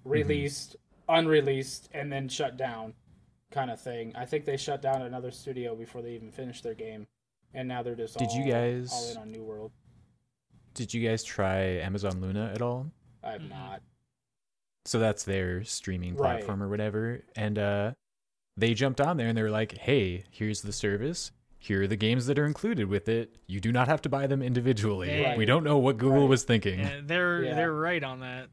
released, 0.05 0.76
unreleased, 1.09 1.90
and 1.92 2.11
then 2.11 2.29
shut 2.29 2.57
down, 2.57 2.94
kind 3.50 3.70
of 3.70 3.79
thing. 3.81 4.16
I 4.16 4.24
think 4.24 4.46
they 4.46 4.57
shut 4.57 4.81
down 4.83 5.02
another 5.02 5.31
studio 5.31 5.76
before 5.76 6.00
they 6.02 6.14
even 6.14 6.31
finished 6.33 6.62
their 6.64 6.74
game, 6.74 7.07
and 7.52 7.68
now 7.68 7.83
they're 7.83 7.94
just 7.94 8.16
Did 8.18 8.29
all, 8.29 8.37
you 8.38 8.50
guys- 8.50 8.92
all 8.92 9.11
in 9.11 9.16
on 9.18 9.31
New 9.31 9.44
World. 9.44 9.72
Did 10.77 10.93
you 10.95 11.07
guys 11.07 11.25
try 11.25 11.59
Amazon 11.81 12.21
Luna 12.21 12.53
at 12.55 12.61
all? 12.62 12.91
I 13.25 13.33
have 13.33 13.49
not. 13.49 13.83
So 14.85 14.99
that's 15.01 15.25
their 15.25 15.65
streaming 15.65 16.15
Right. 16.15 16.37
platform 16.37 16.62
or 16.62 16.69
whatever. 16.69 17.23
And 17.35 17.59
uh 17.59 17.93
they 18.59 18.73
jumped 18.73 19.01
on 19.01 19.17
there 19.17 19.29
and 19.29 19.37
they 19.37 19.43
were 19.43 19.51
like, 19.51 19.77
"Hey, 19.79 20.25
here's 20.31 20.62
the 20.62 20.73
service. 20.73 21.31
Here 21.59 21.83
are 21.83 21.87
the 21.87 21.97
games 21.97 22.27
that 22.27 22.39
are 22.39 22.47
included 22.47 22.89
with 22.89 23.09
it. 23.09 23.37
You 23.47 23.59
do 23.61 23.73
not 23.73 23.89
have 23.89 24.01
to 24.03 24.09
buy 24.09 24.27
them 24.27 24.41
individually. 24.43 25.23
Right. 25.23 25.37
We 25.37 25.45
don't 25.47 25.65
know 25.65 25.79
what 25.79 25.99
Google 25.99 26.21
Right. 26.23 26.29
was 26.29 26.45
thinking." 26.45 26.79
yeah, 26.81 27.01
they're 27.03 27.43
Yeah. 27.43 27.55
they're 27.55 27.73
right 27.73 28.05
on 28.05 28.21
that. 28.21 28.49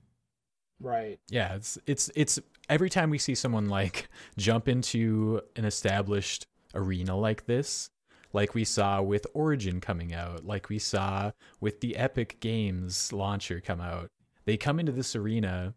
Right. 0.80 1.20
yeah 1.30 1.56
it's 1.56 1.78
it's 1.86 2.10
it's 2.16 2.40
every 2.68 2.90
time 2.90 3.10
we 3.10 3.18
see 3.18 3.36
someone 3.36 3.70
like 3.70 4.10
jump 4.38 4.68
into 4.68 5.42
an 5.56 5.64
established 5.66 6.48
arena 6.74 7.16
like 7.16 7.46
this 7.46 7.90
like 8.34 8.54
we 8.56 8.64
saw 8.66 9.02
with 9.02 9.26
origin 9.34 9.80
coming 9.80 10.14
out 10.14 10.46
like 10.46 10.68
we 10.70 10.80
saw 10.80 11.32
with 11.62 11.80
the 11.82 11.96
epic 11.96 12.38
games 12.40 13.14
launcher 13.14 13.62
come 13.62 13.80
out 13.80 14.10
they 14.46 14.58
come 14.58 14.80
into 14.80 14.92
this 14.92 15.16
arena 15.16 15.74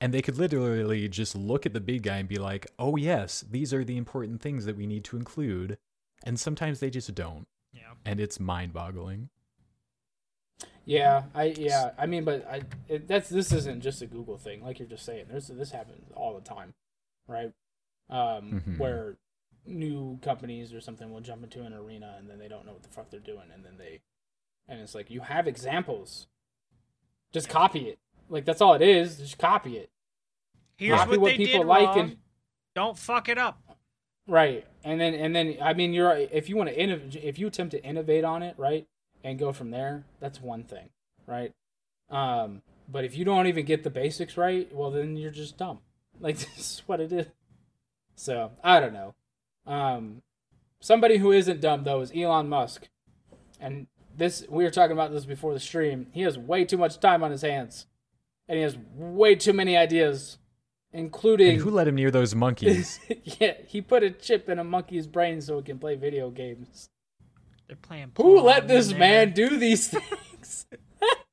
and 0.00 0.12
they 0.14 0.22
could 0.22 0.38
literally 0.38 1.08
just 1.08 1.34
look 1.36 1.66
at 1.66 1.72
the 1.74 1.80
big 1.80 2.02
guy 2.02 2.16
and 2.18 2.28
be 2.28 2.38
like 2.38 2.66
oh 2.78 2.96
yes 2.96 3.44
these 3.50 3.74
are 3.74 3.84
the 3.84 3.96
important 3.96 4.40
things 4.40 4.64
that 4.64 4.76
we 4.76 4.86
need 4.86 5.04
to 5.04 5.16
include 5.16 5.76
and 6.24 6.38
sometimes 6.40 6.80
they 6.80 6.90
just 6.90 7.14
don't 7.14 7.46
Yeah. 7.72 7.94
and 8.04 8.20
it's 8.20 8.38
mind-boggling 8.40 9.28
Yeah, 10.84 11.22
I 11.34 11.44
yeah, 11.56 11.90
I 11.96 12.06
mean, 12.06 12.24
but 12.24 12.44
I 12.50 12.62
it, 12.88 13.06
that's 13.06 13.28
this 13.28 13.52
isn't 13.52 13.82
just 13.82 14.02
a 14.02 14.06
Google 14.06 14.36
thing, 14.36 14.64
like 14.64 14.80
you're 14.80 14.88
just 14.88 15.04
saying. 15.04 15.26
There's 15.30 15.46
this 15.46 15.70
happens 15.70 16.10
all 16.16 16.34
the 16.34 16.40
time, 16.40 16.74
right? 17.28 17.52
Um, 18.10 18.62
Mhm. 18.66 18.78
where 18.78 19.16
new 19.66 20.18
companies 20.20 20.72
or 20.74 20.80
something 20.80 21.10
will 21.12 21.20
jump 21.20 21.42
into 21.44 21.62
an 21.62 21.72
arena 21.72 22.16
and 22.18 22.28
then 22.28 22.38
they 22.38 22.48
don't 22.48 22.66
know 22.66 22.72
what 22.72 22.82
the 22.82 22.88
fuck 22.88 23.10
they're 23.10 23.20
doing, 23.20 23.48
and 23.54 23.64
then 23.64 23.74
they, 23.78 24.00
and 24.68 24.80
it's 24.80 24.94
like 24.94 25.10
you 25.10 25.20
have 25.20 25.46
examples, 25.46 26.26
just 27.32 27.48
copy 27.48 27.88
it. 27.88 27.98
Like 28.28 28.44
that's 28.44 28.60
all 28.60 28.74
it 28.74 28.82
is. 28.82 29.18
Just 29.18 29.38
copy 29.38 29.76
it, 29.76 29.90
Here's 30.76 30.98
Copy 30.98 31.10
what, 31.12 31.20
what 31.20 31.36
people 31.36 31.64
like 31.64 31.86
wrong. 31.88 31.98
and- 32.00 32.16
Don't 32.74 32.98
fuck 32.98 33.28
it 33.28 33.38
up. 33.38 33.60
right? 34.26 34.66
And 34.84 35.00
then 35.00 35.14
and 35.14 35.34
then 35.36 35.56
I 35.62 35.74
mean, 35.74 35.92
you're 35.92 36.12
if 36.16 36.48
you 36.48 36.56
want 36.56 36.70
to 36.70 36.78
innovate, 36.80 37.16
if 37.22 37.38
you 37.38 37.46
attempt 37.46 37.72
to 37.72 37.84
innovate 37.84 38.24
on 38.24 38.42
it, 38.42 38.54
right, 38.58 38.86
and 39.22 39.38
go 39.38 39.52
from 39.52 39.70
there, 39.70 40.04
that's 40.20 40.40
one 40.40 40.64
thing, 40.64 40.88
right? 41.26 41.52
Um, 42.10 42.62
but 42.88 43.04
if 43.04 43.16
you 43.16 43.24
don't 43.24 43.46
even 43.46 43.64
get 43.64 43.84
the 43.84 43.90
basics 43.90 44.36
right, 44.36 44.74
well, 44.74 44.90
then 44.90 45.16
you're 45.16 45.30
just 45.30 45.56
dumb. 45.56 45.78
Like 46.20 46.38
this 46.56 46.58
is 46.58 46.82
what 46.86 47.00
it 47.00 47.12
is. 47.12 47.26
So 48.16 48.52
I 48.64 48.80
don't 48.80 48.92
know. 48.94 49.14
Um, 49.66 50.22
somebody 50.80 51.18
who 51.18 51.32
isn't 51.32 51.60
dumb 51.60 51.84
though 51.84 52.00
is 52.00 52.12
Elon 52.14 52.48
Musk, 52.48 52.88
and 53.60 53.86
this 54.16 54.44
we 54.48 54.64
were 54.64 54.70
talking 54.70 54.92
about 54.92 55.12
this 55.12 55.24
before 55.24 55.54
the 55.54 55.60
stream. 55.60 56.06
He 56.12 56.22
has 56.22 56.38
way 56.38 56.64
too 56.64 56.76
much 56.76 57.00
time 57.00 57.22
on 57.22 57.30
his 57.30 57.42
hands, 57.42 57.86
and 58.48 58.56
he 58.56 58.62
has 58.62 58.76
way 58.94 59.34
too 59.34 59.52
many 59.52 59.76
ideas, 59.76 60.38
including 60.92 61.52
and 61.52 61.60
who 61.60 61.70
let 61.70 61.88
him 61.88 61.94
near 61.94 62.10
those 62.10 62.34
monkeys 62.34 63.00
yeah, 63.40 63.54
he 63.66 63.80
put 63.80 64.02
a 64.02 64.10
chip 64.10 64.48
in 64.48 64.58
a 64.58 64.64
monkey's 64.64 65.06
brain 65.06 65.40
so 65.40 65.58
it 65.58 65.64
can 65.64 65.78
play 65.78 65.94
video 65.94 66.30
games. 66.30 66.88
They're 67.68 67.76
playing. 67.76 68.12
Who 68.16 68.40
let 68.40 68.68
this 68.68 68.90
in 68.90 68.98
man 68.98 69.32
do 69.32 69.56
these 69.56 69.88
things? 69.88 70.66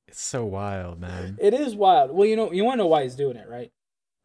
it's 0.07 0.21
so 0.21 0.45
wild 0.45 0.99
man 0.99 1.37
it 1.39 1.53
is 1.53 1.75
wild. 1.75 2.11
Well, 2.11 2.27
you 2.27 2.35
know, 2.35 2.51
you 2.51 2.63
want 2.63 2.75
to 2.75 2.83
know 2.83 2.87
why 2.87 3.03
he's 3.03 3.15
doing 3.15 3.37
it, 3.37 3.47
right? 3.49 3.71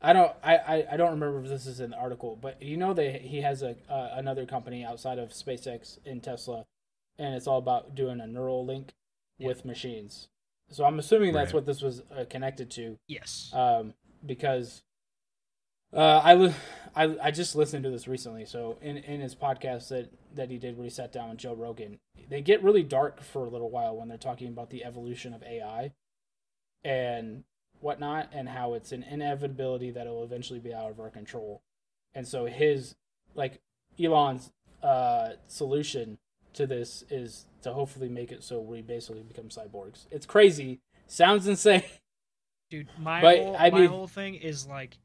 I 0.04 0.12
don't, 0.12 0.32
I, 0.42 0.56
I, 0.56 0.86
I 0.92 0.96
don't 0.96 1.10
remember 1.12 1.40
if 1.42 1.48
this 1.48 1.66
is 1.66 1.80
in 1.80 1.90
the 1.90 1.96
article, 1.96 2.36
but 2.40 2.60
you 2.62 2.76
know 2.76 2.92
that 2.94 3.22
he 3.22 3.40
has 3.40 3.62
a 3.62 3.76
uh, 3.88 4.10
another 4.14 4.46
company 4.46 4.84
outside 4.84 5.18
of 5.18 5.30
SpaceX 5.30 5.98
and 6.06 6.22
Tesla, 6.22 6.66
and 7.18 7.34
it's 7.34 7.46
all 7.46 7.58
about 7.58 7.94
doing 7.94 8.20
a 8.20 8.26
neural 8.26 8.64
link 8.64 8.92
Yeah. 9.38 9.48
with 9.48 9.64
machines. 9.64 10.28
So 10.70 10.84
I'm 10.84 10.98
assuming 10.98 11.32
that's 11.32 11.48
Right. 11.48 11.54
what 11.56 11.66
this 11.66 11.82
was 11.82 12.02
uh, 12.16 12.24
connected 12.28 12.70
to. 12.72 12.98
Yes. 13.08 13.50
um, 13.54 13.94
because 14.24 14.82
uh, 15.92 16.20
I, 16.24 16.34
li- 16.34 16.54
I 16.96 17.16
I 17.24 17.30
just 17.30 17.54
listened 17.54 17.84
to 17.84 17.90
this 17.90 18.08
recently. 18.08 18.44
So 18.46 18.78
in, 18.82 18.96
in 18.96 19.20
his 19.20 19.34
podcast 19.34 19.88
that 19.88 20.10
that 20.34 20.50
he 20.50 20.58
did, 20.58 20.76
where 20.76 20.84
he 20.84 20.90
sat 20.90 21.12
down 21.12 21.28
with 21.30 21.38
Joe 21.38 21.54
Rogan, 21.54 21.98
they 22.28 22.40
get 22.42 22.62
really 22.62 22.82
dark 22.82 23.22
for 23.22 23.44
a 23.44 23.48
little 23.48 23.70
while 23.70 23.96
when 23.96 24.08
they're 24.08 24.18
talking 24.18 24.48
about 24.48 24.70
the 24.70 24.84
evolution 24.84 25.32
of 25.34 25.42
AI 25.44 25.92
and 26.82 27.44
whatnot, 27.84 28.30
and 28.32 28.48
how 28.48 28.74
it's 28.74 28.90
an 28.92 29.02
inevitability 29.04 29.90
that 29.92 30.06
it 30.06 30.10
will 30.10 30.24
eventually 30.24 30.58
be 30.58 30.72
out 30.74 30.90
of 30.90 30.98
our 30.98 31.10
control. 31.10 31.62
And 32.14 32.26
so 32.26 32.46
his 32.46 32.94
like 33.34 33.60
Elon's 34.02 34.50
uh, 34.82 35.30
solution 35.48 36.18
to 36.54 36.66
this 36.66 37.04
is 37.10 37.44
to 37.62 37.72
hopefully 37.72 38.08
make 38.08 38.30
it 38.32 38.42
so 38.42 38.60
we 38.60 38.80
basically 38.82 39.22
become 39.22 39.48
cyborgs. 39.48 40.06
It's 40.10 40.26
crazy. 40.26 40.80
Sounds 41.06 41.46
insane. 41.46 41.82
Dude, 42.70 42.88
my 42.98 43.20
But, 43.20 43.38
whole 43.38 43.56
I 43.58 43.70
my 43.70 43.80
mean- 43.80 43.88
whole 43.90 44.06
thing 44.08 44.34
is 44.36 44.66
like, 44.66 44.96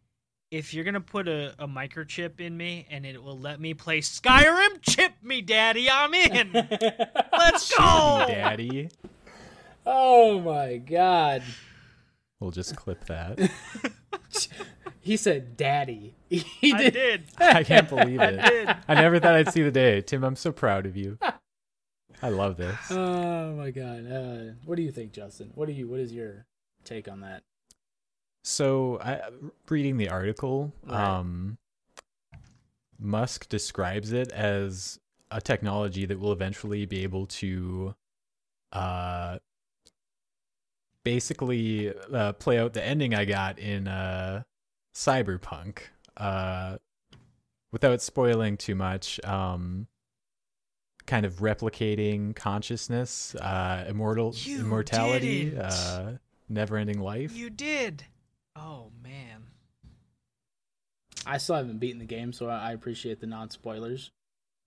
if 0.52 0.74
you're 0.74 0.84
gonna 0.86 1.02
put 1.02 1.28
a, 1.28 1.54
a 1.60 1.68
microchip 1.68 2.40
in 2.40 2.56
me 2.58 2.88
and 2.90 3.06
it 3.06 3.22
will 3.22 3.38
let 3.38 3.60
me 3.60 3.74
play 3.76 4.00
Skyrim, 4.02 4.82
chip 4.82 5.12
me, 5.22 5.42
daddy, 5.42 5.88
I'm 5.90 6.14
in. 6.14 6.52
Let's 7.32 7.76
go. 7.78 8.26
daddy 8.28 8.90
Oh 9.86 10.40
my 10.40 10.78
god. 10.78 11.44
We'll 12.40 12.52
just 12.52 12.76
clip 12.76 13.06
that 13.06 13.40
He 15.02 15.18
said 15.18 15.58
daddy. 15.58 16.16
He 16.30 16.74
I 16.74 16.78
did. 16.78 16.94
did. 16.94 17.24
I 17.40 17.64
can't 17.64 17.90
believe 17.90 18.20
it. 18.22 18.40
I 18.40 18.48
it. 18.48 18.50
did. 18.68 18.76
I 18.88 18.94
never 18.96 19.20
thought 19.20 19.34
I'd 19.36 19.52
see 19.52 19.64
the 19.64 19.72
day. 19.72 20.02
Tim, 20.02 20.24
I'm 20.24 20.36
so 20.36 20.52
proud 20.52 20.86
of 20.86 20.96
you. 20.96 21.18
I 22.22 22.30
love 22.30 22.58
this. 22.58 22.78
Oh 22.92 23.54
my 23.54 23.72
god. 23.72 24.12
Uh, 24.12 24.54
what 24.66 24.76
do 24.76 24.84
you 24.84 24.92
think, 24.92 25.14
Justin? 25.14 25.52
What 25.56 25.68
do 25.68 25.74
you? 25.74 25.88
What 25.88 26.00
is 26.00 26.14
your 26.14 26.46
take 26.84 27.08
on 27.08 27.22
that? 27.22 27.44
So, 28.44 29.00
I, 29.02 29.22
reading 29.70 29.98
the 29.98 30.10
article, 30.10 30.74
Right. 30.84 31.02
um, 31.20 31.58
Musk 33.00 33.48
describes 33.50 34.12
it 34.12 34.32
as 34.32 35.00
a 35.32 35.40
technology 35.42 36.06
that 36.06 36.20
will 36.20 36.34
eventually 36.34 36.86
be 36.86 37.04
able 37.04 37.26
to, 37.28 37.96
uh, 38.74 39.40
basically 41.10 41.92
uh, 42.14 42.34
play 42.34 42.60
out 42.60 42.74
the 42.74 42.84
ending 42.84 43.16
I 43.16 43.26
got 43.26 43.58
in 43.58 43.88
uh, 43.88 44.44
Cyberpunk. 44.94 45.80
Uh, 46.16 46.78
without 47.72 48.02
spoiling 48.02 48.58
too 48.58 48.76
much, 48.76 49.20
um, 49.24 49.88
kind 51.08 51.26
of 51.26 51.38
replicating 51.38 52.36
consciousness, 52.36 53.34
uh, 53.36 53.86
immortal 53.88 54.36
You 54.36 54.60
immortality, 54.60 55.58
uh, 55.58 56.14
never-ending 56.48 57.00
life. 57.00 57.36
You 57.36 57.50
did. 57.50 58.04
Oh 58.56 58.92
man. 59.02 59.46
I 61.26 61.38
still 61.38 61.56
haven't 61.56 61.80
beaten 61.80 62.00
the 62.00 62.06
game, 62.06 62.34
so 62.34 62.50
I 62.50 62.70
I 62.70 62.72
appreciate 62.74 63.20
the 63.20 63.28
non 63.28 63.50
spoilers. 63.50 64.12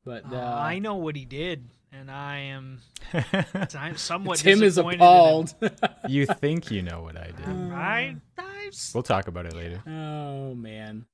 But 0.04 0.24
uh, 0.32 0.36
Uh, 0.36 0.58
I 0.60 0.80
know 0.80 0.96
what 0.96 1.14
he 1.14 1.24
did, 1.24 1.68
and 1.92 2.10
I 2.10 2.38
am 2.38 2.80
I'm 3.78 3.96
somewhat 3.96 4.38
Tim 4.38 4.62
is 4.62 4.74
disappointed 4.76 4.96
in 4.96 5.00
him. 5.00 5.06
appalled. 5.06 5.54
you 6.08 6.26
think 6.26 6.70
you 6.70 6.82
know 6.82 7.02
what 7.02 7.16
I 7.16 7.26
did. 7.36 7.46
Um, 7.46 7.72
I, 7.72 8.16
I 8.38 8.66
s- 8.68 8.92
We'll 8.94 9.02
talk 9.02 9.28
about 9.28 9.46
it 9.46 9.54
later. 9.54 9.82
oh 9.86 10.54
man. 10.54 11.06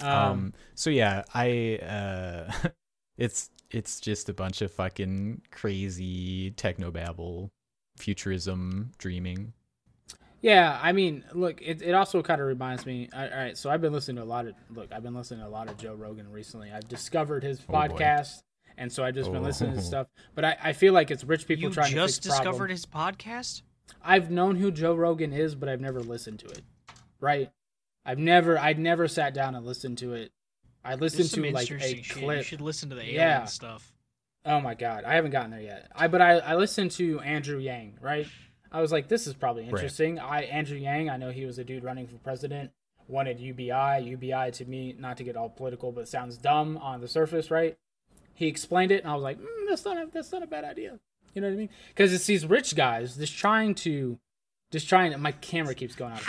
Um, 0.00 0.08
Um, 0.10 0.54
so 0.74 0.90
yeah, 0.90 1.24
I 1.34 1.78
uh 1.82 2.52
it's 3.18 3.50
it's 3.70 4.00
just 4.00 4.28
a 4.28 4.32
bunch 4.34 4.62
of 4.62 4.72
fucking 4.72 5.42
crazy 5.50 6.52
technobabble 6.52 7.50
futurism 7.96 8.92
dreaming. 8.98 9.52
Yeah, 10.40 10.78
I 10.80 10.92
mean, 10.92 11.24
look, 11.32 11.60
it, 11.60 11.82
it 11.82 11.94
also 11.94 12.22
kind 12.22 12.40
of 12.40 12.46
reminds 12.46 12.86
me. 12.86 13.08
All 13.12 13.28
right, 13.28 13.58
so 13.58 13.70
I've 13.70 13.80
been 13.80 13.92
listening 13.92 14.18
to 14.18 14.22
a 14.22 14.24
lot 14.24 14.46
of 14.46 14.54
look. 14.70 14.92
I've 14.92 15.02
been 15.02 15.14
listening 15.14 15.40
to 15.40 15.46
a 15.46 15.50
lot 15.50 15.68
of 15.68 15.76
Joe 15.78 15.94
Rogan 15.94 16.30
recently. 16.30 16.70
I've 16.70 16.86
discovered 16.86 17.42
his 17.42 17.60
Oh, 17.68 17.72
boy. 17.72 17.78
Podcast, 18.78 18.82
and 18.82 18.92
so 18.92 19.04
I've 19.04 19.14
just 19.14 19.32
been 19.32 19.42
listening 19.42 19.72
to 19.74 19.78
Oh. 19.78 19.82
stuff. 19.82 20.06
But 20.34 20.44
I, 20.44 20.56
I 20.62 20.72
feel 20.72 20.92
like 20.92 21.10
it's 21.10 21.24
rich 21.24 21.46
people 21.46 21.64
you 21.64 21.70
trying 21.70 21.92
to 21.94 22.00
fix 22.02 22.18
discovered 22.18 22.70
his 22.70 22.86
podcast? 22.86 23.62
I've 24.02 24.30
known 24.30 24.56
who 24.56 24.70
Joe 24.70 24.94
Rogan 24.94 25.32
is, 25.32 25.54
but 25.54 25.68
I've 25.68 25.80
never 25.80 26.00
listened 26.00 26.38
to 26.40 26.46
it. 26.46 26.62
Right? 27.20 27.50
I've 28.04 28.18
never, 28.18 28.58
I'd 28.58 28.78
never 28.78 29.08
sat 29.08 29.34
down 29.34 29.54
and 29.54 29.66
listened 29.66 29.98
to 29.98 30.14
it. 30.14 30.32
I 30.84 30.94
listened 30.94 31.30
to 31.30 31.40
like 31.52 31.68
a 31.68 31.72
interesting 31.74 32.02
shit. 32.02 32.22
You 32.22 32.42
should 32.42 32.60
listen 32.60 32.88
to 32.90 32.94
the 32.94 33.02
alien 33.02 33.16
Yeah. 33.16 33.44
stuff. 33.46 33.92
Oh 34.44 34.60
my 34.60 34.74
god, 34.74 35.04
I 35.04 35.14
haven't 35.14 35.32
gotten 35.32 35.50
there 35.50 35.60
yet. 35.60 35.90
I 35.94 36.06
but 36.08 36.22
I 36.22 36.38
I 36.38 36.54
listened 36.54 36.92
to 36.92 37.20
Andrew 37.20 37.58
Yang, 37.58 37.98
right? 38.00 38.26
I 38.70 38.80
was 38.80 38.92
like, 38.92 39.08
this 39.08 39.26
is 39.26 39.34
probably 39.34 39.64
interesting. 39.64 40.18
I 40.18 40.42
Andrew 40.44 40.78
Yang, 40.78 41.10
I 41.10 41.16
know 41.16 41.30
he 41.30 41.44
was 41.44 41.58
a 41.58 41.64
dude 41.64 41.84
running 41.84 42.06
for 42.06 42.16
president, 42.18 42.70
wanted 43.08 43.40
UBI. 43.40 43.98
UBI 43.98 44.50
to 44.52 44.64
me, 44.64 44.94
not 44.98 45.16
to 45.18 45.24
get 45.24 45.36
all 45.36 45.50
political, 45.50 45.90
but 45.92 46.08
sounds 46.08 46.38
dumb 46.38 46.78
on 46.78 47.00
the 47.00 47.08
surface, 47.08 47.50
right? 47.50 47.76
He 48.38 48.46
explained 48.46 48.92
it, 48.92 49.02
and 49.02 49.10
I 49.10 49.14
was 49.14 49.24
like, 49.24 49.40
mm, 49.40 49.68
that's 49.68 49.84
not 49.84 49.96
a, 49.96 50.06
that's 50.12 50.30
not 50.30 50.44
a 50.44 50.46
bad 50.46 50.62
idea. 50.62 51.00
You 51.34 51.42
know 51.42 51.48
what 51.48 51.54
I 51.54 51.56
mean? 51.56 51.70
Because 51.88 52.12
it's 52.12 52.24
these 52.24 52.46
rich 52.46 52.76
guys 52.76 53.16
just 53.16 53.36
trying 53.36 53.74
to, 53.86 54.16
just 54.70 54.88
trying. 54.88 55.20
My 55.20 55.32
camera 55.32 55.74
keeps 55.74 55.96
going 55.96 56.12
out. 56.12 56.22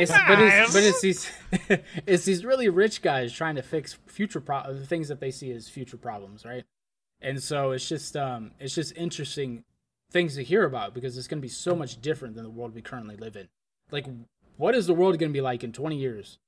It's, 0.00 0.12
but 0.12 0.38
it's 0.38 0.74
but 0.74 0.82
it's 0.82 1.00
these 1.00 1.30
it's 2.06 2.24
these 2.26 2.44
really 2.44 2.68
rich 2.68 3.00
guys 3.00 3.32
trying 3.32 3.54
to 3.56 3.62
fix 3.62 3.96
future 4.06 4.40
pro- 4.40 4.84
things 4.84 5.08
that 5.08 5.18
they 5.18 5.30
see 5.30 5.50
as 5.50 5.70
future 5.70 5.96
problems, 5.96 6.44
right? 6.44 6.64
And 7.22 7.42
so 7.42 7.70
it's 7.70 7.88
just 7.88 8.14
um 8.14 8.50
it's 8.60 8.74
just 8.74 8.94
interesting 8.98 9.64
things 10.10 10.34
to 10.34 10.44
hear 10.44 10.64
about 10.64 10.92
because 10.92 11.16
it's 11.16 11.26
going 11.26 11.38
to 11.38 11.42
be 11.42 11.48
so 11.48 11.74
much 11.74 12.02
different 12.02 12.34
than 12.34 12.44
the 12.44 12.50
world 12.50 12.74
we 12.74 12.82
currently 12.82 13.16
live 13.16 13.34
in. 13.34 13.48
Like, 13.90 14.06
what 14.58 14.74
is 14.74 14.86
the 14.86 14.94
world 14.94 15.18
going 15.18 15.32
to 15.32 15.36
be 15.36 15.40
like 15.40 15.64
in 15.64 15.72
20 15.72 15.96
years? 15.96 16.38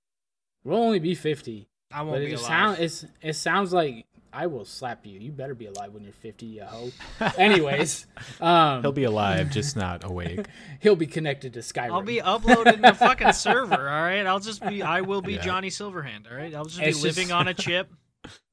We'll 0.65 0.79
only 0.83 0.99
be 0.99 1.15
50, 1.15 1.67
I 1.93 2.03
won't 2.03 2.17
but 2.17 2.23
it 2.23 2.27
be 2.27 2.31
just 2.33 2.45
alive. 2.45 2.77
sound 2.77 2.79
it's 2.81 3.05
it 3.23 3.33
sounds 3.35 3.73
like 3.73 4.05
I 4.33 4.47
will 4.49 4.65
slap 4.67 5.07
you. 5.07 5.19
You 5.19 5.33
better 5.33 5.55
be 5.55 5.65
alive 5.67 5.93
when 5.95 6.03
you're 6.05 6.13
50, 6.13 6.45
you 6.45 6.63
hoe. 6.65 6.91
Anyways, 7.39 8.07
um, 8.41 8.83
He'll 8.83 8.93
be 8.93 9.05
alive, 9.05 9.51
just 9.51 9.77
not 9.77 10.05
awake. 10.05 10.45
he'll 10.81 10.97
be 10.97 11.07
connected 11.07 11.55
to 11.55 11.61
Skyrim. 11.61 11.91
I'll 11.93 12.03
be 12.03 12.17
uploaded 12.21 12.75
in 12.75 12.83
the 12.83 12.93
fucking 12.93 13.33
server, 13.33 13.75
all 13.89 14.03
right? 14.03 14.27
I'll 14.27 14.41
just 14.41 14.67
be 14.67 14.83
I 14.83 15.01
will 15.01 15.23
be 15.23 15.35
Yeah. 15.35 15.41
Johnny 15.43 15.71
Silverhand, 15.71 16.31
all 16.31 16.37
right? 16.37 16.55
I'll 16.55 16.67
just 16.67 16.81
It's 16.81 16.99
be 16.99 17.05
living 17.09 17.29
just- 17.29 17.33
on 17.33 17.49
a 17.49 17.55
chip. 17.55 17.91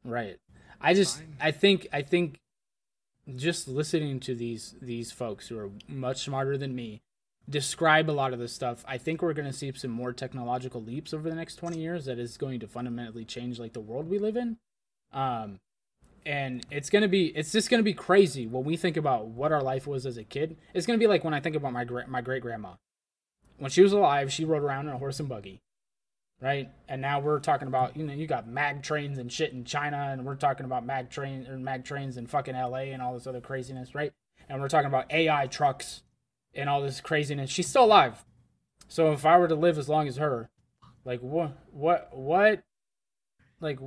Right. 0.06 0.38
I 0.80 0.94
just 0.94 1.18
Fine. 1.18 1.36
I 1.42 1.52
think 1.52 1.88
I 1.92 2.02
think 2.02 2.40
just 3.36 3.68
listening 3.68 4.20
to 4.22 4.36
these 4.36 4.76
these 4.82 5.12
folks 5.12 5.48
who 5.48 5.58
are 5.58 5.70
much 5.88 6.24
smarter 6.24 6.58
than 6.58 6.76
me 6.76 7.02
describe 7.50 8.10
a 8.10 8.12
lot 8.12 8.34
of 8.34 8.40
this 8.40 8.54
stuff. 8.54 8.84
I 8.88 8.98
think 8.98 9.22
we're 9.22 9.34
going 9.34 9.48
to 9.48 9.54
see 9.54 9.72
some 9.74 9.92
more 9.92 10.14
technological 10.14 10.82
leaps 10.82 11.14
over 11.14 11.30
the 11.30 11.36
next 11.36 11.56
20 11.56 11.78
years 11.78 12.06
that 12.06 12.20
is 12.20 12.38
going 12.38 12.60
to 12.62 12.68
fundamentally 12.68 13.26
change 13.26 13.60
like 13.60 13.74
the 13.74 13.82
world 13.82 14.10
we 14.10 14.20
live 14.20 14.38
in. 14.38 14.58
Um 15.12 15.60
and 16.26 16.66
it's 16.72 16.90
going 16.90 17.02
to 17.02 17.10
be 17.10 17.28
it's 17.36 17.52
just 17.52 17.70
going 17.70 17.80
to 17.80 17.84
be 17.84 17.94
crazy 17.94 18.48
when 18.48 18.64
we 18.64 18.78
think 18.78 18.96
about 18.96 19.28
what 19.28 19.52
our 19.52 19.62
life 19.62 19.86
was 19.86 20.06
as 20.06 20.18
a 20.18 20.24
kid. 20.24 20.58
It's 20.74 20.86
going 20.86 20.98
to 20.98 21.04
be 21.04 21.08
like 21.08 21.26
when 21.26 21.34
I 21.34 21.42
think 21.42 21.56
about 21.56 21.74
my 21.74 21.84
gra- 21.84 22.08
my 22.08 22.22
great 22.22 22.42
grandma. 22.42 22.76
When 23.58 23.70
she 23.70 23.82
was 23.82 23.92
alive, 23.92 24.32
she 24.32 24.46
rode 24.46 24.64
around 24.64 24.88
in 24.88 24.94
a 24.94 24.98
horse 24.98 25.20
and 25.20 25.28
buggy 25.28 25.62
right? 26.44 26.70
And 26.90 27.02
now 27.02 27.22
we're 27.22 27.40
talking 27.40 27.70
about 27.70 27.96
you 27.96 28.06
know 28.06 28.14
you 28.14 28.28
got 28.28 28.48
mag 28.48 28.84
trains 28.84 29.18
and 29.18 29.32
shit 29.32 29.54
in 29.54 29.64
China, 29.64 30.10
and 30.12 30.26
we're 30.26 30.36
talking 30.36 30.66
about 30.66 30.86
mag 30.86 31.10
train 31.10 31.48
or 31.48 31.58
mag 31.58 31.86
trains 31.86 32.18
in 32.18 32.28
fucking 32.28 32.54
L.A. 32.54 32.92
and 32.92 33.02
all 33.02 33.14
this 33.14 33.26
other 33.26 33.42
craziness, 33.42 33.96
right? 33.96 34.12
And 34.50 34.62
we're 34.62 34.68
talking 34.68 34.88
about 34.88 35.12
AI 35.12 35.48
trucks 35.48 36.04
and 36.56 36.70
all 36.70 36.82
this 36.82 37.02
craziness. 37.02 37.50
She's 37.50 37.68
still 37.68 37.86
alive, 37.86 38.24
so 38.88 39.12
if 39.12 39.26
I 39.26 39.38
were 39.38 39.48
to 39.48 39.56
live 39.56 39.78
as 39.78 39.90
long 39.90 40.08
as 40.08 40.18
her, 40.18 40.50
like 41.06 41.22
what, 41.22 41.58
what, 41.72 42.10
what, 42.16 42.64
like 43.60 43.80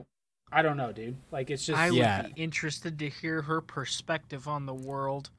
I 0.53 0.63
don't 0.63 0.77
know, 0.77 0.93
dude. 0.93 1.17
Like 1.33 1.51
it's 1.51 1.67
just 1.67 1.79
I 1.79 1.89
Yeah. 1.89 2.23
would 2.23 2.35
be 2.35 2.43
interested 2.43 2.99
to 3.01 3.09
hear 3.09 3.43
her 3.43 3.61
perspective 3.61 4.47
on 4.49 4.67
the 4.67 4.75
world. 4.75 5.31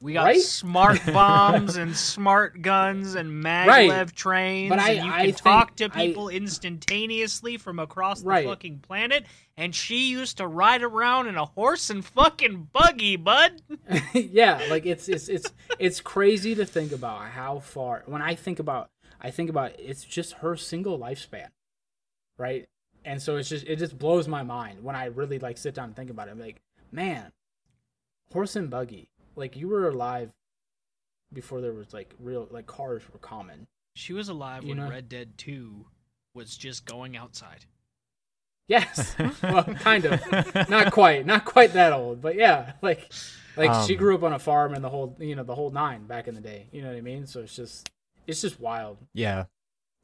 We 0.00 0.12
got 0.12 0.24
Right? 0.26 0.40
smart 0.40 1.00
bombs 1.12 1.76
and 1.76 1.96
smart 1.96 2.62
guns 2.62 3.16
and 3.16 3.42
maglev 3.44 4.12
trains, 4.12 4.68
But 4.70 4.78
I- 4.78 4.90
and 4.92 5.06
you 5.06 5.12
I 5.12 5.26
can 5.26 5.34
talk 5.34 5.74
to 5.76 5.86
I- 5.86 5.88
people 5.88 6.28
instantaneously 6.28 7.56
from 7.56 7.80
across 7.80 8.20
the 8.20 8.28
Right. 8.28 8.46
fucking 8.46 8.78
planet. 8.80 9.24
And 9.56 9.74
she 9.74 10.08
used 10.08 10.36
to 10.36 10.46
ride 10.46 10.82
around 10.84 11.26
in 11.26 11.36
a 11.36 11.46
horse 11.46 11.90
and 11.90 12.04
fucking 12.04 12.68
buggy, 12.72 13.16
bud. 13.16 13.60
yeah, 14.14 14.62
like 14.70 14.86
it's 14.86 15.08
it's 15.08 15.28
it's 15.28 15.52
it's 15.80 16.00
crazy 16.00 16.54
to 16.54 16.64
think 16.64 16.92
about 16.92 17.22
how 17.30 17.58
far. 17.58 18.04
When 18.06 18.22
I 18.22 18.36
think 18.36 18.60
about, 18.60 18.90
I 19.20 19.32
think 19.32 19.50
about 19.50 19.72
it's 19.80 20.04
just 20.04 20.34
her 20.34 20.54
single 20.56 20.96
lifespan, 20.96 21.48
right? 22.36 22.68
And 23.04 23.20
so 23.20 23.36
it's 23.36 23.48
just 23.48 23.66
it 23.66 23.76
just 23.80 23.98
blows 23.98 24.28
my 24.28 24.44
mind 24.44 24.84
when 24.84 24.94
I 24.94 25.06
really 25.06 25.40
like 25.40 25.58
sit 25.58 25.74
down 25.74 25.86
and 25.86 25.96
think 25.96 26.10
about 26.10 26.28
it. 26.28 26.32
I'm 26.32 26.38
like, 26.40 26.60
man, 26.92 27.32
horse 28.32 28.54
and 28.54 28.70
buggy, 28.70 29.08
like 29.38 29.56
you 29.56 29.68
were 29.68 29.88
alive 29.88 30.30
before 31.32 31.60
there 31.60 31.72
was 31.72 31.92
like 31.92 32.14
real 32.18 32.48
like 32.50 32.66
cars 32.66 33.02
were 33.12 33.18
common. 33.18 33.66
She 33.94 34.12
was 34.12 34.28
alive 34.28 34.62
You 34.64 34.70
when 34.70 34.78
know- 34.78 34.90
Red 34.90 35.08
Dead 35.08 35.36
2 35.38 35.86
was 36.34 36.56
just 36.56 36.84
going 36.86 37.16
outside. 37.16 37.64
Yes, 38.68 39.16
well, 39.42 39.64
kind 39.64 40.04
of, 40.04 40.68
not 40.68 40.92
quite, 40.92 41.24
not 41.24 41.46
quite 41.46 41.72
that 41.72 41.94
old, 41.94 42.20
but 42.20 42.34
yeah, 42.36 42.72
like 42.82 43.10
like 43.56 43.86
she 43.86 43.94
Um, 43.94 43.98
grew 43.98 44.14
up 44.14 44.22
on 44.22 44.34
a 44.34 44.38
farm 44.38 44.74
and 44.74 44.84
the 44.84 44.90
whole 44.90 45.16
you 45.18 45.34
know 45.34 45.42
the 45.42 45.54
whole 45.54 45.70
nine 45.70 46.06
back 46.06 46.28
in 46.28 46.34
the 46.34 46.40
day. 46.42 46.66
You 46.70 46.82
know 46.82 46.88
what 46.88 46.96
I 46.98 47.00
mean? 47.00 47.26
So 47.26 47.40
it's 47.40 47.56
just 47.56 47.88
it's 48.26 48.42
just 48.42 48.60
wild. 48.60 48.98
Yeah. 49.14 49.44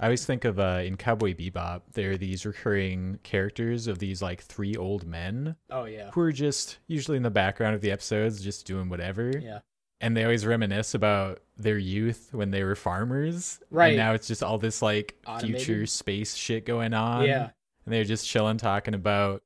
I 0.01 0.05
always 0.07 0.27
think 0.27 0.45
of 0.45 0.59
uh, 0.59 0.83
in 0.85 0.97
Cowboy 0.97 1.35
Bebop, 1.35 1.83
there 1.93 2.11
are 2.13 2.17
these 2.17 2.45
recurring 2.45 3.21
characters 3.23 3.87
of 3.87 3.99
these 4.01 4.21
like 4.21 4.43
three 4.43 4.75
old 4.77 5.07
men 5.07 5.57
Oh 5.71 5.85
yeah, 5.85 6.11
who 6.13 6.21
are 6.23 6.33
just 6.33 6.79
usually 6.89 7.17
in 7.17 7.23
the 7.23 7.31
background 7.31 7.75
of 7.77 7.81
the 7.81 7.91
episodes, 7.93 8.43
just 8.43 8.67
doing 8.67 8.89
whatever. 8.89 9.31
yeah. 9.41 9.61
And 10.01 10.15
they 10.17 10.25
always 10.25 10.45
reminisce 10.45 10.93
about 10.95 11.41
their 11.57 11.79
youth 11.79 12.29
when 12.33 12.51
they 12.51 12.63
were 12.65 12.75
farmers. 12.75 13.61
Right. 13.71 13.89
And 13.91 13.97
now 13.97 14.13
it's 14.13 14.27
just 14.27 14.43
all 14.43 14.59
this 14.59 14.83
like 14.83 15.17
Automated. 15.27 15.63
future 15.63 15.87
space 15.87 16.35
shit 16.35 16.67
going 16.67 16.93
on. 16.93 17.25
Yeah, 17.25 17.51
And 17.87 17.95
they're 17.95 18.05
just 18.05 18.29
chilling, 18.29 18.59
talking 18.59 18.93
about 18.95 19.43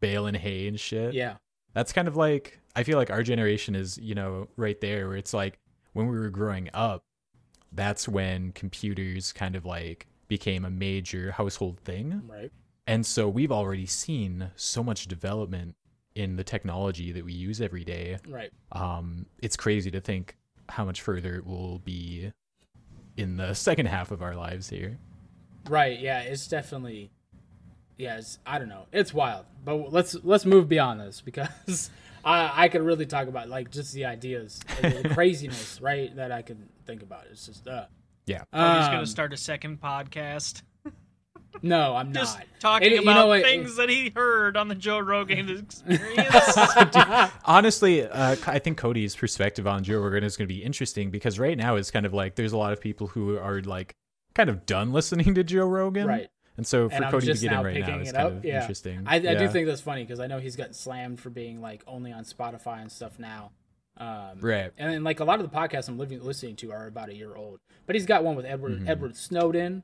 baling 0.00 0.34
hay 0.34 0.66
and 0.66 0.78
shit. 0.78 1.14
yeah, 1.14 1.36
That's 1.72 1.92
kind 1.92 2.08
of 2.08 2.16
like 2.16 2.58
I 2.76 2.82
feel 2.82 2.98
like 2.98 3.10
our 3.10 3.22
generation 3.22 3.74
is, 3.74 3.96
you 3.96 4.14
know, 4.14 4.48
right 4.56 4.78
there 4.80 5.08
where 5.08 5.16
it's 5.16 5.32
like 5.32 5.58
when 5.92 6.08
we 6.08 6.18
were 6.18 6.30
growing 6.30 6.68
up, 6.74 7.04
that's 7.72 8.08
when 8.08 8.52
computers 8.52 9.32
kind 9.32 9.56
of 9.56 9.64
like 9.64 10.06
became 10.28 10.64
a 10.64 10.70
major 10.70 11.32
household 11.32 11.78
thing. 11.80 12.22
right. 12.26 12.50
And 12.86 13.06
so 13.06 13.28
we've 13.28 13.52
already 13.52 13.86
seen 13.86 14.50
so 14.56 14.82
much 14.82 15.06
development 15.06 15.76
in 16.16 16.34
the 16.34 16.42
technology 16.42 17.12
that 17.12 17.24
we 17.24 17.32
use 17.32 17.60
every 17.60 17.84
day. 17.84 18.18
Right. 18.28 18.50
Um, 18.72 19.26
it's 19.40 19.56
crazy 19.56 19.92
to 19.92 20.00
think 20.00 20.36
how 20.68 20.84
much 20.84 21.00
further 21.00 21.36
it 21.36 21.46
will 21.46 21.78
be 21.78 22.32
in 23.16 23.36
the 23.36 23.54
second 23.68 23.86
half 23.86 24.10
of 24.10 24.22
our 24.22 24.34
lives 24.34 24.68
here. 24.68 24.98
Right. 25.68 26.00
Yeah, 26.00 26.20
it's 26.22 26.48
definitely 26.48 27.10
yeah, 28.00 28.16
it's, 28.16 28.38
I 28.46 28.58
don't 28.58 28.70
know. 28.70 28.86
It's 28.92 29.12
wild. 29.12 29.44
But 29.62 29.92
let's 29.92 30.16
let's 30.24 30.46
move 30.46 30.68
beyond 30.68 31.00
this 31.00 31.20
because 31.20 31.90
I 32.24 32.64
I 32.64 32.68
could 32.68 32.80
really 32.80 33.04
talk 33.04 33.28
about 33.28 33.50
like 33.50 33.70
just 33.70 33.92
the 33.92 34.06
ideas, 34.06 34.58
the 34.80 35.10
craziness, 35.14 35.80
right? 35.82 36.14
That 36.16 36.32
I 36.32 36.40
could 36.40 36.66
think 36.90 37.02
about. 37.02 37.24
It's 37.30 37.46
just 37.46 37.66
uh. 37.68 37.86
Yeah. 38.26 38.42
Oh, 38.52 38.74
he's 38.78 38.86
Um, 38.86 38.92
gonna 38.92 39.06
start 39.06 39.32
a 39.32 39.36
second 39.36 39.80
podcast. 39.80 40.62
No, 41.62 41.96
I'm 41.96 42.12
Just 42.14 42.38
not. 42.38 42.46
talking 42.60 42.88
It- 42.88 42.94
you 42.94 43.02
about 43.02 43.14
know 43.14 43.26
what? 43.26 43.42
things 43.42 43.76
that 43.76 43.88
he 43.88 44.12
heard 44.14 44.56
on 44.56 44.68
the 44.68 44.74
Joe 44.74 44.98
Rogan 45.00 45.48
experience. 45.58 46.56
Honestly, 47.44 48.06
uh, 48.06 48.36
I 48.46 48.58
think 48.60 48.78
Kody's 48.78 49.16
perspective 49.16 49.66
on 49.66 49.82
Joe 49.82 49.98
Rogan 50.00 50.22
is 50.24 50.36
going 50.36 50.48
to 50.48 50.54
be 50.54 50.62
interesting 50.62 51.10
because 51.10 51.38
right 51.38 51.56
now 51.58 51.76
it's 51.76 51.90
kind 51.90 52.06
of 52.06 52.14
like 52.14 52.36
there's 52.36 52.52
a 52.52 52.56
lot 52.56 52.72
of 52.72 52.80
people 52.80 53.08
who 53.08 53.36
are 53.38 53.60
like 53.62 53.94
kind 54.34 54.48
of 54.48 54.64
done 54.66 54.92
listening 54.92 55.34
to 55.34 55.42
Joe 55.44 55.66
Rogan, 55.66 56.06
Right. 56.06 56.28
And 56.56 56.66
so 56.66 56.88
for 56.90 56.94
And 56.96 57.04
Kody 57.06 57.20
to 57.20 57.26
just 57.26 57.42
get 57.42 57.52
now 57.52 57.60
in 57.60 57.66
right 57.66 57.80
now 57.86 57.98
is 57.98 58.10
it 58.10 58.14
kind 58.14 58.26
up. 58.26 58.32
of 58.34 58.44
Yeah. 58.44 58.60
interesting. 58.60 59.02
I, 59.06 59.16
I 59.16 59.34
do 59.34 59.48
think 59.48 59.66
that's 59.66 59.80
funny 59.80 60.02
because 60.04 60.20
I 60.20 60.26
know 60.26 60.38
he's 60.38 60.56
gotten 60.56 60.74
slammed 60.74 61.18
for 61.18 61.30
being 61.30 61.60
like 61.62 61.82
only 61.86 62.12
on 62.12 62.24
Spotify 62.24 62.82
and 62.82 62.92
stuff 62.92 63.18
now. 63.18 63.52
Um, 64.00 64.40
right. 64.40 64.72
And 64.78 64.92
then, 64.92 65.04
like 65.04 65.20
a 65.20 65.24
lot 65.24 65.40
of 65.40 65.50
the 65.50 65.56
podcasts 65.56 65.88
I'm 65.88 65.98
living, 65.98 66.22
listening 66.24 66.56
to 66.56 66.72
are 66.72 66.86
about 66.86 67.10
a 67.10 67.14
year 67.14 67.36
old. 67.36 67.60
But 67.86 67.94
he's 67.96 68.06
got 68.06 68.24
one 68.24 68.34
with 68.34 68.46
Edward 68.46 68.80
Mhm. 68.80 68.88
Edward 68.88 69.16
Snowden, 69.16 69.82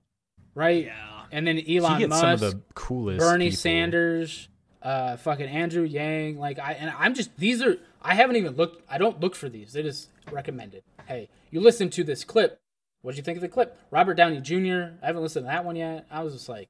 right? 0.55 0.87
yeah. 0.87 1.25
And 1.31 1.47
then 1.47 1.57
He 1.59 1.77
Elon 1.79 1.99
gets 1.99 2.09
Musk, 2.11 2.21
some 2.21 2.31
of 2.33 2.41
the 2.41 2.61
coolest 2.75 3.19
Bernie 3.19 3.47
people. 3.47 3.57
Sanders, 3.59 4.49
uh, 4.83 5.17
fucking 5.19 5.47
Andrew 5.49 5.83
Yang. 5.85 6.39
Like 6.39 6.59
I 6.59 6.73
and 6.73 6.91
I'm 6.99 7.15
just 7.15 7.37
these 7.37 7.63
are 7.63 7.77
I 8.01 8.15
haven't 8.15 8.37
even 8.37 8.55
looked. 8.57 8.83
I 8.91 8.99
don't 8.99 9.21
look 9.21 9.35
for 9.35 9.49
these. 9.49 9.73
They 9.75 9.83
just 9.83 10.09
recommended. 10.31 10.83
Hey, 11.07 11.29
you 11.51 11.61
listen 11.61 11.91
to 11.91 12.03
this 12.05 12.25
clip. 12.25 12.59
What 13.03 13.13
did 13.13 13.19
you 13.19 13.23
think 13.25 13.37
of 13.37 13.43
the 13.43 13.49
clip? 13.49 13.79
Robert 13.91 14.15
Downey 14.15 14.41
Jr. 14.41 14.95
I 15.03 15.07
haven't 15.07 15.23
listened 15.23 15.45
to 15.45 15.49
that 15.53 15.65
one 15.65 15.77
yet. 15.77 16.07
I 16.11 16.23
was 16.23 16.33
just 16.33 16.49
like, 16.49 16.69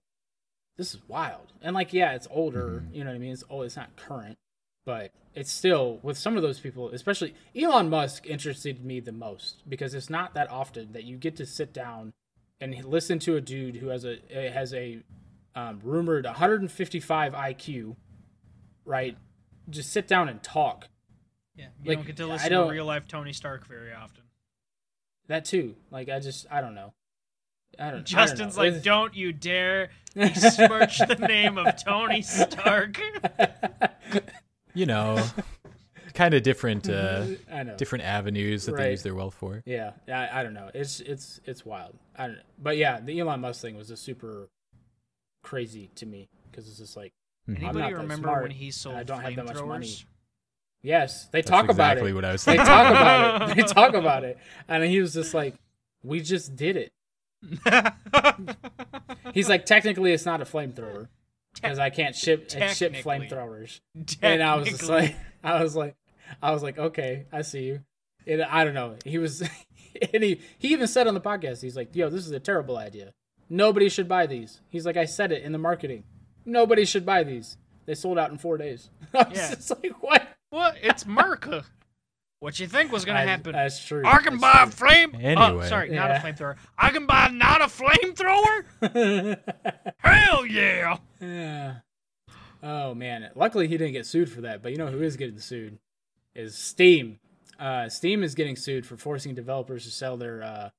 this 0.76 0.94
is 0.94 1.00
wild. 1.08 1.52
And 1.62 1.74
like, 1.74 1.92
yeah, 1.92 2.12
it's 2.14 2.26
older. 2.30 2.82
Mhm. 2.86 2.94
You 2.94 3.04
know 3.04 3.10
what 3.10 3.16
I 3.16 3.18
mean? 3.18 3.32
It's 3.32 3.44
oh, 3.48 3.62
it's 3.62 3.76
not 3.76 3.94
current, 3.96 4.36
but 4.86 5.12
it's 5.34 5.52
still 5.52 5.98
with 6.02 6.16
some 6.16 6.36
of 6.36 6.42
those 6.42 6.58
people, 6.58 6.88
especially 6.90 7.34
Elon 7.54 7.90
Musk, 7.90 8.26
interested 8.26 8.82
me 8.82 9.00
the 9.00 9.12
most 9.12 9.68
because 9.68 9.92
it's 9.92 10.08
not 10.08 10.32
that 10.32 10.50
often 10.50 10.92
that 10.92 11.04
you 11.04 11.16
get 11.16 11.36
to 11.36 11.44
sit 11.44 11.74
down 11.74 12.14
and 12.60 12.82
listen 12.86 13.18
to 13.18 13.36
a 13.36 13.40
dude 13.40 13.76
who 13.76 13.88
has 13.88 14.06
a 14.06 14.18
has 14.32 14.72
a 14.72 15.02
um, 15.54 15.80
rumored 15.82 16.24
155 16.24 17.34
IQ, 17.34 17.96
right? 18.86 19.16
Just 19.68 19.92
sit 19.92 20.08
down 20.08 20.28
and 20.30 20.42
talk. 20.42 20.88
Yeah. 21.54 21.66
You 21.82 21.90
Like, 21.90 21.98
don't 21.98 22.06
get 22.06 22.16
to 22.18 22.26
listen 22.26 22.50
to 22.50 22.64
real 22.70 22.86
life 22.86 23.08
Tony 23.08 23.32
Stark 23.32 23.66
very 23.66 23.92
often. 23.92 24.22
That 25.28 25.44
too. 25.44 25.74
Like 25.90 26.08
I 26.08 26.20
just 26.20 26.46
I 26.50 26.60
don't 26.60 26.74
know. 26.74 26.94
I 27.78 27.90
don't. 27.90 28.06
Justin's 28.06 28.56
I 28.56 28.64
don't 28.64 28.74
like, 28.74 28.82
don't 28.82 29.14
you 29.14 29.32
dare 29.32 29.90
besmirch 30.14 30.98
the 30.98 31.16
name 31.16 31.58
of 31.58 31.76
Tony 31.82 32.22
Stark. 32.22 33.00
You 34.76 34.86
know, 34.86 35.26
kind 36.14 36.34
of 36.34 36.42
different, 36.42 36.88
uh, 36.88 37.24
I 37.52 37.62
know. 37.62 37.76
different 37.76 38.04
avenues 38.04 38.66
that 38.66 38.72
Right. 38.74 38.84
they 38.84 38.90
use 38.92 39.02
their 39.02 39.14
wealth 39.14 39.34
for. 39.34 39.62
Yeah, 39.66 39.92
I, 40.06 40.40
I 40.40 40.42
don't 40.42 40.54
know. 40.54 40.70
It's 40.74 41.00
it's 41.00 41.40
it's 41.46 41.64
wild. 41.64 41.96
I 42.16 42.26
don't 42.26 42.36
know. 42.36 42.42
But 42.62 42.76
yeah, 42.76 43.00
the 43.00 43.18
Elon 43.18 43.40
Musk 43.40 43.62
thing 43.62 43.76
was 43.76 43.88
just 43.88 44.02
super 44.04 44.48
crazy 45.42 45.90
to 45.96 46.06
me 46.06 46.28
because 46.50 46.68
it's 46.68 46.78
just 46.78 46.96
like 46.96 47.12
Mhm. 47.48 47.60
not 47.62 47.70
Anybody 47.70 47.94
that 47.94 48.00
remember 48.02 48.24
smart, 48.28 48.42
when 48.42 48.50
he 48.50 48.70
sold 48.70 48.96
I 48.96 49.02
don't 49.04 49.20
have 49.20 49.36
that 49.36 49.46
much 49.46 49.62
money. 49.64 49.94
yes, 50.82 51.26
they 51.28 51.38
That's 51.40 51.48
talk 51.50 51.64
about 51.70 51.92
it. 51.92 52.00
exactly 52.00 52.12
what 52.12 52.24
I 52.24 52.32
was 52.32 52.44
They 52.44 52.56
talk 52.56 52.90
about 52.90 53.50
it. 53.50 53.56
They 53.56 53.62
talk 53.62 53.94
about 53.94 54.24
it, 54.24 54.38
and 54.68 54.84
he 54.84 55.00
was 55.00 55.14
just 55.14 55.32
like, 55.32 55.54
"We 56.02 56.20
just 56.20 56.54
did 56.56 56.76
it." 56.76 56.92
He's 59.34 59.48
like, 59.48 59.66
technically, 59.66 60.12
it's 60.12 60.24
not 60.26 60.40
a 60.40 60.44
flamethrower 60.44 61.08
because 61.60 61.78
I 61.78 61.90
can't 61.90 62.14
ship 62.14 62.50
ship 62.50 62.94
flamethrowers. 62.94 63.80
And 64.22 64.42
I 64.42 64.56
was 64.56 64.68
just 64.68 64.88
like, 64.88 65.16
I 65.44 65.62
was 65.62 65.74
like, 65.76 65.96
I 66.42 66.52
was 66.52 66.62
like, 66.62 66.78
okay, 66.78 67.26
I 67.32 67.42
see 67.42 67.64
you. 67.64 67.80
And 68.26 68.42
I 68.42 68.64
don't 68.64 68.74
know. 68.74 68.96
He 69.04 69.18
was, 69.18 69.42
and 70.12 70.22
he 70.22 70.40
he 70.58 70.68
even 70.68 70.86
said 70.88 71.06
on 71.06 71.14
the 71.14 71.20
podcast, 71.20 71.62
he's 71.62 71.76
like, 71.76 71.94
yo, 71.94 72.08
this 72.10 72.26
is 72.26 72.32
a 72.32 72.40
terrible 72.40 72.76
idea. 72.76 73.12
Nobody 73.48 73.88
should 73.88 74.08
buy 74.08 74.26
these. 74.26 74.60
He's 74.68 74.84
like, 74.84 74.96
I 74.96 75.04
said 75.04 75.30
it 75.32 75.42
in 75.42 75.52
the 75.52 75.58
marketing. 75.58 76.04
Nobody 76.44 76.84
should 76.84 77.06
buy 77.06 77.22
these. 77.22 77.56
They 77.86 77.94
sold 77.94 78.18
out 78.18 78.30
in 78.32 78.38
four 78.38 78.58
days. 78.58 78.90
I 79.14 79.28
was 79.28 79.38
Yeah. 79.38 79.54
just 79.54 79.70
like, 79.70 80.02
what? 80.02 80.26
What? 80.50 80.76
It's 80.82 81.04
Merca. 81.04 81.64
What 82.46 82.60
you 82.60 82.68
think 82.68 82.92
was 82.92 83.04
gonna 83.04 83.18
I- 83.18 83.24
happen? 83.24 83.54
That's 83.54 83.84
true. 83.84 84.04
I 84.06 84.18
can 84.18 84.38
That's 84.38 84.40
buy 84.40 84.62
a 84.62 84.66
true. 84.66 84.70
flame. 84.70 85.10
oh, 85.16 85.18
Anyway. 85.18 85.68
sorry, 85.68 85.90
not 85.90 86.12
a 86.12 86.14
flamethrower. 86.14 86.54
I 86.78 86.90
can 86.90 87.04
buy 87.04 87.26
not 87.26 87.60
a 87.60 87.64
flamethrower. 87.64 89.36
Hell 89.98 90.46
yeah! 90.46 90.96
Yeah. 91.20 91.74
Oh 92.62 92.94
man! 92.94 93.30
Luckily 93.34 93.66
he 93.66 93.76
didn't 93.76 93.94
get 93.94 94.06
sued 94.06 94.30
for 94.30 94.42
that. 94.42 94.62
But 94.62 94.70
you 94.70 94.78
know 94.78 94.86
who 94.86 95.02
is 95.02 95.16
getting 95.16 95.40
sued 95.40 95.80
is 96.36 96.56
Steam. 96.56 97.18
Uh, 97.58 97.88
Steam 97.88 98.22
is 98.22 98.36
getting 98.36 98.54
sued 98.54 98.86
for 98.86 98.96
forcing 98.96 99.34
developers 99.34 99.82
to 99.84 99.90
sell 99.90 100.16
their 100.16 100.44
uh, 100.44 100.70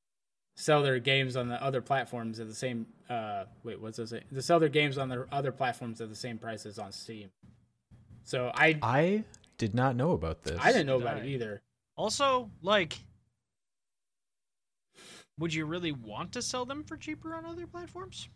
sell 0.56 0.82
their 0.84 1.00
games 1.00 1.36
on 1.36 1.50
the 1.50 1.62
other 1.62 1.82
platforms 1.82 2.40
at 2.40 2.48
the 2.48 2.56
same. 2.56 2.86
Uh, 3.10 3.44
wait, 3.66 3.82
what's 3.82 3.98
this? 3.98 4.14
To 4.34 4.42
sell 4.42 4.62
their 4.62 4.70
games 4.70 4.98
on 4.98 5.10
their 5.10 5.28
other 5.34 5.52
platforms 5.52 6.00
at 6.00 6.08
the 6.08 6.16
same 6.16 6.38
price 6.38 6.66
as 6.66 6.80
on 6.80 6.94
Steam. 6.94 7.30
So 8.24 8.54
I 8.56 8.80
I 8.82 9.24
did 9.58 9.74
not 9.74 9.96
know 9.96 10.12
about 10.12 10.44
this. 10.44 10.60
I 10.62 10.72
didn't 10.72 10.88
know 10.88 10.98
about 10.98 11.18
I. 11.18 11.20
it 11.22 11.26
either. 11.28 11.62
Also, 11.96 12.52
like, 12.62 13.00
would 15.40 15.54
you 15.54 15.66
really 15.66 15.92
want 15.92 16.32
to 16.34 16.42
sell 16.42 16.66
them 16.66 16.84
for 16.84 16.98
cheaper 16.98 17.34
on 17.34 17.46
other 17.46 17.68
platforms? 17.68 18.30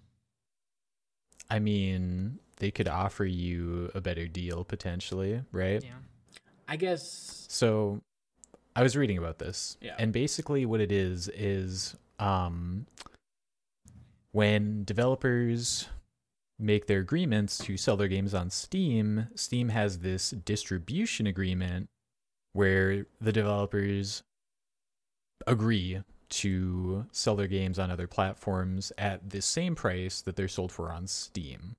I 1.50 1.60
mean, 1.60 2.40
they 2.58 2.72
could 2.72 2.88
offer 2.88 3.26
you 3.26 3.92
a 3.94 4.02
better 4.02 4.28
deal 4.28 4.64
potentially, 4.64 5.42
right? 5.52 5.84
Yeah. 5.84 5.92
I 6.68 6.78
guess. 6.78 7.46
So 7.50 8.02
I 8.76 8.84
was 8.84 8.96
reading 8.96 9.18
about 9.18 9.40
this. 9.40 9.78
Yeah. 9.82 9.96
And 10.00 10.14
basically 10.14 10.66
what 10.66 10.80
it 10.80 10.92
is 10.92 11.28
is 11.30 11.96
um 12.20 12.86
when 14.32 14.84
developers 14.86 15.90
make 16.62 16.88
their 16.88 17.00
agreements 17.00 17.58
to 17.60 17.78
sell 17.78 17.98
their 17.98 18.08
games 18.08 18.34
on 18.34 18.50
Steam, 18.50 19.28
Steam 19.36 19.70
has 19.70 20.00
this 20.00 20.32
distribution 20.32 21.28
agreement 21.28 21.90
where 22.54 23.06
the 23.20 23.32
developers 23.32 24.24
agree 25.48 26.02
to 26.30 27.06
sell 27.12 27.36
their 27.36 27.48
games 27.48 27.78
on 27.78 27.92
other 27.92 28.08
platforms 28.08 28.92
at 28.98 29.30
the 29.30 29.42
same 29.42 29.76
price 29.76 30.22
that 30.22 30.36
they're 30.36 30.48
sold 30.48 30.72
for 30.72 30.92
on 30.92 31.08
Steam. 31.08 31.76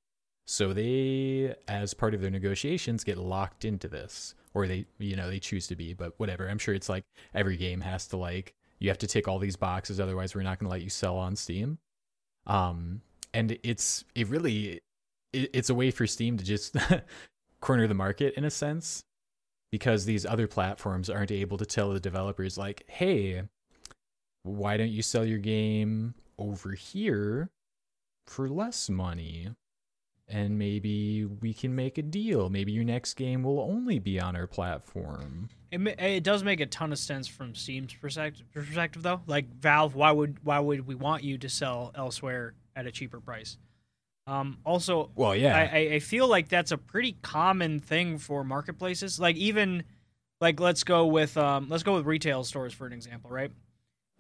So 0.47 0.73
they, 0.73 1.55
as 1.69 1.95
part 1.95 2.15
of 2.15 2.21
their 2.21 2.31
negotiations, 2.31 3.05
get 3.05 3.17
locked 3.17 3.65
into 3.65 3.89
this, 3.89 4.35
or 4.53 4.67
they, 4.67 4.87
you 4.99 5.17
know, 5.17 5.31
they 5.31 5.39
choose 5.39 5.67
to 5.69 5.77
be. 5.77 5.95
But 5.95 6.13
whatever. 6.19 6.49
I'm 6.49 6.59
sure 6.59 6.75
it's 6.75 6.89
like 6.89 7.05
every 7.35 7.57
game 7.57 7.81
has 7.81 8.07
to 8.09 8.17
like 8.17 8.55
you 8.83 8.89
have 8.89 8.99
to 8.99 9.07
tick 9.07 9.29
all 9.29 9.39
these 9.39 9.55
boxes, 9.55 10.01
otherwise 10.01 10.35
we're 10.35 10.43
not 10.43 10.59
going 10.59 10.67
to 10.67 10.73
let 10.73 10.83
you 10.83 10.91
sell 10.91 11.17
on 11.17 11.37
Steam. 11.37 11.79
Um, 12.49 13.01
and 13.35 13.59
it's 13.63 14.05
it 14.15 14.29
really 14.29 14.81
it, 15.33 15.51
it's 15.53 15.71
a 15.71 15.75
way 15.75 15.91
for 15.91 16.07
Steam 16.07 16.37
to 16.37 16.45
just 16.45 16.77
corner 17.61 17.87
the 17.87 17.95
market 17.95 18.35
in 18.35 18.45
a 18.45 18.51
sense, 18.51 19.05
because 19.71 20.05
these 20.05 20.27
other 20.27 20.47
platforms 20.47 21.09
aren't 21.11 21.33
able 21.33 21.59
to 21.59 21.67
tell 21.67 21.93
the 21.93 22.01
developers 22.01 22.59
like, 22.59 22.85
hey, 22.89 23.43
why 24.43 24.77
don't 24.77 24.91
you 24.91 25.03
sell 25.03 25.25
your 25.25 25.39
game 25.39 26.15
over 26.39 26.73
here 26.73 27.51
for 28.27 28.49
less 28.49 28.89
money? 28.89 29.51
and 30.33 30.59
maybe 30.59 31.25
we 31.25 31.53
can 31.53 31.75
make 31.75 31.99
a 31.99 32.03
deal. 32.03 32.49
Maybe 32.49 32.73
your 32.73 32.85
next 32.85 33.15
game 33.15 33.43
will 33.43 33.61
only 33.61 33.99
be 33.99 34.19
on 34.19 34.35
our 34.35 34.47
platform. 34.47 35.51
It, 35.71 35.81
it 36.01 36.25
does 36.25 36.43
make 36.43 36.61
a 36.61 36.67
ton 36.67 36.93
of 36.93 36.99
sense 36.99 37.29
from 37.29 37.55
Steam's 37.55 37.95
perspective, 37.95 38.47
perspective 38.53 39.03
though. 39.03 39.21
Like 39.27 39.55
Valve, 39.55 39.95
why 39.95 40.11
would 40.11 40.39
why 40.43 40.59
would 40.59 40.87
we 40.87 40.95
want 40.95 41.23
you 41.23 41.39
to 41.39 41.49
sell 41.49 41.93
elsewhere 41.95 42.55
at 42.77 42.87
a 42.87 42.93
cheaper 42.93 43.21
price? 43.21 43.57
Um, 44.27 44.59
also, 44.65 45.11
Well, 45.17 45.35
yeah. 45.35 45.57
I, 45.57 45.95
I, 45.95 45.99
feel 45.99 46.29
like 46.29 46.49
that's 46.49 46.71
a 46.71 46.79
pretty 46.79 47.17
common 47.23 47.81
thing 47.81 48.19
for 48.19 48.45
marketplaces. 48.45 49.19
Like 49.19 49.35
even 49.35 49.83
like 50.41 50.61
let's 50.61 50.85
go 50.85 51.07
with 51.07 51.37
um, 51.37 51.69
let's 51.69 51.83
go 51.83 51.95
with 51.95 52.07
retail 52.07 52.45
stores 52.45 52.73
for 52.73 52.87
an 52.87 52.93
example, 52.93 53.31
right? 53.31 53.51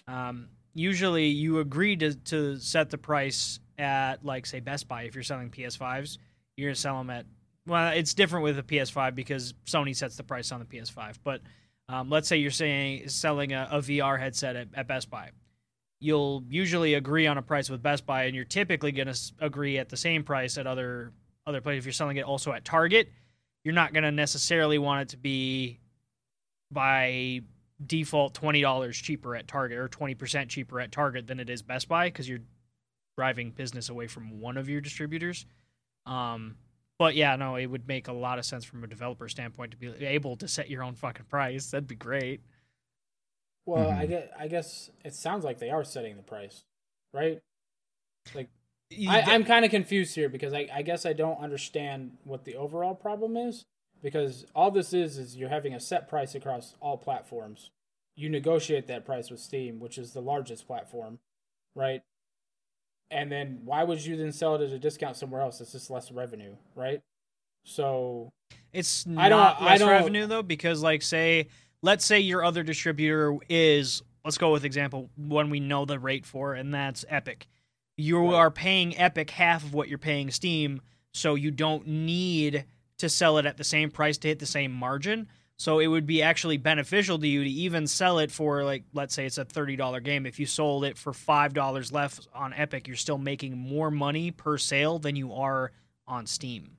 Um, 0.08 0.48
usually 0.74 1.26
you 1.26 1.60
agree 1.60 1.96
to 1.96 2.14
to 2.14 2.58
set 2.58 2.90
the 2.90 2.98
price 2.98 3.60
at 3.78 4.24
like 4.24 4.46
say 4.46 4.60
Best 4.60 4.88
Buy 4.88 5.02
if 5.02 5.14
you're 5.14 5.22
selling 5.22 5.50
PS5s, 5.50 6.18
you're 6.56 6.70
gonna 6.70 6.74
sell 6.74 6.98
them 6.98 7.10
at 7.10 7.26
well, 7.66 7.92
it's 7.92 8.14
different 8.14 8.42
with 8.42 8.58
a 8.58 8.62
PS5 8.62 9.14
because 9.14 9.54
Sony 9.66 9.94
sets 9.94 10.16
the 10.16 10.24
price 10.24 10.50
on 10.50 10.58
the 10.58 10.66
PS5. 10.66 11.18
But 11.22 11.42
um, 11.88 12.10
let's 12.10 12.26
say 12.26 12.38
you're 12.38 12.50
saying 12.50 13.08
selling 13.08 13.52
a, 13.52 13.68
a 13.70 13.78
VR 13.78 14.18
headset 14.18 14.56
at, 14.56 14.68
at 14.74 14.88
Best 14.88 15.10
Buy, 15.10 15.30
you'll 16.02 16.44
usually 16.48 16.94
agree 16.94 17.26
on 17.26 17.38
a 17.38 17.42
price 17.42 17.70
with 17.70 17.82
Best 17.82 18.04
Buy, 18.04 18.24
and 18.24 18.34
you're 18.34 18.44
typically 18.44 18.92
going 18.92 19.06
to 19.06 19.18
agree 19.40 19.78
at 19.78 19.88
the 19.88 19.96
same 19.96 20.24
price 20.24 20.58
at 20.58 20.66
other 20.66 21.12
other 21.46 21.60
places. 21.60 21.78
If 21.78 21.86
you're 21.86 21.92
selling 21.92 22.16
it 22.16 22.24
also 22.24 22.52
at 22.52 22.64
Target, 22.64 23.08
you're 23.64 23.74
not 23.74 23.92
going 23.92 24.04
to 24.04 24.10
necessarily 24.10 24.78
want 24.78 25.02
it 25.02 25.08
to 25.10 25.16
be 25.16 25.78
by 26.70 27.40
default 27.84 28.34
twenty 28.34 28.60
dollars 28.60 28.96
cheaper 28.96 29.36
at 29.36 29.48
Target 29.48 29.78
or 29.78 29.88
twenty 29.88 30.14
percent 30.14 30.50
cheaper 30.50 30.80
at 30.80 30.92
Target 30.92 31.26
than 31.26 31.40
it 31.40 31.48
is 31.48 31.62
Best 31.62 31.88
Buy 31.88 32.08
because 32.08 32.28
you're 32.28 32.40
driving 33.16 33.50
business 33.50 33.88
away 33.88 34.06
from 34.06 34.40
one 34.40 34.56
of 34.56 34.68
your 34.68 34.80
distributors. 34.80 35.46
Um, 36.06 36.56
But 36.98 37.14
yeah, 37.14 37.36
no, 37.36 37.56
it 37.56 37.66
would 37.66 37.88
make 37.88 38.08
a 38.08 38.12
lot 38.12 38.38
of 38.38 38.44
sense 38.44 38.64
from 38.64 38.84
a 38.84 38.86
developer 38.86 39.28
standpoint 39.28 39.72
to 39.72 39.76
be 39.76 39.88
able 40.04 40.36
to 40.36 40.48
set 40.48 40.70
your 40.70 40.82
own 40.82 40.94
fucking 40.94 41.26
price. 41.26 41.70
That'd 41.70 41.88
be 41.88 41.94
great. 41.94 42.40
Well, 43.66 43.90
I 43.90 44.06
Mhm. 44.06 44.08
get. 44.08 44.32
I 44.38 44.48
guess 44.48 44.90
it 45.04 45.14
sounds 45.14 45.44
like 45.44 45.58
they 45.58 45.70
are 45.70 45.84
setting 45.84 46.16
the 46.16 46.22
price, 46.22 46.64
right? 47.12 47.40
Like 48.34 48.48
You- 48.90 49.10
I, 49.10 49.20
I'm 49.22 49.44
kind 49.44 49.64
of 49.64 49.70
confused 49.70 50.14
here 50.14 50.28
because 50.28 50.52
I, 50.52 50.68
I 50.72 50.82
guess 50.82 51.06
I 51.06 51.12
don't 51.12 51.38
understand 51.40 52.18
what 52.24 52.44
the 52.44 52.56
overall 52.56 52.94
problem 52.94 53.36
is. 53.36 53.64
Because 54.02 54.44
all 54.54 54.72
this 54.72 54.92
is 54.92 55.16
is 55.16 55.36
you're 55.36 55.48
having 55.48 55.74
a 55.74 55.80
set 55.80 56.08
price 56.08 56.34
across 56.34 56.74
all 56.80 56.98
platforms. 56.98 57.70
You 58.16 58.28
negotiate 58.28 58.88
that 58.88 59.04
price 59.04 59.30
with 59.30 59.38
Steam, 59.38 59.78
which 59.78 59.96
is 59.96 60.12
the 60.12 60.20
largest 60.20 60.66
platform, 60.66 61.20
right? 61.76 62.02
And 63.12 63.30
then 63.30 63.60
why 63.64 63.84
would 63.84 64.04
you 64.04 64.16
then 64.16 64.32
sell 64.32 64.56
it 64.56 64.60
at 64.62 64.70
a 64.72 64.78
discount 64.78 65.16
somewhere 65.16 65.40
else? 65.40 65.60
It's 65.60 65.70
just 65.72 65.88
less 65.88 66.10
revenue, 66.10 66.56
right? 66.74 67.00
So 67.64 68.32
It's 68.72 69.06
I 69.06 69.28
don't- 69.28 69.38
not 69.38 69.60
I 69.62 69.66
less 69.66 69.78
don't- 69.78 69.90
revenue 69.90 70.26
though, 70.26 70.42
because 70.42 70.82
like 70.82 71.02
say, 71.02 71.46
let's 71.82 72.04
say 72.04 72.20
your 72.20 72.44
other 72.44 72.62
distributor 72.62 73.36
is 73.48 74.02
let's 74.24 74.38
go 74.38 74.52
with 74.52 74.64
example 74.64 75.10
one 75.16 75.50
we 75.50 75.60
know 75.60 75.84
the 75.84 75.98
rate 75.98 76.24
for, 76.24 76.54
and 76.54 76.72
that's 76.72 77.04
Epic. 77.08 77.48
You 77.96 78.18
Right. 78.24 78.34
are 78.34 78.50
paying 78.50 78.96
Epic 78.96 79.30
half 79.30 79.64
of 79.64 79.74
what 79.74 79.88
you're 79.88 79.98
paying 79.98 80.30
Steam, 80.30 80.80
so 81.12 81.34
you 81.34 81.50
don't 81.50 81.86
need 81.86 82.64
to 82.98 83.08
sell 83.08 83.36
it 83.38 83.46
at 83.46 83.56
the 83.56 83.64
same 83.64 83.90
price 83.90 84.16
to 84.18 84.28
hit 84.28 84.38
the 84.38 84.46
same 84.46 84.72
margin. 84.72 85.28
So 85.58 85.78
it 85.78 85.86
would 85.86 86.06
be 86.06 86.22
actually 86.22 86.56
beneficial 86.56 87.18
to 87.18 87.28
you 87.28 87.44
to 87.44 87.50
even 87.50 87.86
sell 87.86 88.18
it 88.18 88.32
for 88.32 88.64
like 88.64 88.84
let's 88.94 89.14
say 89.14 89.26
it's 89.26 89.38
a 89.38 89.44
thirty 89.44 89.76
dollar 89.76 90.00
game. 90.00 90.24
If 90.26 90.40
you 90.40 90.46
sold 90.46 90.84
it 90.84 90.96
for 90.96 91.12
five 91.12 91.52
dollars 91.52 91.92
left 91.92 92.26
on 92.34 92.52
Epic, 92.54 92.88
you're 92.88 92.96
still 92.96 93.18
making 93.18 93.58
more 93.58 93.90
money 93.90 94.30
per 94.30 94.56
sale 94.58 94.98
than 94.98 95.14
you 95.16 95.32
are 95.34 95.72
on 96.06 96.26
Steam. 96.26 96.76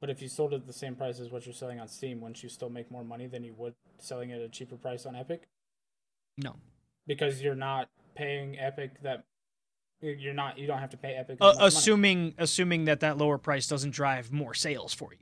But 0.00 0.10
if 0.10 0.22
you 0.22 0.28
sold 0.28 0.52
it 0.52 0.56
at 0.56 0.66
the 0.66 0.72
same 0.72 0.94
price 0.94 1.20
as 1.20 1.30
what 1.30 1.44
you're 1.44 1.52
selling 1.54 1.78
on 1.78 1.86
Steam, 1.88 2.20
wouldn't 2.20 2.42
you 2.42 2.48
still 2.48 2.70
make 2.70 2.90
more 2.90 3.04
money 3.04 3.26
than 3.26 3.44
you 3.44 3.54
would 3.58 3.74
selling 3.98 4.30
it 4.30 4.36
at 4.36 4.42
a 4.42 4.48
cheaper 4.48 4.76
price 4.76 5.04
on 5.04 5.14
Epic? 5.14 5.42
No. 6.38 6.56
Because 7.06 7.42
you're 7.42 7.54
not 7.54 7.88
paying 8.14 8.58
Epic 8.58 9.02
that 9.02 9.24
you're 10.02 10.32
not 10.34 10.58
you 10.58 10.66
don't 10.66 10.78
have 10.78 10.90
to 10.90 10.96
pay 10.96 11.12
Epic. 11.14 11.36
Uh, 11.40 11.46
much 11.46 11.56
money. 11.56 11.66
assuming 11.68 12.34
assuming 12.38 12.84
that 12.86 13.00
that 13.00 13.18
lower 13.18 13.38
price 13.38 13.66
doesn't 13.66 13.90
drive 13.90 14.32
more 14.32 14.54
sales 14.54 14.94
for 14.94 15.12
you 15.12 15.18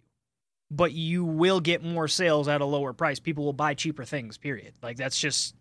but 0.70 0.92
you 0.92 1.24
will 1.24 1.60
get 1.60 1.82
more 1.82 2.06
sales 2.08 2.46
at 2.46 2.60
a 2.60 2.64
lower 2.64 2.92
price 2.92 3.18
people 3.18 3.44
will 3.44 3.52
buy 3.52 3.74
cheaper 3.74 4.04
things 4.04 4.38
period 4.38 4.72
like 4.82 4.96
that's 4.96 5.18
just 5.18 5.54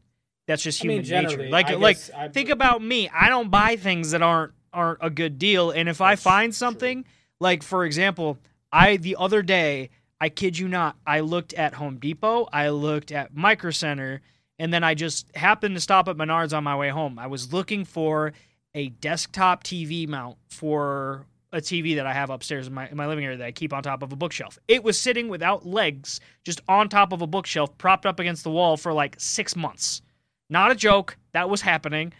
that's 0.47 0.61
just 0.61 0.83
I 0.83 0.87
mean, 0.87 1.03
human 1.03 1.23
nature 1.25 1.49
like 1.49 1.69
I 1.69 1.75
like 1.75 1.97
guess 1.97 2.11
I- 2.15 2.27
think 2.27 2.49
about 2.49 2.81
me 2.83 3.09
i 3.09 3.29
don't 3.29 3.49
buy 3.49 3.75
things 3.75 4.11
that 4.11 4.21
aren't 4.21 4.53
aren't 4.71 4.99
a 5.01 5.09
good 5.09 5.39
deal 5.39 5.71
and 5.71 5.89
if 5.89 6.01
i 6.01 6.15
find 6.15 6.51
true. 6.51 6.57
something 6.57 7.05
like 7.39 7.63
for 7.63 7.85
example 7.85 8.37
i 8.71 8.97
the 8.97 9.15
other 9.17 9.41
day 9.41 9.89
i 10.19 10.29
kid 10.29 10.57
you 10.57 10.67
not 10.67 10.95
i 11.05 11.19
looked 11.19 11.53
at 11.53 11.73
home 11.75 11.97
depot 11.97 12.47
i 12.51 12.69
looked 12.69 13.11
at 13.11 13.35
micro 13.35 13.71
center 13.71 14.21
and 14.59 14.73
then 14.73 14.83
i 14.83 14.93
just 14.93 15.33
happened 15.35 15.75
to 15.75 15.81
stop 15.81 16.07
at 16.07 16.17
menards 16.17 16.55
on 16.55 16.63
my 16.63 16.75
way 16.75 16.89
home. 16.89 17.19
I 17.19 17.27
was 17.27 17.53
looking 17.53 17.85
for 17.85 18.33
a 18.73 18.89
desktop 18.89 19.63
tv 19.63 20.07
mount 20.07 20.37
for 20.49 21.25
a 21.51 21.57
tv 21.57 21.95
that 21.95 22.05
i 22.05 22.13
have 22.13 22.29
upstairs 22.29 22.67
in 22.67 22.73
my, 22.73 22.89
in 22.89 22.97
my 22.97 23.07
living 23.07 23.23
area 23.25 23.37
that 23.37 23.45
i 23.45 23.51
keep 23.51 23.73
on 23.73 23.83
top 23.83 24.03
of 24.03 24.11
a 24.11 24.15
bookshelf. 24.15 24.59
It 24.67 24.83
was 24.83 24.99
sitting 24.99 25.29
without 25.29 25.65
legs 25.65 26.19
just 26.43 26.61
on 26.67 26.89
top 26.89 27.13
of 27.13 27.21
a 27.21 27.27
bookshelf 27.27 27.77
propped 27.77 28.05
up 28.05 28.19
against 28.19 28.43
the 28.43 28.51
wall 28.51 28.77
for 28.77 28.93
like 28.93 29.15
six 29.17 29.55
months. 29.55 30.01
Not 30.49 30.71
a 30.71 30.75
joke. 30.75 31.17
That 31.33 31.49
was 31.49 31.61
happening 31.61 32.13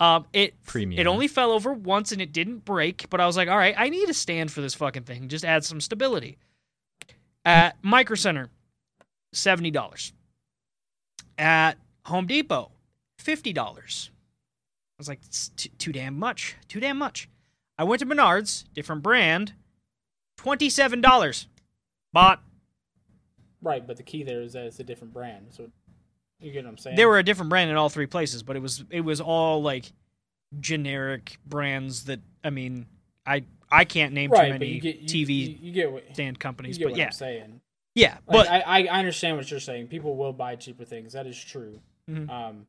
um, 0.00 0.26
it 0.32 0.54
Premium. 0.64 0.98
it 0.98 1.06
only 1.06 1.28
fell 1.28 1.52
over 1.52 1.72
once 1.74 2.10
and 2.10 2.20
it 2.22 2.32
didn't 2.32 2.64
break, 2.64 3.08
but 3.10 3.20
I 3.20 3.26
was 3.26 3.36
like, 3.36 3.48
all 3.48 3.58
right, 3.58 3.74
I 3.76 3.90
need 3.90 4.08
a 4.08 4.14
stand 4.14 4.50
for 4.50 4.62
this 4.62 4.74
fucking 4.74 5.02
thing. 5.04 5.28
Just 5.28 5.44
add 5.44 5.64
some 5.64 5.80
stability. 5.80 6.38
At 7.44 7.76
Micro 7.82 8.16
Center, 8.16 8.48
seventy 9.32 9.70
dollars. 9.70 10.12
At 11.38 11.74
Home 12.06 12.26
Depot, 12.26 12.72
fifty 13.18 13.52
dollars. 13.52 14.10
I 14.12 14.96
was 14.98 15.08
like, 15.08 15.20
it's 15.26 15.48
too, 15.50 15.68
too 15.78 15.92
damn 15.92 16.18
much. 16.18 16.56
Too 16.68 16.80
damn 16.80 16.98
much. 16.98 17.28
I 17.78 17.84
went 17.84 18.00
to 18.00 18.06
Menards, 18.06 18.64
different 18.74 19.02
brand, 19.02 19.54
twenty-seven 20.36 21.00
dollars. 21.00 21.46
Bought. 22.12 22.42
right, 23.62 23.86
but 23.86 23.96
the 23.96 24.02
key 24.02 24.22
there 24.22 24.42
is 24.42 24.54
that 24.54 24.66
it's 24.66 24.80
a 24.80 24.84
different 24.84 25.12
brand. 25.14 25.46
So 25.50 25.70
you 26.40 26.52
get 26.52 26.64
what 26.64 26.70
I'm 26.70 26.78
saying? 26.78 26.96
They 26.96 27.06
were 27.06 27.18
a 27.18 27.22
different 27.22 27.50
brand 27.50 27.70
in 27.70 27.76
all 27.76 27.88
three 27.88 28.06
places, 28.06 28.42
but 28.42 28.56
it 28.56 28.60
was 28.60 28.84
it 28.90 29.00
was 29.02 29.20
all 29.20 29.62
like 29.62 29.92
generic 30.58 31.38
brands 31.46 32.04
that 32.04 32.20
I 32.42 32.50
mean, 32.50 32.86
I 33.26 33.44
I 33.70 33.84
can't 33.84 34.12
name 34.14 34.30
right, 34.30 34.46
too 34.46 34.52
many 34.54 34.66
you 34.66 34.80
get 34.80 34.96
you, 35.00 35.26
TV 35.26 35.30
You, 35.30 35.56
you 35.60 35.72
get 35.72 35.92
what 35.92 36.04
stand 36.12 36.36
you 36.36 36.38
companies, 36.40 36.78
get 36.78 36.84
but 36.84 36.90
what 36.92 36.98
yeah, 36.98 37.06
I'm 37.06 37.12
saying. 37.12 37.60
yeah, 37.94 38.18
Like, 38.26 38.46
but 38.46 38.48
I, 38.48 38.60
I 38.60 38.78
I 38.86 38.98
understand 38.98 39.36
what 39.36 39.50
you're 39.50 39.60
saying. 39.60 39.88
People 39.88 40.16
will 40.16 40.32
buy 40.32 40.56
cheaper 40.56 40.84
things. 40.84 41.12
That 41.12 41.26
is 41.26 41.38
true. 41.42 41.78
Mhm. 42.10 42.28
Um, 42.28 42.66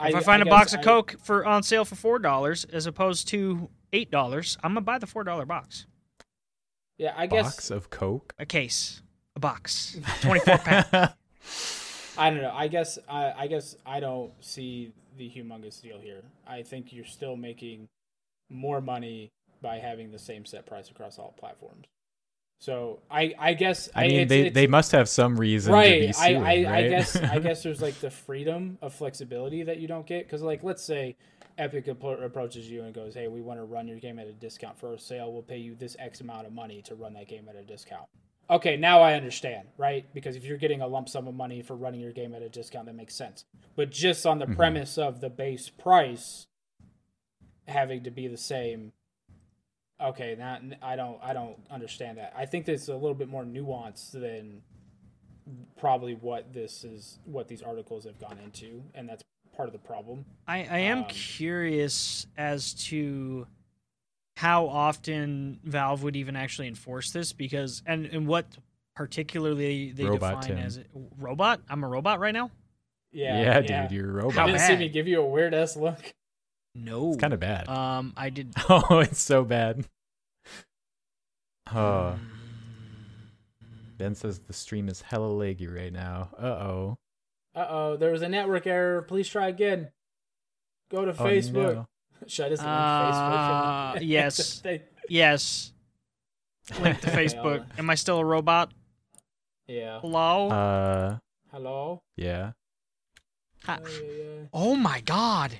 if 0.00 0.14
I, 0.14 0.20
find 0.20 0.42
a 0.42 0.46
box 0.46 0.74
of 0.74 0.80
I- 0.80 0.82
Coke 0.82 1.14
for 1.22 1.46
on 1.46 1.62
sale 1.62 1.84
for 1.84 1.94
four 1.94 2.18
dollars 2.18 2.64
as 2.66 2.86
opposed 2.86 3.28
to 3.28 3.70
eight 3.92 4.10
dollars, 4.10 4.58
I'm 4.62 4.70
gonna 4.72 4.80
buy 4.82 4.98
the 4.98 5.06
four 5.06 5.22
dollar 5.24 5.46
box. 5.46 5.86
yeah, 6.98 7.14
I 7.16 7.26
guess 7.26 7.44
Box 7.54 7.70
of 7.70 7.88
Coke. 7.90 8.34
A 8.38 8.44
case, 8.46 9.02
a 9.36 9.40
box, 9.40 9.96
twenty 10.22 10.40
four 10.40 10.58
pack. 10.58 11.14
I 12.18 12.30
don't 12.30 12.42
know. 12.42 12.52
I 12.54 12.68
guess 12.68 12.98
I, 13.08 13.32
I 13.36 13.46
guess 13.46 13.76
I 13.86 14.00
don't 14.00 14.32
see 14.40 14.92
the 15.18 15.28
humongous 15.30 15.80
deal 15.80 15.98
here. 15.98 16.22
I 16.46 16.62
think 16.62 16.92
you're 16.92 17.04
still 17.04 17.36
making 17.36 17.88
more 18.50 18.80
money 18.80 19.30
by 19.62 19.78
having 19.78 20.12
the 20.12 20.18
same 20.18 20.44
set 20.44 20.66
price 20.66 20.90
across 20.90 21.18
all 21.18 21.34
platforms. 21.38 21.86
So 22.60 23.00
I 23.10 23.34
I 23.38 23.54
guess 23.54 23.88
I 23.94 24.02
mean, 24.06 24.10
it's- 24.12 24.28
they, 24.28 24.40
it's- 24.40 24.54
they 24.54 24.66
must 24.66 24.92
have 24.92 25.08
some 25.08 25.38
reason 25.38 25.72
to 25.72 25.76
right. 25.78 26.00
be 26.06 26.12
suing, 26.12 26.42
I, 26.42 26.64
I, 26.64 26.76
I 26.78 26.88
guess 26.88 27.16
I 27.34 27.38
guess 27.38 27.62
there's 27.62 27.82
like 27.82 27.94
the 28.00 28.10
freedom 28.10 28.78
of 28.80 28.94
flexibility 28.94 29.62
that 29.64 29.78
you 29.78 29.88
don't 29.88 30.06
get 30.06 30.26
because 30.26 30.42
like 30.42 30.62
let's 30.62 30.82
say 30.82 31.16
Epic 31.58 31.86
appro- 31.86 32.22
approaches 32.22 32.70
you 32.70 32.82
and 32.82 32.94
goes, 32.94 33.14
"Hey, 33.14 33.28
we 33.28 33.40
want 33.40 33.58
to 33.58 33.64
run 33.64 33.88
your 33.88 33.98
game 33.98 34.18
at 34.18 34.26
a 34.26 34.32
discount 34.32 34.78
for 34.78 34.92
a 34.92 34.98
sale. 34.98 35.32
We'll 35.32 35.42
pay 35.42 35.56
you 35.58 35.74
this 35.74 35.96
X 35.98 36.20
amount 36.20 36.46
of 36.46 36.52
money 36.52 36.82
to 36.82 36.94
run 36.94 37.14
that 37.14 37.28
game 37.28 37.46
at 37.48 37.56
a 37.56 37.62
discount." 37.62 38.06
Okay, 38.48 38.76
now 38.76 39.00
I 39.00 39.14
understand, 39.14 39.68
right? 39.76 40.06
Because 40.14 40.36
if 40.36 40.44
you're 40.44 40.58
getting 40.58 40.80
a 40.80 40.86
lump 40.86 41.08
sum 41.08 41.26
of 41.26 41.34
money 41.34 41.62
for 41.62 41.74
running 41.74 42.00
your 42.00 42.12
game 42.12 42.34
at 42.34 42.42
a 42.42 42.48
discount, 42.48 42.86
that 42.86 42.94
makes 42.94 43.14
sense. 43.14 43.44
But 43.74 43.90
just 43.90 44.24
on 44.24 44.38
the 44.38 44.46
Mhm. 44.46 44.56
premise 44.56 44.98
of 44.98 45.20
the 45.20 45.28
base 45.30 45.68
price 45.68 46.46
having 47.66 48.04
to 48.04 48.10
be 48.10 48.28
the 48.28 48.36
same, 48.36 48.92
okay, 50.00 50.36
not 50.38 50.62
I 50.80 50.94
don't 50.94 51.18
I 51.22 51.32
don't 51.32 51.58
understand 51.70 52.18
that. 52.18 52.32
I 52.36 52.46
think 52.46 52.66
there's 52.66 52.88
a 52.88 52.94
little 52.94 53.14
bit 53.14 53.28
more 53.28 53.44
nuance 53.44 54.10
than 54.10 54.62
probably 55.76 56.14
what 56.14 56.52
this 56.52 56.84
is 56.84 57.18
what 57.24 57.48
these 57.48 57.62
articles 57.62 58.04
have 58.04 58.18
gone 58.20 58.38
into, 58.38 58.84
and 58.94 59.08
that's 59.08 59.24
part 59.56 59.68
of 59.68 59.72
the 59.72 59.78
problem. 59.78 60.24
I, 60.46 60.58
I 60.64 60.78
am 60.78 60.98
Um, 60.98 61.04
curious 61.08 62.26
as 62.36 62.74
to 62.84 63.46
how 64.36 64.68
often 64.68 65.58
Valve 65.64 66.02
would 66.02 66.14
even 66.14 66.36
actually 66.36 66.68
enforce 66.68 67.10
this 67.10 67.32
because 67.32 67.82
and, 67.86 68.06
and 68.06 68.26
what 68.26 68.46
particularly 68.94 69.92
they 69.92 70.04
Robot 70.04 70.42
define 70.42 70.56
Tim. 70.56 70.64
as 70.64 70.80
robot. 71.18 71.60
I'm 71.68 71.82
a 71.82 71.88
robot 71.88 72.20
right 72.20 72.34
now. 72.34 72.50
Yeah, 73.12 73.60
yeah, 73.60 73.86
dude, 73.86 73.96
you're 73.96 74.10
a 74.10 74.12
robot. 74.12 74.34
How 74.34 74.46
didn't 74.46 74.58
bad? 74.58 74.66
see 74.68 74.76
me 74.76 74.88
give 74.90 75.08
you 75.08 75.22
a 75.22 75.26
weird 75.26 75.54
ass 75.54 75.74
look. 75.74 76.14
No, 76.74 77.08
It's 77.12 77.16
kind 77.20 77.32
of 77.32 77.40
bad. 77.40 77.66
Um, 77.68 78.12
I 78.14 78.28
did. 78.28 78.52
oh, 78.68 78.98
it's 78.98 79.20
so 79.22 79.42
bad. 79.42 79.86
Oh, 81.74 82.16
Ben 83.96 84.14
says 84.14 84.40
the 84.40 84.52
stream 84.52 84.88
is 84.88 85.00
hella 85.00 85.28
laggy 85.28 85.74
right 85.74 85.92
now. 85.92 86.28
Uh 86.38 86.44
oh. 86.46 86.98
Uh 87.54 87.66
oh, 87.70 87.96
there 87.96 88.12
was 88.12 88.20
a 88.20 88.28
network 88.28 88.66
error. 88.66 89.00
Please 89.00 89.28
try 89.28 89.48
again. 89.48 89.88
Go 90.90 91.06
to 91.06 91.14
Facebook. 91.14 91.86
Should 92.26 92.46
I 92.46 92.48
just 92.50 92.62
link 92.62 92.72
Uh, 92.72 93.94
Facebook? 93.94 93.98
yes. 94.02 94.62
Yes. 95.08 95.72
Link 96.80 97.00
to 97.02 97.10
Facebook. 97.10 97.64
Am 97.78 97.88
I 97.90 97.94
still 97.94 98.18
a 98.18 98.24
robot? 98.24 98.72
yeah. 99.68 100.00
Hello. 100.00 100.48
uh, 100.48 101.18
Hello. 101.52 102.02
yeah. 102.16 102.52
Ha- 103.64 103.78
Oh, 103.84 103.88
yeah, 103.88 104.10
yeah. 104.24 104.46
oh 104.52 104.74
my 104.76 105.00
God! 105.00 105.58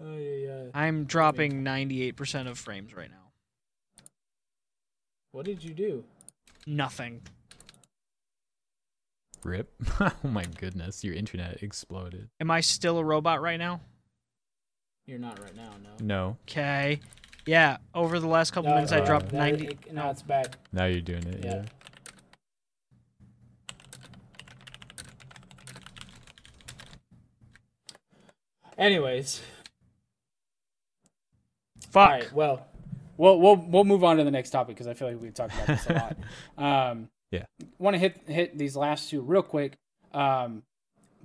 Oh, 0.00 0.16
yeah, 0.16 0.46
yeah. 0.46 0.62
I'm 0.74 1.04
dropping 1.04 1.62
98% 1.64 2.46
of 2.48 2.58
frames 2.58 2.94
right 2.94 3.10
now. 3.10 3.30
What 5.32 5.46
did 5.46 5.62
you 5.64 5.72
do? 5.74 6.04
Nothing. 6.66 7.22
Rip. 9.44 9.72
oh 10.00 10.12
my 10.24 10.44
goodness, 10.58 11.04
your 11.04 11.14
internet 11.14 11.62
exploded. 11.62 12.28
Am 12.40 12.50
I 12.50 12.60
still 12.60 12.98
a 12.98 13.04
robot 13.04 13.40
right 13.42 13.58
now? 13.58 13.80
You're 15.06 15.18
not 15.18 15.38
right 15.40 15.54
now, 15.54 15.70
no. 15.82 15.90
No, 16.04 16.36
Okay. 16.48 17.00
Yeah. 17.46 17.76
Over 17.94 18.20
the 18.20 18.26
last 18.26 18.52
couple 18.52 18.70
No, 18.70 18.76
minutes, 18.76 18.92
I 18.92 19.00
uh, 19.00 19.04
dropped 19.04 19.32
90. 19.32 19.66
it- 19.66 19.92
no, 19.92 20.08
it's 20.10 20.22
back. 20.22 20.56
now 20.72 20.86
you're 20.86 21.00
doing 21.02 21.24
it. 21.26 21.44
Yeah. 21.44 21.54
Yeah. 21.56 21.64
Anyways, 28.76 29.40
Fuck. 31.90 32.08
all 32.10 32.14
right. 32.18 32.32
Well, 32.32 32.66
we'll 33.16 33.38
we'll 33.40 33.56
we'll 33.56 33.84
move 33.84 34.02
on 34.02 34.16
to 34.16 34.24
the 34.24 34.30
next 34.30 34.50
topic 34.50 34.74
because 34.74 34.88
I 34.88 34.94
feel 34.94 35.08
like 35.08 35.20
we've 35.20 35.32
talked 35.34 35.54
about 35.54 35.66
this 35.68 35.86
a 35.86 35.92
lot. 35.92 36.16
Um, 36.90 37.08
Yeah. 37.34 37.66
Want 37.78 37.94
to 37.94 37.98
hit 37.98 38.20
hit 38.26 38.58
these 38.58 38.76
last 38.76 39.10
two 39.10 39.20
real 39.20 39.42
quick. 39.42 39.74
Um, 40.12 40.62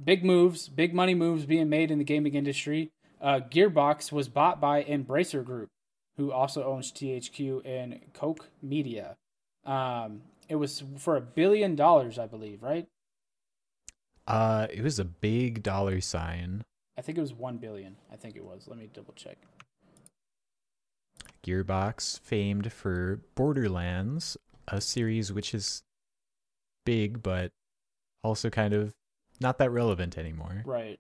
big 0.04 0.26
moves, 0.26 0.68
big 0.68 0.94
money 0.94 1.14
moves 1.14 1.46
being 1.46 1.70
made 1.70 1.92
in 1.92 2.00
the 2.00 2.04
gaming 2.04 2.34
industry. 2.34 2.90
Uh, 3.22 3.42
Gearbox 3.42 4.12
was 4.12 4.30
bought 4.30 4.60
by 4.60 4.84
Embracer 4.84 5.44
Group, 5.44 5.70
who 6.18 6.32
also 6.32 6.64
owns 6.64 6.92
THQ 6.92 7.62
and 7.66 8.00
Koch 8.14 8.48
Media. 8.62 9.18
Um, 9.66 10.22
it 10.48 10.56
was 10.56 10.84
for 10.98 11.16
a 11.16 11.22
billion 11.22 11.76
dollars, 11.76 12.18
I 12.18 12.26
believe, 12.26 12.64
right? 12.64 12.88
Uh, 14.26 14.68
it 14.72 14.82
was 14.82 15.00
a 15.00 15.06
big 15.06 15.62
dollar 15.62 16.02
sign. 16.02 16.64
I 16.98 17.02
think 17.02 17.18
it 17.18 17.22
was 17.22 17.34
one 17.34 17.58
billion. 17.58 17.98
I 18.12 18.16
think 18.16 18.36
it 18.36 18.44
was. 18.44 18.68
Let 18.68 18.78
me 18.78 18.90
double 18.94 19.14
check. 19.14 19.38
Gearbox, 21.46 22.20
famed 22.20 22.72
for 22.72 23.22
Borderlands, 23.36 24.38
a 24.68 24.82
series 24.82 25.32
which 25.32 25.54
is 25.54 25.84
big 26.90 27.22
but 27.22 27.52
also 28.24 28.50
kind 28.50 28.74
of 28.74 28.96
not 29.40 29.58
that 29.60 29.70
relevant 29.70 30.18
anymore. 30.18 30.64
Right. 30.66 31.00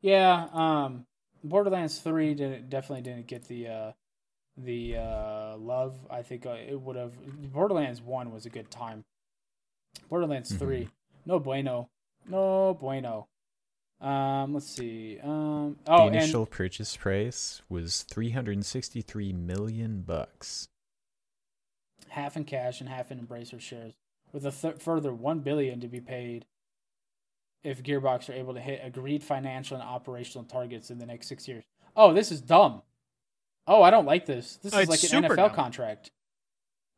Yeah. 0.00 0.48
Um, 0.52 1.06
Borderlands 1.44 1.98
Three 1.98 2.34
didn't 2.34 2.70
definitely 2.70 3.02
didn't 3.02 3.26
get 3.26 3.44
the 3.48 3.68
uh, 3.68 3.92
the 4.56 4.96
uh, 4.96 5.56
love. 5.58 5.94
I 6.10 6.22
think 6.22 6.46
uh, 6.46 6.56
it 6.56 6.80
would 6.80 6.96
have. 6.96 7.12
Borderlands 7.52 8.00
One 8.00 8.32
was 8.32 8.46
a 8.46 8.50
good 8.50 8.70
time. 8.70 9.04
Borderlands 10.08 10.50
Mhm. 10.52 10.58
Three, 10.58 10.88
no 11.26 11.38
bueno, 11.38 11.88
no 12.26 12.74
bueno. 12.74 13.28
Um, 14.00 14.54
let's 14.54 14.66
see. 14.66 15.18
Um, 15.22 15.76
oh, 15.86 16.10
the 16.10 16.16
initial 16.16 16.42
and 16.42 16.50
purchase 16.50 16.96
price 16.96 17.62
was 17.68 18.02
363 18.02 19.32
million 19.32 20.02
bucks. 20.02 20.68
half 22.08 22.36
in 22.36 22.44
cash 22.44 22.80
and 22.80 22.88
half 22.90 23.10
in 23.12 23.18
Embracer 23.24 23.60
shares, 23.60 23.94
with 24.32 24.46
a 24.46 24.50
th- 24.50 24.78
further 24.80 25.12
one 25.12 25.40
billion 25.40 25.80
to 25.80 25.88
be 25.88 26.00
paid 26.00 26.46
if 27.62 27.82
Gearbox 27.82 28.28
are 28.28 28.32
able 28.32 28.54
to 28.54 28.60
hit 28.60 28.80
agreed 28.82 29.22
financial 29.22 29.76
and 29.76 29.86
operational 29.86 30.44
targets 30.44 30.90
in 30.90 30.98
the 30.98 31.06
next 31.06 31.28
six 31.28 31.46
years. 31.46 31.64
Oh, 31.94 32.12
this 32.12 32.32
is 32.32 32.40
dumb. 32.40 32.82
Oh, 33.66 33.82
I 33.82 33.90
don't 33.90 34.06
like 34.06 34.26
this. 34.26 34.56
This 34.56 34.74
Oh, 34.74 34.78
is 34.80 34.88
like 34.88 35.02
an 35.04 35.22
NFL 35.24 35.36
dumb. 35.36 35.50
contract. 35.54 36.10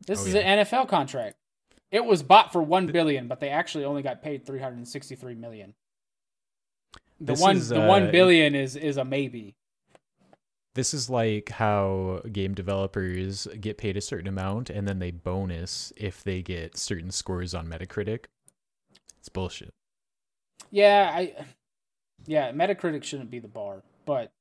This 0.07 0.23
Oh, 0.23 0.27
is 0.27 0.35
yeah. 0.35 0.41
an 0.41 0.59
NFL 0.65 0.89
contract. 0.89 1.37
It 1.91 2.05
was 2.05 2.23
bought 2.23 2.53
for 2.53 2.63
one 2.63 2.87
billion, 2.87 3.29
but 3.29 3.41
they 3.41 3.51
actually 3.51 3.85
only 3.85 4.03
got 4.03 4.23
paid 4.23 4.47
three 4.47 4.59
hundred 4.61 4.79
and 4.79 4.89
sixty-three 4.89 5.35
million. 5.35 5.75
The 7.21 7.33
This 7.33 7.41
one, 7.41 7.57
is, 7.59 7.69
the 7.69 7.83
uh, 7.85 7.87
one 7.87 8.11
billion 8.11 8.55
is 8.55 8.75
is 8.77 8.97
a 8.97 9.05
maybe. 9.05 9.55
This 10.75 10.93
is 10.93 11.09
like 11.09 11.51
how 11.51 12.21
game 12.33 12.53
developers 12.53 13.47
get 13.61 13.79
paid 13.79 13.97
a 13.97 14.01
certain 14.01 14.27
amount 14.27 14.71
and 14.71 14.89
then 14.89 14.99
they 14.99 15.13
bonus 15.13 15.93
if 15.97 16.25
they 16.25 16.43
get 16.43 16.77
certain 16.77 17.11
scores 17.13 17.55
on 17.55 17.69
Metacritic. 17.69 18.25
It's 19.21 19.29
bullshit. 19.29 19.71
Yeah, 20.71 21.11
I 21.15 21.35
yeah, 22.27 22.51
Metacritic 22.53 23.05
shouldn't 23.05 23.31
be 23.31 23.39
the 23.39 23.49
bar, 23.49 23.83
but 24.05 24.33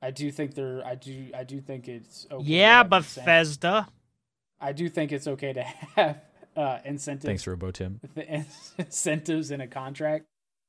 I 0.00 0.10
do 0.12 0.30
think 0.30 0.54
there 0.54 0.82
I 0.86 0.94
do 0.94 1.30
I 1.34 1.42
do 1.44 1.60
think 1.60 1.88
it's 1.88 2.26
okay. 2.30 2.44
Yeah, 2.44 2.78
have 2.78 2.86
incent- 2.86 3.24
Bethesda. 3.24 3.88
I 4.60 4.72
do 4.72 4.88
think 4.88 5.10
it's 5.12 5.26
okay 5.26 5.52
to 5.54 5.62
have 5.96 6.20
uh 6.56 6.78
incentives 6.84 7.26
Thanks, 7.26 7.44
RoboTim. 7.46 7.98
the 8.14 8.44
incentives 8.78 9.50
in 9.50 9.60
a 9.60 9.66
contract 9.66 10.26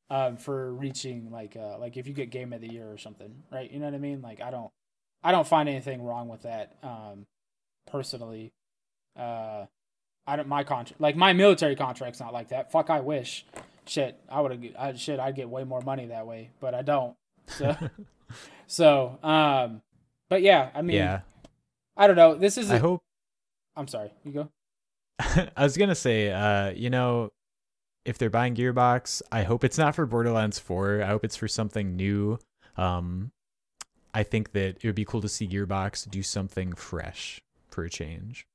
um 0.09 0.37
for 0.37 0.73
reaching 0.73 1.31
like 1.31 1.55
uh 1.55 1.77
like 1.77 1.95
if 1.95 2.07
you 2.07 2.13
get 2.13 2.31
game 2.31 2.53
of 2.53 2.61
the 2.61 2.71
year 2.73 2.91
or 2.91 2.97
something, 2.97 3.43
right? 3.51 3.69
You 3.71 3.79
know 3.79 3.85
what 3.85 3.93
I 3.93 3.99
mean? 3.99 4.23
Like 4.23 4.41
I 4.41 4.49
don't 4.49 4.71
I 5.25 5.31
don't 5.31 5.47
find 5.47 5.67
anything 5.67 6.03
wrong 6.03 6.27
with 6.27 6.43
that 6.43 6.77
um 6.83 7.25
personally. 7.87 8.53
Uh 9.17 9.65
I 10.27 10.35
don't 10.35 10.47
my 10.47 10.63
contract 10.63 11.01
like 11.01 11.15
my 11.15 11.33
military 11.33 11.75
contract's 11.75 12.19
not 12.19 12.31
like 12.31 12.49
that. 12.49 12.71
Fuck 12.71 12.89
I 12.89 12.99
wish. 12.99 13.45
Shit, 13.87 14.19
I 14.29 14.41
would 14.41 14.51
have 14.51 14.63
I 14.77 14.93
shit 14.93 15.19
I'd 15.19 15.35
get 15.35 15.49
way 15.49 15.63
more 15.63 15.81
money 15.81 16.07
that 16.07 16.27
way, 16.27 16.51
but 16.59 16.73
I 16.73 16.81
don't. 16.81 17.15
So 17.47 17.75
so 18.67 19.19
um 19.23 19.81
but 20.29 20.41
yeah, 20.41 20.69
I 20.73 20.81
mean 20.81 20.97
yeah. 20.97 21.21
I 21.97 22.07
don't 22.07 22.15
know. 22.15 22.35
This 22.35 22.57
is 22.57 22.69
I 22.69 22.77
hope 22.77 23.01
I'm 23.75 23.87
sorry. 23.87 24.11
You 24.23 24.31
go. 24.31 24.49
I 25.19 25.63
was 25.63 25.75
gonna 25.75 25.95
say, 25.95 26.31
uh, 26.31 26.69
you 26.69 26.89
know, 26.89 27.31
if 28.05 28.17
they're 28.17 28.29
buying 28.29 28.55
Gearbox, 28.55 29.21
I 29.31 29.43
hope 29.43 29.63
it's 29.63 29.77
not 29.77 29.95
for 29.95 30.05
Borderlands 30.05 30.59
4. 30.59 31.01
I 31.01 31.07
hope 31.07 31.25
it's 31.25 31.35
for 31.35 31.47
something 31.47 31.95
new. 31.95 32.37
Um, 32.77 33.31
I 34.15 34.23
think 34.23 34.53
that 34.53 34.77
it 34.81 34.85
would 34.85 34.95
be 34.95 35.03
cool 35.03 35.19
to 35.19 35.27
see 35.27 35.45
Gearbox 35.45 36.09
do 36.09 36.23
something 36.23 36.71
fresh 36.71 37.41
for 37.69 37.83
a 37.83 37.89
change. 37.89 38.47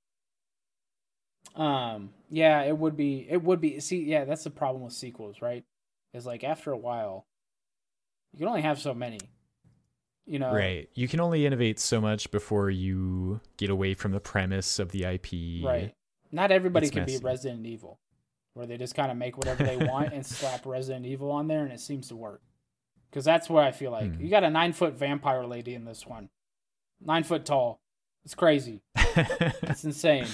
Um, 1.55 2.15
yeah, 2.31 2.63
it 2.63 2.79
would 2.79 2.97
be. 2.97 3.27
It 3.29 3.43
would 3.43 3.61
be. 3.61 3.79
See, 3.81 4.05
yeah, 4.05 4.25
that's 4.25 4.43
the 4.43 4.51
problem 4.51 4.83
with 4.83 4.95
sequels, 4.95 5.43
right? 5.43 5.63
Is 6.15 6.25
like 6.25 6.45
after 6.45 6.73
a 6.73 6.79
while, 6.79 7.27
you 8.33 8.39
can 8.39 8.49
only 8.49 8.63
have 8.63 8.81
so 8.81 8.95
many. 8.95 9.19
You 10.25 10.39
know, 10.39 10.51
right. 10.51 10.89
You 10.95 11.07
can 11.09 11.21
only 11.21 11.45
innovate 11.45 11.79
so 11.79 12.01
much 12.01 12.31
before 12.31 12.71
you 12.71 13.41
get 13.59 13.69
away 13.69 13.93
from 13.93 14.13
the 14.13 14.21
premise 14.21 14.79
of 14.79 14.93
the 14.93 15.05
IP. 15.05 15.63
Right. 15.63 15.93
Not 16.33 16.53
everybody 16.53 16.87
It's 16.87 16.95
can 16.95 17.05
be. 17.05 17.19
Resident 17.19 17.67
Evil, 17.67 17.99
where 18.55 18.65
they 18.65 18.79
just 18.79 18.95
kind 18.95 19.11
of 19.11 19.19
make 19.19 19.37
whatever 19.37 19.63
they 19.65 19.77
want 19.77 20.15
and 20.15 20.25
slap 20.27 20.65
Resident 20.65 21.05
Evil 21.05 21.31
on 21.31 21.49
there, 21.49 21.65
and 21.65 21.73
it 21.73 21.81
seems 21.81 22.09
to 22.09 22.17
work. 22.17 22.41
Because 23.11 23.25
that's 23.25 23.51
where 23.51 23.65
I 23.65 23.73
feel 23.73 23.91
like 23.91 24.15
Hmm. 24.15 24.21
you 24.23 24.31
got 24.31 24.45
a 24.45 24.51
nine 24.51 24.73
foot 24.73 24.95
vampire 24.95 25.45
lady 25.45 25.75
in 25.75 25.85
this 25.85 26.07
one, 26.07 26.31
nine 27.01 27.25
foot 27.25 27.45
tall. 27.45 27.81
It's 28.25 28.35
crazy. 28.35 28.83
It's 29.17 29.85
insane. 29.85 30.27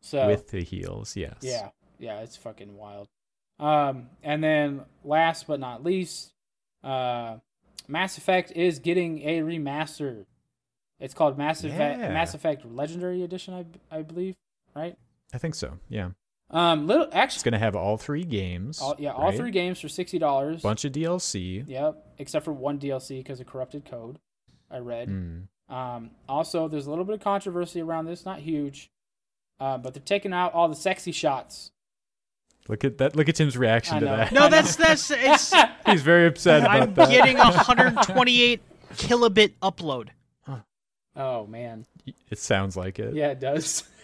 So 0.00 0.26
With 0.26 0.48
the 0.48 0.62
heels, 0.62 1.16
yes. 1.16 1.36
Yeah, 1.42 1.70
yeah, 1.98 2.20
it's 2.20 2.36
fucking 2.36 2.76
wild. 2.76 3.08
Um, 3.58 4.10
and 4.22 4.42
then 4.42 4.82
last 5.04 5.46
but 5.46 5.58
not 5.60 5.82
least, 5.84 6.32
uh, 6.84 7.38
Mass 7.88 8.16
Effect 8.18 8.52
is 8.52 8.78
getting 8.78 9.22
a 9.22 9.40
remaster. 9.40 10.26
It's 11.00 11.14
called 11.14 11.36
Mass 11.38 11.64
Effect 11.64 12.00
Yeah. 12.00 12.12
Mass 12.12 12.34
Effect 12.34 12.64
Legendary 12.64 13.22
Edition, 13.22 13.54
I 13.54 13.98
I 13.98 14.02
believe, 14.02 14.36
right? 14.74 14.96
I 15.32 15.38
think 15.38 15.54
so. 15.54 15.78
Yeah. 15.88 16.10
Um, 16.50 16.86
little 16.86 17.08
actually, 17.12 17.36
It's 17.36 17.42
gonna 17.42 17.58
have 17.58 17.76
all 17.76 17.96
three 17.98 18.24
games. 18.24 18.80
all, 18.80 18.96
yeah, 18.98 19.12
all 19.12 19.26
right? 19.26 19.36
three 19.36 19.50
games 19.50 19.80
for 19.80 19.88
sixty 19.88 20.18
dollars. 20.18 20.62
Bunch 20.62 20.84
of 20.84 20.92
DLC. 20.92 21.64
Yep, 21.68 22.06
except 22.18 22.44
for 22.44 22.52
one 22.52 22.78
DLC 22.78 23.18
because 23.18 23.40
of 23.40 23.46
corrupted 23.46 23.84
code. 23.84 24.18
I 24.70 24.78
read. 24.78 25.08
Hmm. 25.08 25.38
Um, 25.74 26.10
also, 26.28 26.66
there's 26.68 26.86
a 26.86 26.90
little 26.90 27.04
bit 27.04 27.14
of 27.14 27.20
controversy 27.20 27.82
around 27.82 28.06
this, 28.06 28.24
not 28.24 28.38
huge, 28.38 28.90
uh, 29.60 29.76
but 29.76 29.92
they're 29.92 30.02
taking 30.02 30.32
out 30.32 30.54
all 30.54 30.68
the 30.68 30.74
sexy 30.76 31.12
shots. 31.12 31.70
Look 32.68 32.84
at 32.84 32.96
that. 32.98 33.14
Look 33.16 33.28
at 33.28 33.34
Tim's 33.36 33.56
reaction 33.56 34.00
to 34.00 34.06
that. 34.06 34.32
No, 34.32 34.48
that's 34.48 34.76
that's 34.76 35.10
it's. 35.14 35.52
He's 35.86 36.00
very 36.02 36.26
upset 36.26 36.62
about 36.62 36.80
I'm 36.80 36.94
that. 36.94 37.10
getting 37.10 37.36
a 37.38 37.44
128 37.52 38.60
kilobit 38.94 39.52
upload. 39.62 40.08
oh 41.16 41.46
man, 41.46 41.84
It 42.30 42.38
sounds 42.38 42.74
like 42.76 42.98
it. 42.98 43.14
yeah, 43.14 43.28
it 43.28 43.40
does. 43.40 43.84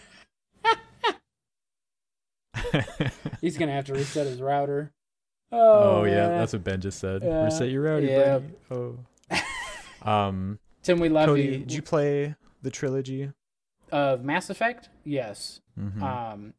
He's 3.41 3.57
gonna 3.59 3.73
have 3.73 3.85
to 3.87 3.95
reset 3.95 4.27
his 4.27 4.41
router. 4.41 4.93
Oh, 5.53 6.01
oh, 6.01 6.05
yeah, 6.05 6.29
that's 6.29 6.53
what 6.53 6.65
Ben 6.65 6.81
just 6.81 6.99
said. 6.99 7.23
Yeah. 7.23 7.45
Reset 7.45 7.71
your 7.71 7.83
router, 7.83 8.07
Yeah. 8.07 8.39
buddy. 8.71 8.99
Oh. 10.03 10.11
Um, 10.11 10.59
Tim. 10.83 10.99
We 10.99 11.09
love 11.09 11.29
Kody, 11.29 11.45
you. 11.45 11.51
did 11.59 11.73
you 11.73 11.83
play 11.83 12.35
the 12.63 12.71
trilogy? 12.71 13.31
Of 13.93 14.25
Mass 14.25 14.51
Effect, 14.51 14.89
yes. 15.05 15.61
Mhm. 15.79 16.03
Um, 16.03 16.55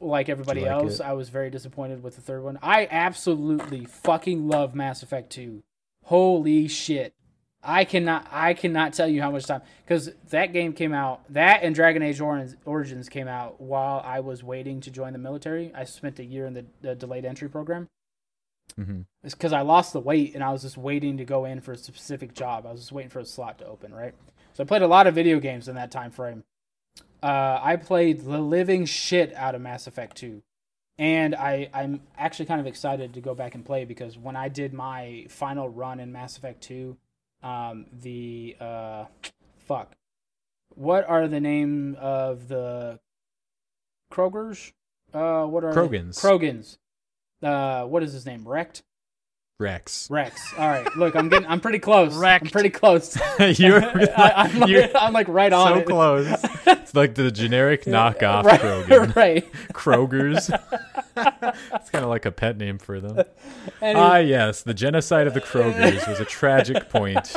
like 0.00 0.28
everybody 0.28 0.62
like 0.62 0.70
else, 0.70 1.00
it? 1.00 1.04
I 1.06 1.12
was 1.12 1.28
very 1.28 1.50
disappointed 1.50 2.02
with 2.02 2.14
the 2.16 2.22
third 2.22 2.42
one. 2.42 2.58
I 2.62 2.88
absolutely 2.90 3.84
fucking 3.84 4.48
love 4.48 4.74
Mass 4.74 5.02
Effect 5.02 5.30
Two. 5.30 5.62
Holy 6.04 6.68
shit! 6.68 7.14
I 7.62 7.84
cannot, 7.84 8.26
I 8.30 8.54
cannot 8.54 8.92
tell 8.92 9.08
you 9.08 9.20
how 9.20 9.30
much 9.30 9.46
time 9.46 9.62
because 9.84 10.10
that 10.30 10.52
game 10.52 10.72
came 10.72 10.92
out. 10.92 11.22
That 11.32 11.62
and 11.62 11.74
Dragon 11.74 12.02
Age 12.02 12.20
Origins, 12.20 13.08
came 13.08 13.26
out 13.28 13.60
while 13.60 14.00
I 14.04 14.20
was 14.20 14.44
waiting 14.44 14.80
to 14.82 14.90
join 14.90 15.12
the 15.12 15.18
military. 15.18 15.72
I 15.74 15.84
spent 15.84 16.18
a 16.20 16.24
year 16.24 16.46
in 16.46 16.54
the, 16.54 16.66
the 16.82 16.94
delayed 16.94 17.24
entry 17.24 17.48
program. 17.48 17.88
Mhm. 18.78 19.06
It's 19.24 19.34
because 19.34 19.52
I 19.52 19.62
lost 19.62 19.92
the 19.92 20.00
weight 20.00 20.34
and 20.34 20.44
I 20.44 20.52
was 20.52 20.62
just 20.62 20.76
waiting 20.76 21.16
to 21.16 21.24
go 21.24 21.44
in 21.44 21.60
for 21.60 21.72
a 21.72 21.76
specific 21.76 22.32
job. 22.32 22.64
I 22.64 22.70
was 22.70 22.80
just 22.80 22.92
waiting 22.92 23.10
for 23.10 23.18
a 23.18 23.24
slot 23.24 23.58
to 23.58 23.66
open, 23.66 23.92
right? 23.92 24.14
So 24.52 24.62
I 24.62 24.66
played 24.66 24.82
a 24.82 24.86
lot 24.88 25.06
of 25.06 25.14
video 25.14 25.40
games 25.40 25.68
in 25.68 25.74
that 25.74 25.90
time 25.90 26.10
frame. 26.12 26.44
Uh, 27.22 27.58
I 27.60 27.76
played 27.76 28.20
the 28.20 28.38
living 28.38 28.84
shit 28.84 29.34
out 29.34 29.54
of 29.56 29.60
Mass 29.60 29.86
Effect 29.86 30.16
2. 30.16 30.42
And 30.96 31.34
I, 31.34 31.70
I'm 31.72 32.02
actually 32.16 32.46
kind 32.46 32.60
of 32.60 32.66
excited 32.66 33.14
to 33.14 33.20
go 33.20 33.34
back 33.34 33.54
and 33.54 33.64
play 33.64 33.84
because 33.84 34.18
when 34.18 34.36
I 34.36 34.48
did 34.48 34.72
my 34.72 35.26
final 35.28 35.68
run 35.68 36.00
in 36.00 36.12
Mass 36.12 36.36
Effect 36.36 36.60
2, 36.62 36.96
um, 37.42 37.86
the 38.02 38.56
uh, 38.60 39.04
fuck, 39.66 39.92
what 40.74 41.08
are 41.08 41.28
the 41.28 41.40
name 41.40 41.96
of 42.00 42.48
the 42.48 42.98
Krogers? 44.12 44.72
Uh, 45.12 45.44
what 45.44 45.64
are 45.64 45.72
Krogans. 45.72 46.18
Krogans. 46.20 46.78
Uh, 47.42 47.86
what 47.86 48.02
is 48.02 48.12
his 48.12 48.26
name? 48.26 48.46
Wrecked. 48.46 48.82
Wrex. 49.60 50.08
Wrex. 50.08 50.54
All 50.56 50.68
right. 50.68 50.86
Look, 50.96 51.16
I'm 51.16 51.28
getting. 51.28 51.48
I'm 51.48 51.60
pretty 51.60 51.80
close. 51.80 52.16
I'm 52.22 52.46
pretty 52.46 52.70
close. 52.70 53.16
you're 53.58 53.82
I, 54.16 54.32
I'm, 54.36 54.58
like, 54.60 54.70
you're 54.70 54.96
I'm 54.96 55.12
like 55.12 55.26
right 55.26 55.52
on 55.52 55.68
so 55.68 55.78
it. 55.80 55.86
close. 55.86 56.44
It's 56.88 56.94
like 56.94 57.16
the 57.16 57.30
generic 57.30 57.84
knockoff 57.84 58.44
right, 58.44 58.58
Krogan. 58.60 59.14
right. 59.14 59.52
Kroger's. 59.74 60.48
it's 60.48 61.90
kind 61.90 62.02
of 62.02 62.08
like 62.08 62.24
a 62.24 62.30
pet 62.32 62.56
name 62.56 62.78
for 62.78 62.98
them. 62.98 63.24
Any- 63.82 63.98
Ah, 64.00 64.16
yes, 64.16 64.62
the 64.62 64.72
genocide 64.72 65.26
of 65.26 65.34
the 65.34 65.40
Krogers 65.42 66.08
was 66.08 66.18
a 66.18 66.24
tragic 66.24 66.88
point 66.88 67.34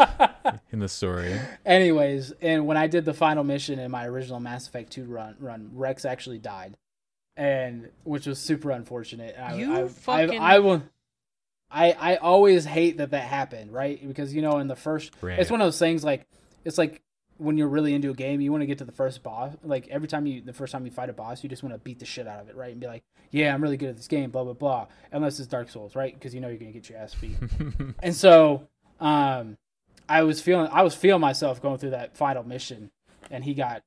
in 0.72 0.80
the 0.80 0.88
story. 0.88 1.38
anyways, 1.66 2.32
and 2.42 2.66
when 2.66 2.78
I 2.78 2.88
did 2.88 3.04
the 3.04 3.14
final 3.14 3.44
mission 3.44 3.78
in 3.78 3.92
my 3.92 4.06
original 4.08 4.40
Mass 4.40 4.68
Effect 4.70 4.90
2 4.94 5.04
run, 5.04 5.36
run 5.38 5.70
Wrex 5.74 6.06
actually 6.06 6.38
died, 6.38 6.78
and 7.36 7.90
which 8.06 8.28
was 8.28 8.40
super 8.40 8.72
unfortunate. 8.72 9.36
I, 9.38 9.56
You 9.56 9.76
I, 9.76 9.88
fucking- 9.90 10.40
I, 10.40 10.56
I 10.56 10.60
will. 10.60 10.82
I 11.74 11.92
I 11.92 12.16
always 12.18 12.66
hate 12.66 12.98
that 12.98 13.12
that 13.12 13.24
happened, 13.24 13.72
right? 13.72 14.06
Because 14.08 14.34
you 14.34 14.42
know, 14.42 14.58
in 14.60 14.68
the 14.68 14.76
first, 14.76 15.12
Right. 15.22 15.40
it's 15.40 15.50
one 15.52 15.62
of 15.62 15.66
those 15.66 15.80
things 15.80 16.04
like 16.04 16.28
it's 16.66 16.78
like 16.78 17.02
when 17.38 17.58
you're 17.58 17.68
really 17.68 17.94
into 17.96 18.12
a 18.12 18.14
game, 18.14 18.40
you 18.40 18.52
want 18.52 18.62
to 18.62 18.68
get 18.68 18.78
to 18.78 18.86
the 18.86 18.92
first 18.92 19.24
boss. 19.24 19.54
Like 19.64 19.88
every 19.88 20.08
time 20.08 20.28
you, 20.28 20.42
the 20.42 20.54
first 20.54 20.72
time 20.72 20.86
you 20.86 20.92
fight 20.92 21.10
a 21.10 21.14
boss, 21.14 21.42
you 21.44 21.50
just 21.50 21.64
want 21.64 21.74
to 21.74 21.80
beat 21.80 21.98
the 22.00 22.06
shit 22.06 22.28
out 22.28 22.40
of 22.40 22.50
it, 22.50 22.56
right? 22.56 22.72
And 22.72 22.80
be 22.80 22.86
like, 22.86 23.04
yeah, 23.32 23.52
I'm 23.54 23.64
really 23.64 23.78
good 23.78 23.90
at 23.90 23.98
this 23.98 24.08
game, 24.08 24.30
blah 24.30 24.44
blah 24.44 24.54
blah. 24.54 24.88
Unless 25.12 25.40
it's 25.40 25.48
Dark 25.48 25.70
Souls, 25.70 25.96
right? 25.96 26.14
Because 26.14 26.36
you 26.36 26.42
know 26.42 26.50
you're 26.50 26.58
gonna 26.60 26.72
get 26.72 26.88
your 26.90 27.00
ass 27.00 27.16
beat. 27.16 27.38
and 28.04 28.14
so, 28.16 28.68
um, 29.00 29.58
I 30.08 30.24
was 30.24 30.42
feeling, 30.42 30.70
I 30.72 30.84
was 30.84 30.94
feeling 30.94 31.22
myself 31.22 31.62
going 31.62 31.78
through 31.80 31.92
that 31.92 32.16
final 32.18 32.44
mission, 32.44 32.92
and 33.32 33.44
he 33.44 33.54
got 33.56 33.82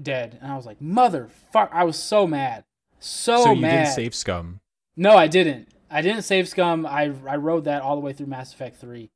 dead, 0.00 0.38
and 0.42 0.52
I 0.52 0.56
was 0.56 0.66
like, 0.66 0.78
motherfucker! 0.78 1.70
I 1.72 1.84
was 1.84 1.96
so 1.98 2.26
mad, 2.26 2.64
so, 3.00 3.42
so 3.44 3.52
you 3.52 3.62
mad. 3.62 3.70
didn't 3.84 3.94
save 3.94 4.14
Scum. 4.14 4.60
No, 4.96 5.16
I 5.16 5.26
didn't. 5.26 5.68
I 5.90 6.02
didn't 6.02 6.22
save 6.22 6.48
Scum. 6.48 6.86
I 6.86 7.12
I 7.26 7.36
rode 7.36 7.64
that 7.64 7.82
all 7.82 7.94
the 7.96 8.00
way 8.02 8.12
through 8.12 8.26
Mass 8.26 8.52
Effect 8.52 8.76
Three, 8.80 9.10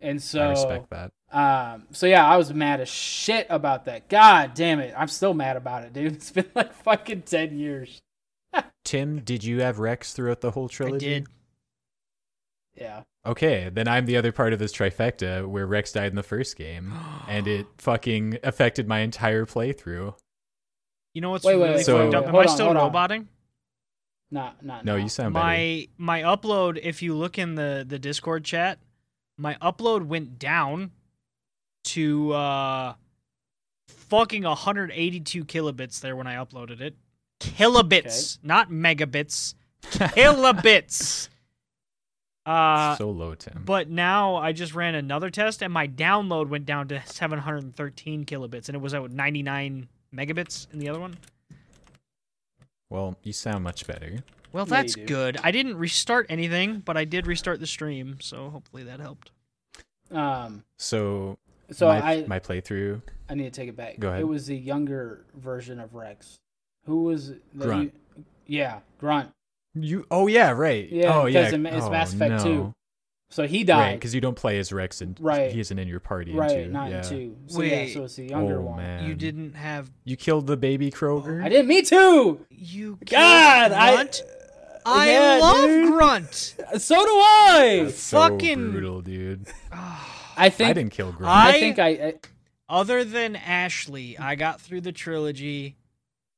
and 0.00 0.22
so 0.22 0.40
I 0.40 0.50
respect 0.50 0.90
that. 0.90 1.12
um, 1.30 1.84
so 1.92 2.06
yeah, 2.06 2.26
I 2.26 2.36
was 2.36 2.52
mad 2.52 2.80
as 2.80 2.88
shit 2.88 3.46
about 3.50 3.84
that. 3.86 4.08
God 4.08 4.54
damn 4.54 4.80
it, 4.80 4.94
I'm 4.96 5.08
still 5.08 5.34
mad 5.34 5.56
about 5.56 5.84
it, 5.84 5.92
dude. 5.92 6.12
It's 6.16 6.30
been 6.30 6.50
like 6.54 6.72
fucking 6.72 7.22
ten 7.22 7.56
years. 7.58 8.00
Tim, 8.84 9.20
did 9.20 9.44
you 9.44 9.60
have 9.60 9.78
Wrex 9.78 10.12
throughout 10.14 10.40
the 10.40 10.50
whole 10.52 10.66
I 10.66 10.68
trilogy? 10.68 11.06
did. 11.06 11.26
Yeah, 12.74 13.02
Okay, 13.26 13.70
then 13.72 13.88
I'm 13.88 14.04
the 14.06 14.16
other 14.18 14.32
part 14.32 14.52
of 14.52 14.58
this 14.58 14.72
trifecta 14.72 15.46
where 15.48 15.66
Wrex 15.66 15.92
died 15.92 16.08
in 16.10 16.14
the 16.16 16.22
first 16.22 16.56
game, 16.56 16.92
and 17.28 17.48
it 17.48 17.66
fucking 17.78 18.38
affected 18.44 18.86
my 18.86 19.00
entire 19.00 19.46
playthrough. 19.46 20.14
You 21.14 21.20
know 21.22 21.30
what's 21.30 21.44
Wait, 21.44 21.56
wait, 21.56 21.62
really 21.62 21.76
wait, 21.78 21.86
fucked 21.86 21.98
wait, 21.98 22.14
up? 22.14 22.26
Am 22.26 22.30
Hold 22.32 22.46
I 22.46 22.46
still 22.46 22.66
hold 22.66 22.76
on. 22.76 22.82
roboting? 22.84 23.28
Not 24.30 24.64
not 24.64 24.84
No, 24.84 24.96
now. 24.96 25.02
you 25.02 25.08
sound 25.08 25.34
better. 25.34 25.44
my 25.44 25.88
my 25.98 26.22
upload 26.22 26.78
if 26.82 27.02
you 27.02 27.14
look 27.14 27.38
in 27.38 27.54
the 27.54 27.84
the 27.86 27.98
discord 27.98 28.44
chat 28.44 28.78
my 29.38 29.54
upload 29.62 30.06
went 30.06 30.38
down 30.38 30.90
to 31.84 32.32
uh 32.32 32.94
fucking 33.88 34.42
182 34.44 35.44
kilobits 35.44 36.00
there 36.00 36.16
when 36.16 36.26
i 36.26 36.34
uploaded 36.36 36.80
it 36.80 36.96
kilobits 37.40 38.38
not 38.42 38.70
megabits 38.70 39.54
kilobits 39.82 41.28
uh 42.46 42.96
so 42.96 43.10
low, 43.10 43.34
Tim. 43.34 43.62
but 43.64 43.88
now 43.90 44.36
i 44.36 44.52
just 44.52 44.74
ran 44.74 44.94
another 44.94 45.30
test 45.30 45.62
and 45.62 45.72
my 45.72 45.86
download 45.86 46.48
went 46.48 46.64
down 46.66 46.88
to 46.88 47.02
713 47.06 48.24
kilobits 48.24 48.68
and 48.68 48.74
it 48.76 48.80
was 48.80 48.94
at 48.94 49.08
99 49.10 49.88
megabits 50.14 50.72
in 50.72 50.78
the 50.78 50.88
other 50.88 51.00
one 51.00 51.16
well, 52.90 53.16
you 53.22 53.32
sound 53.32 53.64
much 53.64 53.86
better. 53.86 54.18
well 54.52 54.66
Yeah, 54.68 54.76
you 54.76 54.82
that's 54.82 54.94
do. 54.94 55.06
good 55.06 55.38
i 55.42 55.50
didn't 55.50 55.76
restart 55.76 56.26
anything 56.28 56.80
but 56.80 56.96
i 56.96 57.04
did 57.04 57.26
restart 57.26 57.60
the 57.60 57.66
stream 57.66 58.18
so 58.20 58.50
hopefully 58.50 58.84
that 58.84 59.00
helped 59.00 59.30
Um, 60.10 60.62
So, 60.78 61.36
so 61.70 61.88
my, 61.88 62.00
I 62.00 62.24
my 62.26 62.38
playthrough. 62.38 63.02
I 63.28 63.34
need 63.34 63.44
to 63.44 63.50
take 63.50 63.68
it 63.68 63.76
back. 63.76 63.98
Go 63.98 64.08
ahead. 64.08 64.20
It 64.20 64.24
was 64.28 64.46
the 64.46 64.56
younger 64.56 65.24
version 65.34 65.80
of 65.80 65.94
Wrex. 65.94 66.38
Who 66.84 67.02
was 67.02 67.30
that 67.30 67.40
Grunt. 67.58 67.92
You, 68.16 68.24
yeah, 68.46 68.78
Grunt. 69.00 69.30
You 69.74 70.06
oh 70.12 70.28
yeah 70.28 70.50
right 70.52 70.88
Yeah, 70.90 71.12
oh 71.12 71.26
yeah 71.26 71.40
because 71.50 71.52
it- 71.54 71.66
it's 71.74 71.86
oh, 71.86 71.90
Mass 71.90 72.14
Effect 72.14 72.44
no. 72.44 72.44
2. 72.44 72.74
So 73.36 73.46
he 73.46 73.58
right 73.58 73.66
died. 73.66 73.94
because 73.96 74.14
you 74.14 74.22
don't 74.22 74.34
play 74.34 74.58
as 74.58 74.72
Wrex 74.72 75.02
and 75.02 75.14
Right. 75.20 75.52
he 75.52 75.60
isn't 75.60 75.78
in 75.78 75.86
your 75.88 76.00
party 76.00 76.30
in 76.30 76.38
Right, 76.38 76.64
two. 76.64 76.70
not 76.70 76.88
yeah. 76.90 77.02
in 77.02 77.08
two. 77.08 77.36
So 77.48 77.60
yeah, 77.60 77.70
Wait. 77.70 77.92
so 77.92 78.04
it's 78.04 78.16
the 78.16 78.24
younger 78.30 78.58
oh 78.60 78.62
one. 78.62 78.76
man 78.78 79.06
You 79.06 79.14
didn't 79.14 79.54
have 79.56 79.90
you 80.04 80.16
killed 80.16 80.46
the 80.46 80.56
baby 80.56 80.90
Kroger 80.90 81.44
I 81.44 81.50
didn't. 81.50 81.68
Me 81.68 81.82
too. 81.82 82.46
you. 82.48 82.96
killed 83.04 83.10
God, 83.10 83.68
Grunt? 83.72 84.22
I. 84.86 84.88
I 84.88 85.10
yeah, 85.10 85.38
love 85.42 85.68
dude. 85.68 85.92
Grunt. 85.92 86.54
So 86.78 86.94
do 86.94 87.10
I. 87.10 87.80
That's 87.84 88.00
so 88.00 88.20
fucking- 88.20 88.70
brutal 88.70 89.02
dude 89.02 89.46
I 90.38 90.48
think. 90.48 90.70
I 90.70 90.72
didn't 90.72 90.92
kill 90.92 91.12
Grunt 91.12 91.30
I, 91.30 91.48
I- 91.50 91.60
think 91.60 91.78
I. 91.78 91.88
I 91.88 92.14
Other 92.70 93.04
than 93.04 93.36
Ashley, 93.36 94.16
I 94.18 94.34
got 94.36 94.62
through 94.62 94.80
the 94.80 94.92
trilogy. 94.92 95.76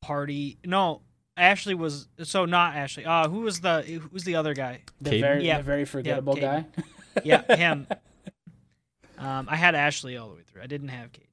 Party. 0.02 0.58
No, 0.64 1.02
Ashley 1.38 1.74
was 1.74 2.08
so 2.22 2.44
not 2.44 2.74
Ashley. 2.76 3.04
Uh, 3.04 3.28
who 3.28 3.40
was 3.40 3.60
the 3.60 3.82
who 3.82 4.08
was 4.12 4.24
the 4.24 4.34
other 4.36 4.54
guy? 4.54 4.80
the 5.00 5.10
Kaidan? 5.10 5.20
very, 5.20 5.46
Yeah. 5.46 5.56
the 5.58 5.62
very 5.62 5.84
forgettable 5.84 6.34
guy. 6.36 6.66
Yeah, 7.24 7.42
him. 7.56 7.88
Um, 9.18 9.48
I 9.50 9.56
had 9.56 9.74
Ashley 9.74 10.16
all 10.16 10.28
the 10.28 10.36
way 10.36 10.42
through. 10.42 10.62
I 10.62 10.66
didn't 10.68 10.88
have 10.88 11.10
Kate. 11.10 11.26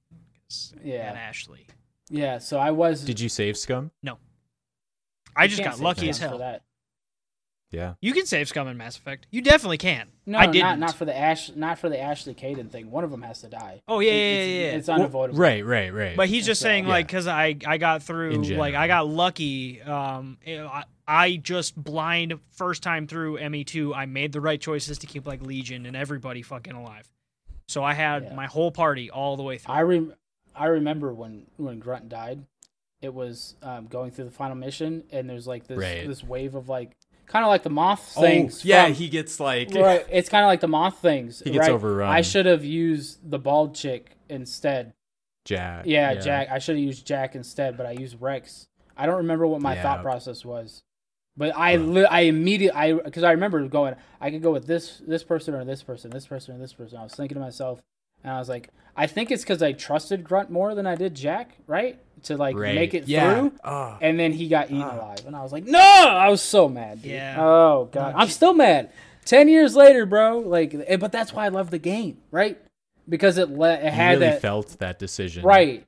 Yeah. 0.83 1.05
had 1.09 1.15
Ashley. 1.15 1.67
yeah. 2.09 2.39
So 2.39 2.57
I 2.57 2.71
was. 2.71 3.03
did 3.03 3.19
you 3.19 3.29
save 3.29 3.55
Scum 3.57 3.91
No, 4.01 4.17
I 5.35 5.43
you 5.43 5.49
just 5.49 5.63
got 5.63 5.79
lucky 5.79 6.09
as 6.09 6.17
Scum 6.17 6.31
for 6.31 6.43
hell. 6.43 6.59
That. 7.75 7.81
yeah 7.81 7.93
You 8.01 8.13
can 8.13 8.25
save 8.25 8.47
Scum 8.47 8.67
in 8.67 8.77
Mass 8.77 8.97
Effect. 8.97 9.27
You 9.31 9.41
definitely 9.41 9.77
can. 9.77 10.07
No, 10.25 10.37
I 10.39 10.45
not 10.45 10.53
didn't. 10.53 10.79
not 10.79 10.95
for 10.95 11.05
the 11.05 11.15
Ash, 11.17 11.51
not 11.55 11.77
for 11.79 11.89
the 11.89 11.99
Ashley 11.99 12.33
Kaidan 12.33 12.69
thing. 12.71 12.89
One 12.89 13.03
of 13.03 13.11
them 13.11 13.21
has 13.21 13.41
to 13.41 13.47
die. 13.47 13.81
Oh 13.87 13.99
yeah, 13.99 14.11
It- 14.11 14.13
yeah, 14.15 14.21
it's, 14.21 14.49
yeah, 14.49 14.55
yeah. 14.71 14.77
It's 14.77 14.89
unavoidable. 14.89 15.39
right 15.39 15.65
right 15.65 15.93
right 15.93 16.15
But 16.17 16.29
he's 16.29 16.45
just 16.45 16.61
So- 16.61 16.65
saying 16.65 16.85
Yeah. 16.85 16.89
like 16.91 17.07
because 17.07 17.27
I 17.27 17.55
I 17.65 17.77
got 17.77 18.03
through 18.03 18.33
like 18.55 18.75
I 18.75 18.87
got 18.87 19.07
lucky. 19.07 19.81
Um, 19.81 20.37
you 20.45 20.65
I, 20.65 20.83
I 21.07 21.35
just 21.35 21.75
blind 21.75 22.33
first 22.53 22.81
time 22.81 23.05
through 23.07 23.37
ME 23.49 23.63
two. 23.63 23.93
I 23.93 24.05
made 24.07 24.31
the 24.31 24.41
right 24.41 24.59
choices 24.59 24.97
to 24.99 25.07
keep 25.07 25.27
like 25.27 25.41
Legion 25.41 25.85
and 25.85 25.95
everybody 25.95 26.41
fucking 26.41 26.73
alive. 26.73 27.07
So 27.67 27.83
I 27.83 27.93
had 27.93 28.23
Yeah. 28.23 28.33
my 28.35 28.45
whole 28.47 28.71
party 28.71 29.09
all 29.11 29.37
the 29.37 29.43
way 29.43 29.57
through. 29.59 29.73
I 29.73 29.81
rem- 29.81 30.13
I 30.55 30.65
remember 30.67 31.13
when 31.13 31.45
when 31.57 31.79
Grunt 31.79 32.09
died, 32.09 32.43
it 33.01 33.13
was 33.13 33.55
um, 33.61 33.85
going 33.87 34.09
through 34.11 34.25
the 34.25 34.31
final 34.31 34.55
mission, 34.55 35.03
and 35.11 35.29
there's 35.29 35.45
like 35.45 35.67
this 35.67 35.77
Right. 35.77 36.07
this 36.07 36.23
wave 36.23 36.55
of 36.55 36.69
like 36.69 36.95
kind 37.27 37.43
of 37.43 37.49
like 37.49 37.63
the 37.63 37.69
moth 37.69 38.13
oh, 38.17 38.21
things. 38.21 38.59
oh 38.59 38.67
yeah 38.67 38.85
from- 38.85 38.93
he 38.93 39.09
gets 39.09 39.39
like 39.39 39.73
right. 39.73 40.05
It's 40.11 40.29
kind 40.29 40.43
of 40.43 40.47
like 40.47 40.61
the 40.61 40.67
moth 40.67 40.99
things. 40.99 41.41
He 41.43 41.51
gets 41.51 41.61
right? 41.67 41.71
overrun. 41.71 42.09
I 42.09 42.21
should 42.21 42.45
have 42.45 42.63
used 42.63 43.29
the 43.29 43.39
bald 43.39 43.75
chick 43.75 44.17
instead. 44.29 44.93
Jack 45.45 45.83
Yeah, 45.85 46.15
Jack. 46.15 46.49
I 46.49 46.59
should 46.59 46.75
have 46.75 46.83
used 46.83 47.05
Jack 47.05 47.35
instead, 47.35 47.77
but 47.77 47.85
I 47.85 47.91
used 47.91 48.19
Wrex. 48.19 48.67
I 48.97 49.05
don't 49.05 49.17
remember 49.17 49.45
what 49.45 49.61
my 49.61 49.75
Yeah. 49.75 49.83
thought 49.83 50.01
process 50.01 50.43
was, 50.43 50.83
but 51.37 51.55
I 51.55 51.75
li- 51.75 52.05
I 52.05 52.21
immediately 52.21 52.75
I 52.79 52.93
because 52.93 53.23
I 53.23 53.31
remember 53.31 53.67
going 53.67 53.95
I 54.19 54.31
could 54.31 54.41
go 54.41 54.51
with 54.51 54.65
this 54.67 55.01
this 55.07 55.23
person 55.23 55.53
or 55.53 55.63
this 55.65 55.83
person, 55.83 56.09
this 56.11 56.25
person 56.27 56.55
or 56.55 56.57
this 56.57 56.73
person. 56.73 56.97
I 56.97 57.03
was 57.03 57.13
thinking 57.13 57.35
to 57.35 57.41
myself, 57.41 57.81
and 58.23 58.31
I 58.33 58.39
was 58.39 58.49
like, 58.49 58.69
I 58.95 59.05
think 59.07 59.29
it's 59.31 59.43
because 59.43 59.61
I 59.61 59.73
trusted 59.73 60.23
Grunt 60.23 60.49
more 60.49 60.73
than 60.73 60.87
I 60.87 60.95
did 60.95 61.13
Jack, 61.13 61.57
right? 61.67 61.99
To 62.25 62.37
like 62.37 62.55
right. 62.55 62.75
make 62.75 62.93
it 62.93 63.07
yeah. 63.07 63.39
through. 63.39 63.51
Oh. 63.63 63.97
And 64.01 64.19
then 64.19 64.31
he 64.33 64.47
got 64.47 64.67
eaten 64.67 64.81
Ah. 64.81 64.95
alive, 64.95 65.25
and 65.25 65.35
I 65.35 65.43
was 65.43 65.51
like, 65.51 65.65
"No!" 65.65 65.79
I 65.79 66.29
was 66.29 66.41
so 66.41 66.67
mad. 66.67 67.01
Dude. 67.01 67.11
Yeah. 67.11 67.35
Oh 67.39 67.89
god, 67.91 68.13
I'm 68.17 68.29
still 68.29 68.53
mad. 68.53 68.91
Ten 69.25 69.47
years 69.47 69.75
later, 69.75 70.05
bro. 70.05 70.39
Like, 70.39 70.75
but 70.99 71.11
that's 71.11 71.33
why 71.33 71.45
I 71.45 71.49
love 71.49 71.71
the 71.71 71.79
game, 71.79 72.17
right? 72.31 72.59
Because 73.07 73.37
it 73.37 73.49
let 73.49 73.81
it 73.81 73.85
You 73.85 73.91
had 73.91 74.09
really 74.19 74.25
that 74.27 74.41
felt 74.41 74.77
that 74.79 74.99
decision 74.99 75.43
right. 75.45 75.85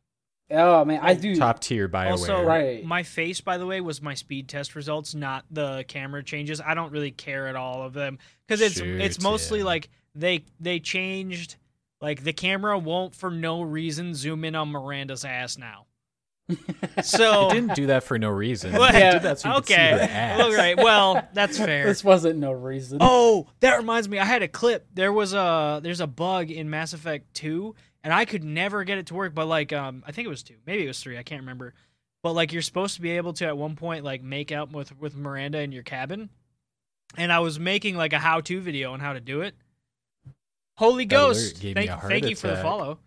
Oh 0.49 0.85
man, 0.85 0.99
I 1.01 1.13
do. 1.13 1.35
top 1.35 1.59
tier 1.59 1.89
Bioware 1.89 2.11
Also, 2.11 2.41
Right. 2.43 2.85
my 2.85 3.03
face, 3.03 3.41
by 3.41 3.57
the 3.57 3.65
way, 3.65 3.81
was 3.81 4.01
my 4.01 4.13
speed 4.13 4.47
test 4.47 4.75
results, 4.75 5.13
not 5.13 5.43
the 5.51 5.83
camera 5.87 6.23
changes. 6.23 6.61
I 6.61 6.73
don't 6.73 6.91
really 6.91 7.11
care 7.11 7.47
at 7.47 7.55
all 7.55 7.83
of 7.83 7.93
them 7.93 8.17
because 8.47 8.61
it's 8.61 8.79
it's 8.79 9.21
mostly 9.21 9.59
yeah. 9.59 9.65
like 9.65 9.89
they 10.15 10.45
they 10.59 10.79
changed 10.79 11.57
like 11.99 12.23
the 12.23 12.33
camera 12.33 12.77
won't 12.77 13.13
for 13.13 13.29
no 13.29 13.61
reason 13.61 14.13
zoom 14.15 14.45
in 14.45 14.55
on 14.55 14.69
Miranda's 14.69 15.25
ass 15.25 15.57
now. 15.57 15.85
So 17.03 17.49
It 17.49 17.53
didn't 17.53 17.75
do 17.75 17.87
that 17.87 18.03
for 18.03 18.17
no 18.17 18.29
reason. 18.29 18.71
Well, 18.73 18.89
It 18.95 18.99
yeah, 18.99 19.11
did 19.13 19.23
that 19.23 19.39
so 19.39 19.49
you 19.49 19.55
could 19.55 19.65
see 19.67 19.73
okay, 19.73 19.99
ass. 20.01 20.41
all 20.41 20.53
right, 20.53 20.77
well 20.77 21.27
that's 21.33 21.57
fair. 21.57 21.85
This 21.85 22.03
wasn't 22.03 22.39
no 22.39 22.51
reason. 22.51 22.99
Oh, 23.01 23.47
that 23.59 23.77
reminds 23.77 24.07
me. 24.07 24.17
I 24.19 24.25
had 24.25 24.43
a 24.43 24.47
clip. 24.47 24.87
There 24.93 25.11
was 25.11 25.33
a 25.33 25.79
there's 25.83 25.99
a 25.99 26.07
bug 26.07 26.49
in 26.49 26.69
Mass 26.69 26.93
Effect 26.93 27.33
2 27.33 27.75
and 28.03 28.13
I 28.13 28.25
could 28.25 28.43
never 28.43 28.83
get 28.85 28.97
it 28.97 29.07
to 29.07 29.13
work, 29.13 29.33
but 29.35 29.47
like 29.47 29.73
um 29.73 30.03
I 30.07 30.11
think 30.11 30.25
it 30.25 30.29
was 30.29 30.43
2. 30.43 30.55
Maybe 30.65 30.85
it 30.85 30.87
was 30.87 30.99
3. 31.01 31.17
I 31.17 31.23
can't 31.23 31.41
remember. 31.41 31.73
But 32.23 32.33
like 32.33 32.53
you're 32.53 32.61
supposed 32.61 32.95
to 32.95 33.01
be 33.01 33.11
able 33.11 33.33
to 33.33 33.45
at 33.45 33.57
one 33.57 33.75
point 33.75 34.03
like 34.05 34.23
make 34.23 34.51
out 34.51 34.71
with 34.71 34.97
with 34.97 35.15
Miranda 35.15 35.59
in 35.59 35.71
your 35.71 35.83
cabin. 35.83 36.29
And 37.17 37.31
I 37.31 37.39
was 37.39 37.59
making 37.59 37.95
like 37.97 38.13
a 38.13 38.19
how-to 38.19 38.59
video 38.61 38.91
on 38.93 38.99
how 38.99 39.13
to 39.13 39.19
do 39.19 39.41
it. 39.41 39.55
Holy 40.77 41.05
That 41.05 41.09
Ghost. 41.15 41.57
Thank, 41.57 41.89
thank 42.03 42.29
you 42.29 42.35
for 42.35 42.47
the 42.47 42.57
follow. 42.57 42.99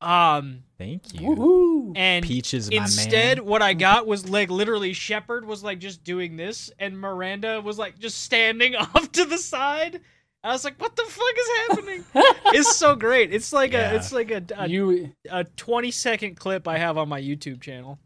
Um 0.00 0.64
Thank 0.82 1.20
you. 1.20 1.28
Woohoo! 1.28 1.92
and 1.96 2.24
Peaches, 2.24 2.70
my 2.70 2.76
Instead, 2.78 3.38
man. 3.38 3.46
what 3.46 3.62
I 3.62 3.74
got 3.74 4.06
was 4.06 4.28
like 4.28 4.50
literally 4.50 4.92
Shepard 4.92 5.44
was 5.44 5.62
like 5.62 5.78
just 5.78 6.02
doing 6.04 6.36
this, 6.36 6.70
and 6.78 6.98
Miranda 6.98 7.60
was 7.60 7.78
like 7.78 7.98
just 7.98 8.22
standing 8.22 8.74
off 8.76 9.12
to 9.12 9.24
the 9.24 9.38
side, 9.38 10.00
I 10.44 10.48
was 10.52 10.64
like, 10.64 10.80
"What 10.80 10.96
the 10.96 11.02
fuck 11.04 11.34
is 11.38 11.48
happening?" 11.68 12.04
it's 12.54 12.76
so 12.76 12.96
great. 12.96 13.32
It's 13.32 13.52
like 13.52 13.72
Yeah. 13.72 13.92
a 13.92 13.96
it's 13.96 14.12
like 14.12 14.30
a, 14.30 14.42
a 14.56 14.68
you 14.68 15.12
a 15.30 15.44
20 15.44 15.90
second 15.92 16.34
clip 16.36 16.66
I 16.66 16.78
have 16.78 16.98
on 16.98 17.08
my 17.08 17.20
YouTube 17.20 17.60
channel. 17.60 17.98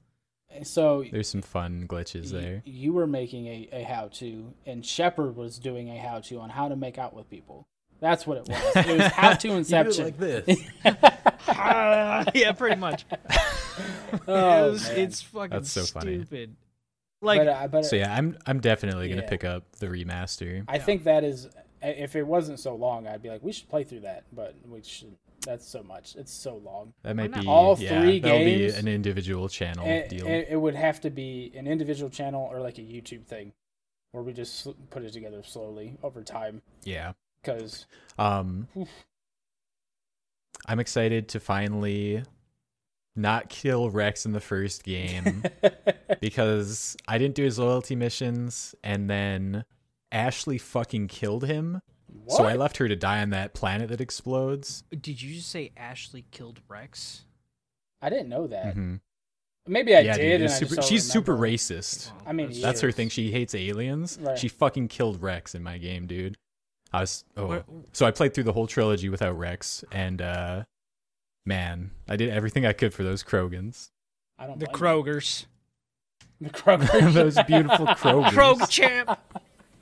so 0.62 1.04
There's 1.10 1.28
some 1.28 1.42
fun 1.42 1.86
glitches 1.88 2.32
you, 2.32 2.40
there. 2.40 2.62
you 2.66 2.92
were 2.92 3.06
making 3.06 3.46
a, 3.46 3.68
a 3.72 3.82
how 3.84 4.08
to, 4.14 4.52
and 4.66 4.84
Shepard 4.84 5.34
was 5.36 5.58
doing 5.58 5.88
a 5.90 5.96
how 5.98 6.20
to 6.20 6.40
on 6.40 6.50
how 6.50 6.68
to 6.68 6.76
make 6.76 6.98
out 6.98 7.14
with 7.14 7.30
people. 7.30 7.66
That's 8.00 8.26
what 8.26 8.38
it 8.38 8.48
was. 8.48 8.76
It 8.86 8.98
was 8.98 9.06
how 9.12 9.32
to 9.34 9.52
Inception. 9.52 10.04
Like 10.04 10.18
this. 10.18 10.60
Ah, 11.48 12.24
yeah, 12.34 12.52
pretty 12.52 12.76
much. 12.76 13.04
Oh, 14.28 14.68
it 14.68 14.70
was- 14.70 14.88
it's 14.88 15.20
fucking 15.22 15.50
That's 15.50 15.70
so 15.70 15.84
funny. 15.84 16.16
stupid. 16.24 16.56
Like 17.20 17.40
but, 17.40 17.48
uh, 17.48 17.68
but 17.68 17.84
So 17.84 17.96
yeah, 17.96 18.14
I'm 18.14 18.38
I'm 18.46 18.60
definitely 18.60 19.08
gonna 19.08 19.22
Yeah. 19.22 19.28
pick 19.28 19.44
up 19.44 19.64
the 19.78 19.86
remaster. 19.88 20.64
I 20.68 20.78
think 20.78 21.04
that 21.04 21.24
is 21.24 21.48
if 21.82 22.16
it 22.16 22.22
wasn't 22.22 22.58
so 22.60 22.74
long, 22.74 23.06
I'd 23.06 23.22
be 23.22 23.28
like, 23.28 23.42
we 23.42 23.52
should 23.52 23.68
play 23.68 23.84
through 23.84 24.00
that, 24.00 24.24
but 24.32 24.54
we 24.66 24.82
should. 24.82 25.16
That's 25.44 25.66
so 25.68 25.82
much. 25.82 26.16
It's 26.16 26.32
so 26.32 26.56
long. 26.56 26.92
That 27.02 27.14
might 27.16 27.32
be 27.34 27.46
All 27.46 27.76
yeah, 27.78 28.00
three 28.00 28.20
that'll 28.20 28.38
games? 28.38 28.72
be 28.74 28.78
an 28.80 28.88
individual 28.88 29.48
channel 29.48 29.86
It, 29.86 30.08
deal. 30.08 30.26
it, 30.26 30.48
it 30.50 30.56
would 30.56 30.74
have 30.74 31.00
to 31.02 31.10
be 31.10 31.52
an 31.54 31.66
individual 31.66 32.08
channel 32.10 32.48
or 32.50 32.60
like 32.60 32.78
a 32.78 32.82
YouTube 32.82 33.26
thing, 33.26 33.52
where 34.12 34.22
we 34.24 34.32
just 34.32 34.66
put 34.90 35.02
it 35.04 35.12
together 35.12 35.42
slowly 35.44 35.98
over 36.02 36.22
time. 36.22 36.62
yeah. 36.84 37.12
Because 37.46 37.86
Um, 38.18 38.68
Oof. 38.76 38.88
I'm 40.66 40.80
excited 40.80 41.28
to 41.30 41.40
finally 41.40 42.22
not 43.14 43.48
kill 43.48 43.90
Wrex 43.90 44.26
in 44.26 44.32
the 44.32 44.40
first 44.40 44.82
game 44.84 45.44
because 46.20 46.96
I 47.08 47.18
didn't 47.18 47.34
do 47.34 47.44
his 47.44 47.58
loyalty 47.58 47.94
missions, 47.96 48.74
and 48.82 49.08
then 49.08 49.64
Ashley 50.12 50.58
fucking 50.58 51.08
killed 51.08 51.44
him. 51.44 51.80
So 52.28 52.44
I 52.44 52.56
left 52.56 52.78
her 52.78 52.88
to 52.88 52.96
die 52.96 53.20
on 53.22 53.30
that 53.30 53.54
planet 53.54 53.88
that 53.90 54.00
explodes. 54.00 54.82
did 54.90 55.20
you 55.22 55.34
just 55.36 55.48
say 55.50 55.70
Ashley 55.76 56.24
killed 56.30 56.60
Wrex? 56.68 57.24
I 58.02 58.08
didn't 58.10 58.28
know 58.28 58.46
that. 58.48 58.74
Mhm. 58.76 59.00
Maybe 59.68 59.94
I 59.96 60.00
yeah, 60.00 60.16
did. 60.16 60.22
dude, 60.22 60.32
and 60.34 60.44
it's 60.44 60.54
I 60.54 60.58
just 60.60 60.70
super, 60.70 60.80
don't 60.80 60.88
she's 60.88 61.10
super 61.10 61.36
racist. 61.36 62.10
I 62.26 62.32
mean, 62.32 62.60
That's 62.60 62.80
her 62.80 62.92
thing. 62.92 63.08
She 63.08 63.30
hates 63.32 63.54
aliens. 63.54 64.18
Right. 64.20 64.38
She 64.38 64.48
fucking 64.48 64.88
killed 64.88 65.20
Wrex 65.22 65.54
in 65.54 65.62
my 65.62 65.78
game, 65.78 66.06
dude. 66.06 66.36
I 66.92 67.00
was 67.00 67.24
oh, 67.36 67.46
What- 67.46 67.66
so 67.92 68.06
I 68.06 68.10
played 68.10 68.34
through 68.34 68.44
the 68.44 68.52
whole 68.52 68.66
trilogy 68.66 69.08
without 69.08 69.36
Wrex, 69.38 69.84
and 69.92 70.22
uh, 70.22 70.64
man, 71.44 71.90
I 72.08 72.16
did 72.16 72.30
everything 72.30 72.64
I 72.66 72.72
could 72.72 72.94
for 72.94 73.02
those 73.02 73.22
Krogans. 73.22 73.90
I 74.38 74.46
don't 74.46 74.58
the 74.58 74.66
blame 74.66 74.76
Krogers. 75.04 75.46
you. 76.40 76.48
the 76.48 76.50
Kroger. 76.50 77.12
those 77.14 77.38
beautiful 77.46 77.86
Krogans. 77.86 78.30
Krog 78.30 78.68
champ. 78.68 79.18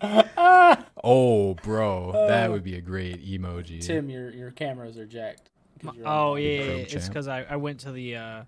Oh, 1.07 1.55
bro, 1.63 2.13
that 2.29 2.49
Uh, 2.49 2.53
would 2.53 2.63
be 2.65 2.77
a 2.77 2.81
great 2.81 3.25
emoji. 3.27 3.81
Tim, 3.85 4.09
your 4.11 4.31
your 4.31 4.51
cameras 4.51 4.97
are 4.99 5.07
jacked. 5.07 5.51
Oh 6.05 6.33
on- 6.35 6.43
yeah, 6.43 6.49
yeah, 6.49 6.63
yeah. 6.65 6.71
it's 6.89 7.09
because 7.09 7.29
I, 7.29 7.43
I 7.43 7.57
went 7.57 7.81
to 7.81 7.93
the 7.93 8.17
uh 8.17 8.45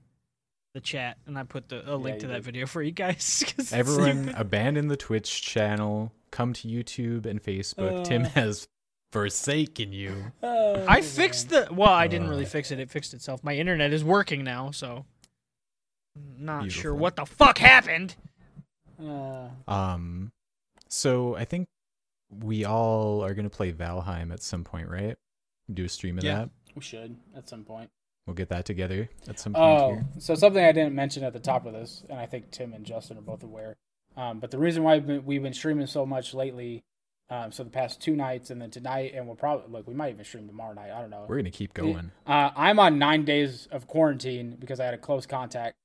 the 0.75 0.81
chat 0.81 1.19
and 1.27 1.39
I 1.39 1.43
put 1.45 1.69
the 1.69 1.83
a 1.91 1.97
link 1.97 2.17
you 2.17 2.21
to 2.23 2.27
that 2.29 2.35
did. 2.37 2.45
video 2.45 2.67
for 2.67 2.83
you 2.83 2.93
guys. 2.93 3.43
'cause 3.45 3.55
it's 3.59 3.73
Everyone 3.73 4.25
stupid. 4.25 4.41
abandon 4.41 4.89
the 4.89 4.97
Twitch 4.97 5.43
channel. 5.43 6.13
Come 6.31 6.53
to 6.55 6.69
YouTube 6.69 7.27
and 7.27 7.43
Facebook. 7.43 8.05
Tim 8.05 8.23
Uh. 8.25 8.29
has 8.31 8.69
forsaken 9.13 9.93
you. 9.93 10.33
Oh, 10.43 10.85
I 10.89 11.01
fixed 11.01 11.49
the. 11.51 11.69
Well, 11.71 11.89
I 11.89 12.07
didn't 12.09 12.27
Uh. 12.27 12.31
really 12.31 12.45
fix 12.45 12.71
it. 12.71 12.79
It 12.81 12.91
fixed 12.91 13.15
itself. 13.15 13.43
My 13.45 13.55
internet 13.57 13.93
is 13.93 14.03
working 14.05 14.45
now, 14.45 14.71
so 14.71 15.07
not 16.39 16.71
sure 16.73 16.95
what 16.95 17.17
the 17.17 17.25
fuck 17.27 17.59
happened. 17.59 18.17
Uh, 19.01 19.49
Um, 19.69 20.33
so 20.89 21.37
I 21.37 21.45
think 21.45 21.69
we 22.31 22.65
all 22.65 23.23
are 23.23 23.35
gonna 23.35 23.51
play 23.51 23.73
Valheim 23.73 24.33
at 24.33 24.43
some 24.43 24.65
point, 24.65 24.89
right? 24.89 25.17
Do 25.73 25.85
a 25.85 25.89
stream 25.89 26.19
of 26.19 26.25
Yeah. 26.25 26.39
that. 26.39 26.51
we 26.75 26.83
should 26.83 27.17
at 27.35 27.49
some 27.49 27.65
point. 27.65 27.91
We'll 28.27 28.35
get 28.35 28.49
that 28.51 28.65
together 28.67 29.09
at 29.29 29.39
some 29.39 29.55
point 29.55 29.65
Oh, 29.65 29.89
here. 29.95 30.07
so 30.19 30.35
something 30.35 30.63
I 30.63 30.73
didn't 30.73 30.95
mention 30.95 31.23
at 31.25 31.33
the 31.33 31.41
top 31.41 31.65
of 31.65 31.73
this, 31.73 32.03
and 32.11 32.19
I 32.19 32.27
think 32.27 32.51
Tim 32.51 32.73
and 32.75 32.85
Justin 32.85 33.17
are 33.17 33.23
both 33.23 33.43
aware. 33.43 33.77
Um, 34.17 34.41
but 34.41 34.51
the 34.51 34.59
reason 34.59 34.83
why 34.83 34.95
we've 34.95 35.07
been, 35.07 35.25
we've 35.25 35.43
been 35.43 35.55
streaming 35.55 35.87
so 35.87 36.07
much 36.07 36.33
lately, 36.33 36.85
um, 37.29 37.53
so 37.53 37.65
the 37.65 37.71
past 37.71 38.01
two 38.01 38.15
nights 38.17 38.51
and 38.51 38.61
then 38.63 38.71
tonight, 38.71 39.13
and 39.15 39.27
we'll 39.27 39.37
probably 39.37 39.71
look, 39.71 39.87
we 39.87 39.95
might 39.95 40.11
even 40.11 40.25
stream 40.25 40.47
tomorrow 40.47 40.73
night. 40.73 40.91
I 40.91 41.01
don't 41.01 41.11
know. 41.11 41.27
We're 41.29 41.37
gonna 41.37 41.51
keep 41.51 41.75
going. 41.75 42.13
Uh, 42.27 42.51
I'm 42.57 42.79
on 42.79 42.99
nine 42.99 43.25
days 43.25 43.69
of 43.71 43.87
quarantine 43.87 44.57
because 44.59 44.81
I 44.81 44.85
had 44.85 44.95
a 44.95 44.99
close 44.99 45.27
contact. 45.27 45.77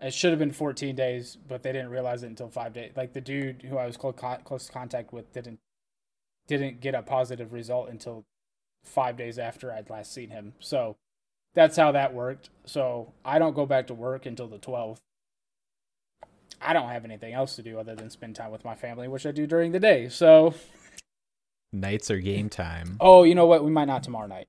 It 0.00 0.12
should 0.12 0.30
have 0.30 0.38
been 0.38 0.52
14 0.52 0.94
days, 0.94 1.36
but 1.36 1.62
they 1.62 1.72
didn't 1.72 1.90
realize 1.90 2.22
it 2.22 2.28
until 2.28 2.48
five 2.48 2.72
days. 2.72 2.92
Like 2.96 3.14
the 3.14 3.20
dude 3.20 3.62
who 3.62 3.78
I 3.78 3.86
was 3.86 3.96
close 3.96 4.14
close 4.44 4.68
contact 4.68 5.12
with 5.12 5.32
didn't 5.32 5.60
didn't 6.46 6.80
get 6.80 6.94
a 6.94 7.02
positive 7.02 7.52
result 7.52 7.88
until 7.88 8.24
five 8.84 9.16
days 9.16 9.38
after 9.38 9.72
I'd 9.72 9.90
last 9.90 10.12
seen 10.12 10.30
him. 10.30 10.54
So 10.58 10.96
that's 11.54 11.76
how 11.76 11.92
that 11.92 12.14
worked. 12.14 12.50
So 12.64 13.12
I 13.24 13.38
don't 13.38 13.54
go 13.54 13.66
back 13.66 13.86
to 13.88 13.94
work 13.94 14.26
until 14.26 14.48
the 14.48 14.58
12th. 14.58 15.00
I 16.60 16.72
don't 16.72 16.88
have 16.88 17.04
anything 17.04 17.34
else 17.34 17.56
to 17.56 17.62
do 17.62 17.78
other 17.78 17.94
than 17.94 18.10
spend 18.10 18.34
time 18.36 18.50
with 18.50 18.64
my 18.64 18.74
family, 18.74 19.08
which 19.08 19.26
I 19.26 19.30
do 19.32 19.46
during 19.46 19.72
the 19.72 19.80
day. 19.80 20.08
So, 20.08 20.54
Nights 21.72 22.10
are 22.10 22.18
game 22.18 22.48
time. 22.48 22.96
oh, 23.00 23.22
you 23.24 23.34
know 23.34 23.46
what? 23.46 23.62
We 23.64 23.70
might 23.70 23.84
not 23.86 24.02
tomorrow 24.02 24.26
night. 24.26 24.48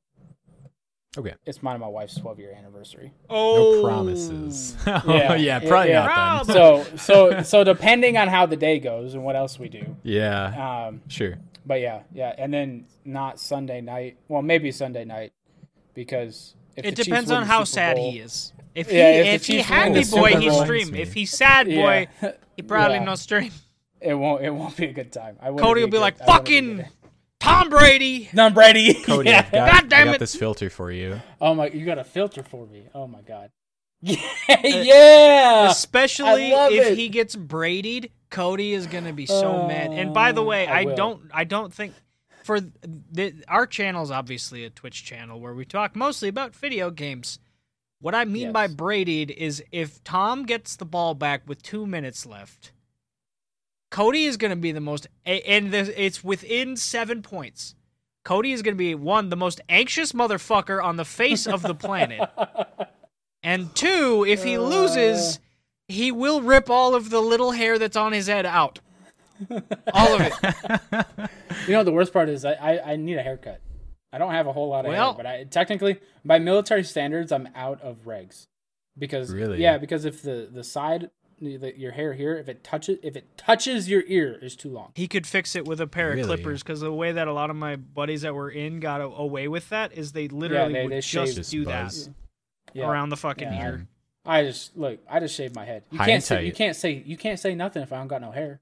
Okay. 1.18 1.34
It's 1.46 1.62
mine 1.64 1.74
and 1.76 1.82
my 1.82 1.88
wife's 1.88 2.16
12 2.18 2.40
year 2.40 2.54
anniversary. 2.58 3.12
Oh, 3.30 3.82
No 3.82 3.84
promises. 3.84 4.78
Yeah, 4.88 5.02
oh 5.04 5.34
yeah, 5.34 5.60
probably 5.60 5.90
yeah. 5.90 6.06
not 6.06 6.48
then. 6.48 6.56
so 6.56 6.86
so 6.98 7.42
so 7.44 7.64
depending 7.64 8.16
on 8.16 8.28
how 8.28 8.46
the 8.46 8.56
day 8.56 8.80
goes 8.80 9.16
and 9.16 9.24
what 9.24 9.36
else 9.36 9.58
we 9.60 9.70
do 9.70 9.96
Yeah, 10.04 10.88
um 10.88 11.02
sure. 11.08 11.40
but 11.66 11.82
yeah 11.82 12.02
yeah 12.14 12.34
and 12.38 12.54
then 12.54 12.86
not 13.06 13.40
sunday 13.40 13.82
night 13.82 14.18
well 14.28 14.42
maybe 14.44 14.72
sunday 14.72 15.04
night 15.04 15.34
because 15.96 16.56
if 16.78 16.86
It 16.86 16.92
the 16.92 16.96
Chiefs 16.98 17.08
depends 17.08 17.30
win 17.32 17.38
on 17.38 17.44
the 17.44 17.48
how 17.54 17.64
Super 17.64 17.74
sad 17.76 17.96
Bowl- 17.98 18.12
he 18.12 18.20
is. 18.20 18.54
If 18.76 18.92
Yeah, 18.92 19.12
he 19.14 19.20
if 19.20 19.26
if 19.42 19.46
he 19.48 19.54
Chiefs 19.58 19.70
happy 19.70 20.04
boy, 20.06 20.36
he 20.40 20.50
Bowl- 20.50 20.64
stream. 20.64 20.96
If 20.96 21.14
he's 21.14 21.32
sad 21.32 21.68
boy, 21.68 22.08
yeah, 22.22 22.32
he 22.56 22.62
probably 22.62 22.98
Yeah. 22.98 23.04
no 23.06 23.16
stream. 23.16 23.52
it 24.02 24.14
won't 24.14 24.44
it 24.44 24.52
won't 24.52 24.78
be 24.78 24.86
a 24.86 24.94
good 24.94 25.12
time 25.12 25.38
I 25.42 25.50
wouldn't 25.50 25.68
Kody 25.68 25.82
will 25.82 25.88
be 25.88 25.92
good- 25.92 26.02
like, 26.02 26.22
I 26.22 26.26
"Fucking. 26.26 26.86
Tom 27.40 27.70
Brady." 27.70 28.26
Tom 28.36 28.54
Brady 28.54 28.94
Kody, 29.06 29.26
Yeah. 29.26 29.40
I've 29.46 29.52
got, 29.52 29.72
God 29.82 29.90
damn 29.90 30.02
I 30.02 30.06
got 30.12 30.16
it. 30.16 30.20
this 30.20 30.36
filter 30.36 30.70
for 30.70 30.92
you. 30.92 31.22
oh 31.42 31.54
my 31.56 31.68
you 31.70 31.86
got 31.86 31.98
a 31.98 32.04
filter 32.04 32.44
for 32.44 32.66
me 32.68 32.84
oh 32.94 33.08
my 33.08 33.22
god 33.22 33.50
yeah 34.02 34.18
yeah 34.64 35.70
Especially 35.70 36.52
if 36.52 36.88
it. 36.92 36.98
he 36.98 37.10
gets 37.10 37.36
Brady'd, 37.36 38.12
Kody 38.32 38.72
is 38.72 38.88
gonna 38.88 39.12
be 39.14 39.26
so 39.26 39.68
mad. 39.68 39.92
And 39.92 40.14
by 40.14 40.32
the 40.32 40.42
Uh, 40.42 40.46
way, 40.46 40.68
I 40.68 40.80
I, 40.80 40.86
don't, 40.86 41.24
I 41.34 41.44
don't 41.44 41.74
think 41.74 41.94
for 42.44 42.60
the, 42.62 43.34
our 43.48 43.66
channel 43.68 44.02
is 44.04 44.10
obviously 44.12 44.64
a 44.64 44.70
Twitch 44.70 45.04
channel 45.04 45.40
where 45.40 45.54
we 45.54 45.66
talk 45.66 45.96
mostly 45.96 46.30
about 46.30 46.56
video 46.56 46.90
games. 46.92 47.40
What 48.02 48.16
I 48.16 48.26
mean 48.26 48.52
by 48.52 48.64
Yes. 48.66 48.74
Brady'd 48.74 49.32
is 49.32 49.64
if 49.72 50.04
Tom 50.04 50.44
gets 50.46 50.76
the 50.76 50.86
ball 50.86 51.14
back 51.16 51.42
with 51.48 51.62
two 51.62 51.86
minutes 51.86 52.26
left, 52.26 52.72
Kody 53.92 54.26
is 54.26 54.38
gonna 54.38 54.56
be 54.56 54.72
the 54.72 54.80
most, 54.80 55.08
and 55.26 55.74
it's 55.74 56.24
within 56.24 56.78
seven 56.78 57.22
points. 57.22 57.76
Kody 58.26 58.54
is 58.54 58.62
gonna 58.62 58.76
be 58.76 58.96
one 58.96 59.30
the 59.30 59.36
most 59.36 59.60
anxious 59.68 60.12
motherfucker 60.14 60.84
on 60.84 60.96
the 60.96 61.06
face 61.06 61.48
of 61.48 61.62
the 61.62 61.76
planet. 61.76 62.30
And 63.42 63.74
two, 63.74 64.26
if 64.28 64.44
he 64.44 64.58
loses, 64.58 65.40
he 65.88 66.12
will 66.12 66.42
rip 66.42 66.70
all 66.70 66.94
of 66.94 67.10
the 67.10 67.22
little 67.22 67.52
hair 67.52 67.80
that's 67.80 67.96
on 67.96 68.12
his 68.12 68.28
head 68.28 68.46
out. 68.46 68.80
All 69.94 70.14
of 70.16 70.22
it. 70.22 70.34
You 71.68 71.74
know 71.74 71.84
the 71.86 71.92
worst 71.94 72.12
part 72.12 72.28
is 72.28 72.44
I, 72.44 72.54
I, 72.54 72.92
I 72.92 72.96
need 72.98 73.18
a 73.18 73.24
haircut. 73.24 73.62
I 74.12 74.18
don't 74.18 74.32
have 74.32 74.48
a 74.48 74.54
whole 74.54 74.70
lot 74.70 74.86
of 74.86 74.92
Well- 74.92 75.14
hair, 75.14 75.18
but 75.18 75.26
I 75.26 75.44
technically 75.44 76.00
by 76.26 76.40
military 76.40 76.84
standards 76.84 77.32
I'm 77.32 77.48
out 77.56 77.82
of 77.82 78.06
regs. 78.06 78.48
Because 78.98 79.32
Really? 79.34 79.62
yeah, 79.62 79.78
because 79.78 80.04
if 80.06 80.22
the 80.22 80.50
the 80.52 80.64
side 80.64 81.10
the, 81.42 81.74
your 81.78 81.94
hair 81.94 82.12
here 82.12 82.36
if 82.36 82.50
it 82.50 82.66
touches 82.66 83.00
if 83.02 83.16
it 83.16 83.38
touches 83.38 83.88
your 83.90 84.04
ear 84.08 84.38
is 84.42 84.58
too 84.58 84.70
long. 84.70 84.92
He 84.96 85.08
could 85.08 85.26
fix 85.26 85.56
it 85.56 85.66
with 85.66 85.80
a 85.80 85.88
pair 85.88 86.10
Really? 86.10 86.22
of 86.22 86.28
clippers 86.28 86.62
because 86.64 86.82
the 86.82 86.92
way 86.92 87.14
that 87.14 87.30
a 87.30 87.34
lot 87.34 87.50
of 87.50 87.56
my 87.56 87.78
buddies 87.78 88.24
that 88.24 88.36
were 88.36 88.50
in 88.50 88.82
got 88.82 89.00
a- 89.00 89.06
away 89.06 89.48
with 89.48 89.70
that 89.70 89.94
is 89.94 90.12
they 90.12 90.28
literally 90.28 90.74
they- 90.74 90.84
would 90.84 90.92
they 90.92 91.00
just 91.00 91.36
Just 91.38 91.52
do 91.52 91.64
buzz. 91.64 92.10
Yeah. 92.74 92.84
that 92.86 92.92
around 92.92 93.10
the 93.10 93.16
fucking 93.18 93.48
Yeah. 93.54 93.68
ear. 93.68 93.88
I 94.26 94.44
just 94.44 94.76
look, 94.76 95.00
I 95.10 95.22
just 95.22 95.34
shaved 95.34 95.56
my 95.56 95.64
head. 95.64 95.84
You 95.92 95.98
High 96.00 96.08
can't 96.08 96.24
say 96.24 96.46
you 96.46 96.52
can't 96.52 96.76
say 96.76 96.92
you 97.06 97.16
can't 97.16 97.40
say 97.40 97.56
nothing 97.56 97.84
if 97.84 97.94
I 97.94 97.98
don't 98.00 98.08
got 98.10 98.20
no 98.22 98.32
hair. 98.32 98.60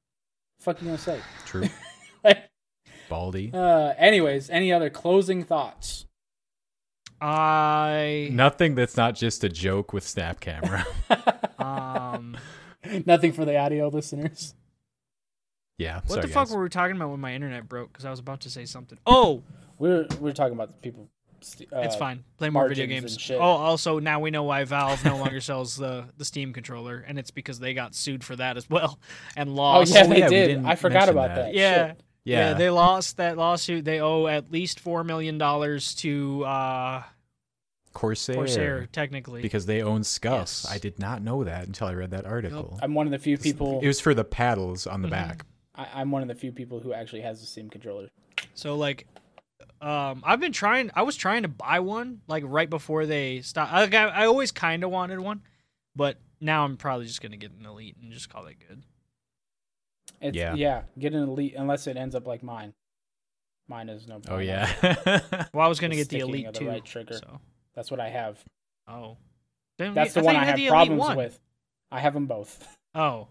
fuck 0.59 0.79
you 0.81 0.85
gonna 0.87 0.97
say? 0.99 1.19
True. 1.45 1.67
Baldy. 3.09 3.51
uh 3.53 3.93
anyways, 3.97 4.49
any 4.49 4.71
other 4.73 4.89
closing 4.89 5.43
thoughts? 5.43 6.05
I 7.19 8.29
Nothing 8.31 8.75
that's 8.75 8.95
not 8.95 9.15
just 9.15 9.43
a 9.43 9.49
joke 9.49 9.93
with 9.93 10.07
snap 10.07 10.39
camera. 10.39 10.85
um 11.59 12.37
Nothing 13.05 13.33
for 13.33 13.43
the 13.43 13.57
audio 13.57 13.87
listeners. 13.89 14.53
yeah. 15.77 15.95
what 16.01 16.09
sorry, 16.09 16.21
the 16.21 16.27
fuck 16.27 16.47
guys. 16.47 16.55
were 16.55 16.63
we 16.63 16.69
talking 16.69 16.95
about 16.95 17.09
when 17.09 17.19
my 17.19 17.33
internet 17.33 17.67
broke? 17.67 17.91
Because 17.91 18.05
I 18.05 18.11
was 18.11 18.19
about 18.19 18.41
to 18.41 18.49
say 18.49 18.65
something. 18.65 18.97
Oh, 19.05 19.43
We're 19.79 20.07
we're 20.19 20.31
talking 20.33 20.53
about 20.53 20.67
the 20.69 20.73
people. 20.75 21.09
Uh, 21.71 21.81
it's 21.81 21.95
fine. 21.95 22.23
Play 22.37 22.49
more 22.49 22.67
video 22.67 22.87
games. 22.87 23.29
Oh, 23.31 23.39
also 23.39 23.99
now 23.99 24.19
we 24.19 24.31
know 24.31 24.43
why 24.43 24.63
Valve 24.63 25.03
no 25.05 25.17
longer 25.17 25.39
sells 25.51 25.75
the 25.75 26.05
the 26.17 26.25
Steam 26.25 26.53
controller, 26.53 27.03
and 27.07 27.19
it's 27.19 27.29
because 27.31 27.59
they 27.59 27.73
got 27.73 27.93
sued 27.95 28.23
for 28.23 28.35
that 28.35 28.57
as 28.57 28.69
well 28.69 28.99
and 29.35 29.51
Oh 29.57 29.83
yeah, 29.85 30.03
Oh, 30.03 30.07
they 30.07 30.19
yeah, 30.19 30.29
did. 30.29 30.65
I 30.65 30.75
forgot 30.75 31.09
about 31.09 31.29
that. 31.29 31.35
that. 31.47 31.53
Yeah. 31.55 31.87
Shit. 31.89 32.01
Yeah. 32.31 32.53
they 32.53 32.69
lost 32.69 33.17
that 33.17 33.37
lawsuit. 33.37 33.85
They 33.85 33.99
owe 34.01 34.27
at 34.27 34.51
least 34.51 34.79
four 34.79 35.03
million 35.03 35.37
dollars 35.37 35.95
to 35.95 36.43
uh, 36.45 37.03
Corsair. 37.93 38.35
Corsair, 38.35 38.87
technically. 38.91 39.41
Because 39.41 39.65
they 39.65 39.81
own 39.81 40.03
Scuff. 40.03 40.39
Yes. 40.39 40.67
I 40.69 40.77
did 40.77 40.99
not 40.99 41.21
know 41.21 41.43
that 41.43 41.65
until 41.67 41.87
I 41.87 41.93
read 41.93 42.11
that 42.11 42.25
article. 42.25 42.77
I'm 42.81 42.93
one 42.93 43.07
of 43.07 43.11
the 43.11 43.19
few 43.19 43.37
people. 43.37 43.79
It 43.81 43.87
was 43.87 43.99
for 43.99 44.13
the 44.13 44.23
paddles 44.23 44.85
on 44.87 45.01
the 45.01 45.07
Mhm. 45.07 45.11
back. 45.11 45.45
I, 45.75 45.87
I'm 45.95 46.11
one 46.11 46.21
of 46.21 46.27
the 46.27 46.35
few 46.35 46.51
people 46.51 46.79
who 46.79 46.93
actually 46.93 47.21
has 47.21 47.39
the 47.39 47.47
Steam 47.47 47.69
controller. 47.69 48.09
So 48.53 48.75
like, 48.75 49.07
um, 49.81 50.21
I've 50.25 50.39
been 50.39 50.51
trying. 50.53 50.91
I 50.95 51.03
was 51.03 51.15
trying 51.15 51.43
to 51.43 51.47
buy 51.47 51.79
one 51.79 52.21
like 52.27 52.43
right 52.45 52.69
before 52.69 53.05
they 53.05 53.41
stopped. 53.41 53.71
Like, 53.73 53.93
I, 53.93 54.07
I 54.09 54.25
always 54.25 54.51
kind 54.51 54.83
of 54.83 54.89
wanted 54.91 55.19
one, 55.19 55.41
but 55.95 56.17
now 56.41 56.65
I'm 56.65 56.77
probably 56.77 57.05
just 57.05 57.21
gonna 57.21 57.37
get 57.37 57.51
an 57.51 57.65
elite 57.65 57.95
and 58.01 58.11
just 58.11 58.29
call 58.29 58.45
it 58.47 58.57
good. 58.67 58.83
It's, 60.21 60.35
Yeah. 60.35 60.53
yeah. 60.55 60.83
Get 60.97 61.13
an 61.13 61.23
elite 61.23 61.53
unless 61.57 61.87
it 61.87 61.97
ends 61.97 62.15
up 62.15 62.25
like 62.27 62.43
mine. 62.43 62.73
Mine 63.67 63.89
is 63.89 64.07
no. 64.07 64.19
Problem. 64.19 64.35
Oh 64.35 64.39
yeah. 64.39 64.67
Well, 65.53 65.65
I 65.65 65.69
was 65.69 65.79
gonna 65.79 65.91
The 65.95 66.01
get 66.01 66.09
the 66.09 66.19
elite 66.19 66.45
of 66.47 66.53
the 66.53 66.59
too. 66.61 66.67
right 66.69 66.83
trigger. 66.85 67.15
So, 67.17 67.39
That's 67.75 67.91
what 67.91 67.99
I 67.99 68.09
have. 68.09 68.43
oh, 68.87 69.17
Then 69.77 69.93
That's 69.93 70.15
you- 70.15 70.21
the 70.21 70.25
one 70.25 70.35
I 70.35 70.45
have 70.45 70.59
problems 70.69 70.99
one. 70.99 71.17
with. 71.17 71.39
I 71.91 71.99
have 71.99 72.13
them 72.13 72.25
both. 72.27 72.67
Oh, 72.95 73.27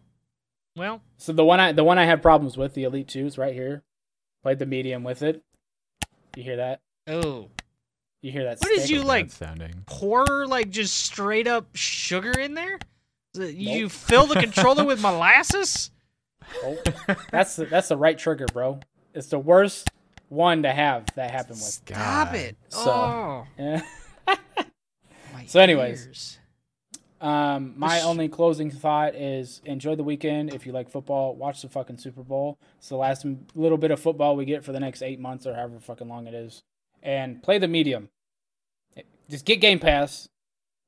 well, 0.77 1.03
So 1.17 1.33
the 1.33 1.45
one 1.45 1.59
I 1.59 1.73
the 1.73 1.83
one 1.83 1.99
I 1.99 2.05
have 2.05 2.23
problems 2.23 2.57
with, 2.57 2.75
the 2.75 2.85
Elite 2.85 3.09
Two, 3.09 3.27
is 3.27 3.37
right 3.37 3.53
here. 3.55 3.83
Played 4.45 4.61
the 4.61 4.67
medium 4.67 5.03
with 5.03 5.23
it. 5.23 5.43
You 6.37 6.45
hear 6.45 6.57
that? 6.57 6.83
oh, 7.09 7.49
You 8.23 8.31
hear 8.31 8.45
that? 8.45 8.61
What 8.61 8.69
did 8.69 8.83
stick? 8.83 8.91
you- 8.91 9.03
like- 9.03 9.31
sounding. 9.33 9.83
pour 9.87 10.47
like 10.47 10.71
just 10.71 10.95
straight 10.95 11.49
up 11.49 11.67
sugar 11.75 12.31
in 12.39 12.55
there? 12.55 12.79
You 13.35 13.83
Nope. 13.85 13.91
fill 13.93 14.27
the 14.27 14.39
controller 14.41 14.85
with 14.85 15.01
molasses? 15.03 15.91
Oh, 16.65 16.77
that's 17.31 17.57
the, 17.57 17.67
that's 17.67 17.89
the 17.89 17.97
right 17.97 18.19
trigger, 18.19 18.47
bro. 18.53 18.81
It's 19.15 19.29
the 19.29 19.39
worst 19.39 19.91
one 20.29 20.63
to 20.65 20.73
have 20.73 21.07
that 21.15 21.31
happen 21.31 21.51
with. 21.53 21.59
Stop 21.61 22.29
God. 22.29 22.35
it! 22.37 22.57
So- 22.69 22.91
oh, 22.91 23.47
Yeah. 23.59 23.83
So 25.47 25.61
anyways. 25.61 26.07
ears. 26.07 26.39
Um, 27.21 27.75
my 27.77 28.01
only 28.03 28.29
closing 28.29 28.71
thought 28.71 29.15
is 29.15 29.61
enjoy 29.65 29.95
the 29.95 30.03
weekend. 30.03 30.53
If 30.53 30.67
you 30.67 30.73
like 30.73 30.91
football, 30.91 31.35
watch 31.37 31.63
the 31.63 31.69
fucking 31.69 31.99
Super 31.99 32.23
Bowl. 32.23 32.59
It's 32.79 32.89
the 32.89 32.97
last 32.97 33.25
little 33.55 33.79
bit 33.79 33.91
of 33.91 34.01
football 34.01 34.35
we 34.35 34.45
get 34.45 34.65
for 34.65 34.73
the 34.73 34.81
next 34.81 35.03
eight 35.03 35.21
months 35.21 35.47
or 35.47 35.55
however 35.55 35.79
fucking 35.79 36.09
long 36.09 36.27
it 36.27 36.35
is. 36.35 36.63
And 37.03 37.43
play 37.43 37.59
the 37.59 37.69
medium. 37.69 38.09
Just 39.31 39.45
get 39.45 39.61
Game 39.61 39.79
Pass, 39.79 40.29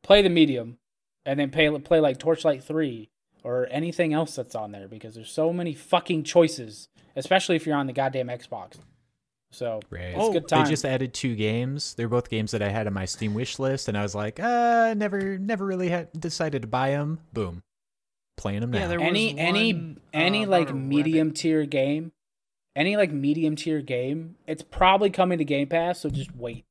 play 0.02 0.22
the 0.22 0.28
medium, 0.28 0.78
and 1.24 1.38
then 1.38 1.50
pay, 1.50 1.70
play 1.78 2.00
like 2.00 2.18
Torchlight 2.18 2.62
3 2.64 3.08
or 3.44 3.66
anything 3.70 4.12
else 4.12 4.34
that's 4.36 4.54
on 4.54 4.72
there 4.72 4.88
because 4.88 5.14
there's 5.14 5.30
so 5.30 5.52
many 5.52 5.74
fucking 5.74 6.24
choices, 6.24 6.88
especially 7.16 7.56
if 7.56 7.66
you're 7.66 7.76
on 7.76 7.86
the 7.86 7.92
goddamn 7.92 8.28
Xbox. 8.28 8.74
So 9.50 9.80
Right. 9.90 10.02
it's 10.08 10.18
Oh, 10.18 10.32
good 10.32 10.44
They 10.44 10.56
time. 10.56 10.66
just 10.68 10.84
added 10.84 11.14
two 11.14 11.34
games. 11.34 11.94
They're 11.94 12.08
both 12.08 12.28
games 12.28 12.50
that 12.50 12.60
I 12.62 12.68
had 12.68 12.86
on 12.86 12.92
my 12.92 13.04
Steam 13.06 13.32
wish 13.34 13.58
list, 13.58 13.88
and 13.88 13.96
I 13.96 14.02
was 14.02 14.14
like, 14.14 14.38
uh, 14.38 14.92
never, 14.96 15.38
never 15.38 15.64
really 15.64 15.88
had 15.88 16.12
decided 16.12 16.62
to 16.62 16.68
buy 16.68 16.90
them. 16.90 17.20
Boom, 17.32 17.62
playing 18.36 18.60
them 18.60 18.70
now. 18.72 18.80
Yeah, 18.80 18.86
there 18.88 19.00
any 19.00 19.32
was 19.32 19.40
any 19.40 19.72
one, 19.72 20.00
any 20.12 20.44
uh, 20.44 20.48
like 20.50 20.74
medium 20.74 21.28
rabbit. 21.28 21.36
tier 21.40 21.64
game 21.66 22.12
any 22.76 22.96
like 22.96 23.10
medium 23.10 23.56
tier 23.56 23.80
game 23.80 24.36
it's 24.46 24.62
probably 24.62 25.10
coming 25.10 25.38
to 25.38 25.44
game 25.44 25.66
pass 25.66 25.98
so 25.98 26.08
just 26.08 26.36
wait 26.36 26.64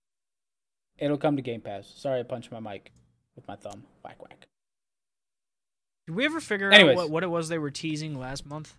it'll 0.98 1.18
come 1.18 1.36
to 1.36 1.42
game 1.42 1.60
pass 1.60 1.92
sorry 1.98 2.22
i 2.22 2.24
punched 2.24 2.50
my 2.50 2.62
mic 2.62 2.94
with 3.36 3.46
my 3.46 3.58
thumb 3.58 3.84
whack 4.06 4.16
whack 4.22 4.48
Did 6.08 6.16
we 6.16 6.26
ever 6.26 6.40
figure 6.40 6.72
Anyways. 6.72 6.94
out 6.94 6.96
what, 6.98 7.10
what 7.12 7.24
it 7.24 7.28
was 7.30 7.50
they 7.50 7.58
were 7.58 7.72
teasing 7.72 8.18
last 8.18 8.46
month? 8.46 8.74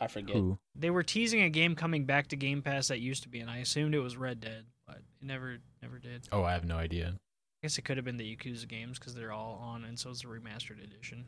i 0.00 0.06
forget 0.08 0.34
Who? 0.34 0.58
They 0.74 0.90
were 0.90 1.02
teasing 1.04 1.42
a 1.42 1.48
game 1.48 1.76
coming 1.76 2.04
back 2.04 2.28
to 2.28 2.36
Game 2.36 2.62
Pass 2.62 2.88
that 2.88 2.98
used 3.00 3.22
to 3.22 3.28
be, 3.28 3.38
and 3.40 3.48
I 3.50 3.58
assumed 3.58 3.94
it 3.94 4.00
was 4.00 4.16
Red 4.16 4.40
Dead, 4.40 4.64
but 4.86 4.96
it 4.96 5.04
never 5.22 5.58
never 5.82 5.98
did. 5.98 6.26
Oh, 6.32 6.42
I 6.42 6.52
have 6.52 6.64
no 6.64 6.76
idea. 6.76 7.14
I 7.16 7.18
guess 7.66 7.78
it 7.78 7.82
could 7.82 7.96
have 7.96 8.04
been 8.04 8.16
the 8.16 8.36
Yakuza 8.36 8.66
games 8.66 8.98
because 8.98 9.14
they're 9.14 9.32
all 9.32 9.60
on, 9.62 9.84
and 9.84 9.98
so 9.98 10.10
it's 10.10 10.24
a 10.24 10.26
remastered 10.26 10.82
edition. 10.82 11.26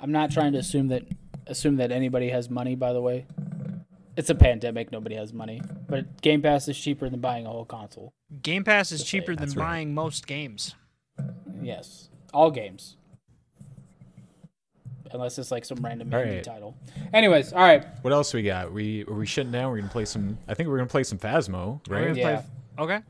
i'm 0.00 0.10
not 0.12 0.30
trying 0.30 0.52
to 0.52 0.58
assume 0.58 0.88
that 0.88 1.02
assume 1.46 1.76
that 1.76 1.92
anybody 1.92 2.28
has 2.30 2.48
money 2.50 2.74
by 2.74 2.92
the 2.92 3.00
way 3.00 3.24
it's 4.16 4.30
a 4.30 4.34
pandemic 4.34 4.90
nobody 4.90 5.14
has 5.14 5.32
money 5.32 5.60
but 5.88 6.20
game 6.22 6.42
pass 6.42 6.66
is 6.68 6.76
cheaper 6.78 7.08
than 7.08 7.20
buying 7.20 7.46
a 7.46 7.48
whole 7.50 7.64
console 7.64 8.12
Game 8.42 8.64
Pass 8.64 8.90
is 8.90 8.98
Just 9.00 9.10
saying, 9.10 9.22
cheaper 9.22 9.34
than 9.36 9.44
that's 9.44 9.56
right. 9.56 9.64
buying 9.64 9.94
most 9.94 10.26
games. 10.26 10.74
yes 11.62 12.08
all 12.34 12.50
games 12.50 12.96
unless 15.16 15.38
it's 15.38 15.50
like 15.50 15.64
some 15.64 15.78
random 15.84 16.12
All 16.14 16.20
indie 16.20 16.34
right. 16.36 16.44
title 16.44 16.76
anyways 17.12 17.52
all 17.52 17.60
right 17.60 17.84
What 18.02 18.12
else 18.12 18.32
we 18.32 18.42
got? 18.42 18.72
We 18.72 19.04
are 19.06 19.14
we 19.14 19.26
shutting 19.26 19.50
down? 19.52 19.70
We're 19.72 19.78
gonna 19.78 19.90
play 19.90 20.04
some. 20.04 20.38
I 20.46 20.54
think 20.54 20.68
we're 20.68 20.76
gonna 20.78 20.88
play 20.88 21.02
some 21.02 21.18
Phasmo, 21.18 21.80
right? 21.88 22.14
Yeah. 22.14 22.40
play- 22.40 22.84
Okay. 22.84 23.00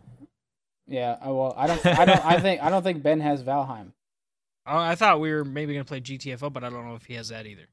Yeah, 0.89 1.17
I- 1.21 1.31
well, 1.31 1.53
I 1.57 1.67
don't, 1.67 1.85
I 1.85 2.05
don't, 2.05 2.25
I 2.25 2.41
think, 2.41 2.63
I 2.63 2.71
don't 2.71 2.83
think 2.83 3.03
Ben 3.03 3.21
has 3.21 3.43
Valheim. 3.43 3.93
Oh, 4.69 4.79
I 4.79 4.97
thought 4.97 5.21
we 5.21 5.33
were 5.33 5.45
maybe 5.45 5.75
gonna 5.75 5.85
play 5.85 6.01
GTFO, 6.01 6.53
but 6.53 6.65
I 6.65 6.71
don't 6.71 6.89
know 6.89 6.97
if 6.97 7.05
he 7.05 7.15
has 7.15 7.29
that 7.29 7.47
either. 7.47 7.69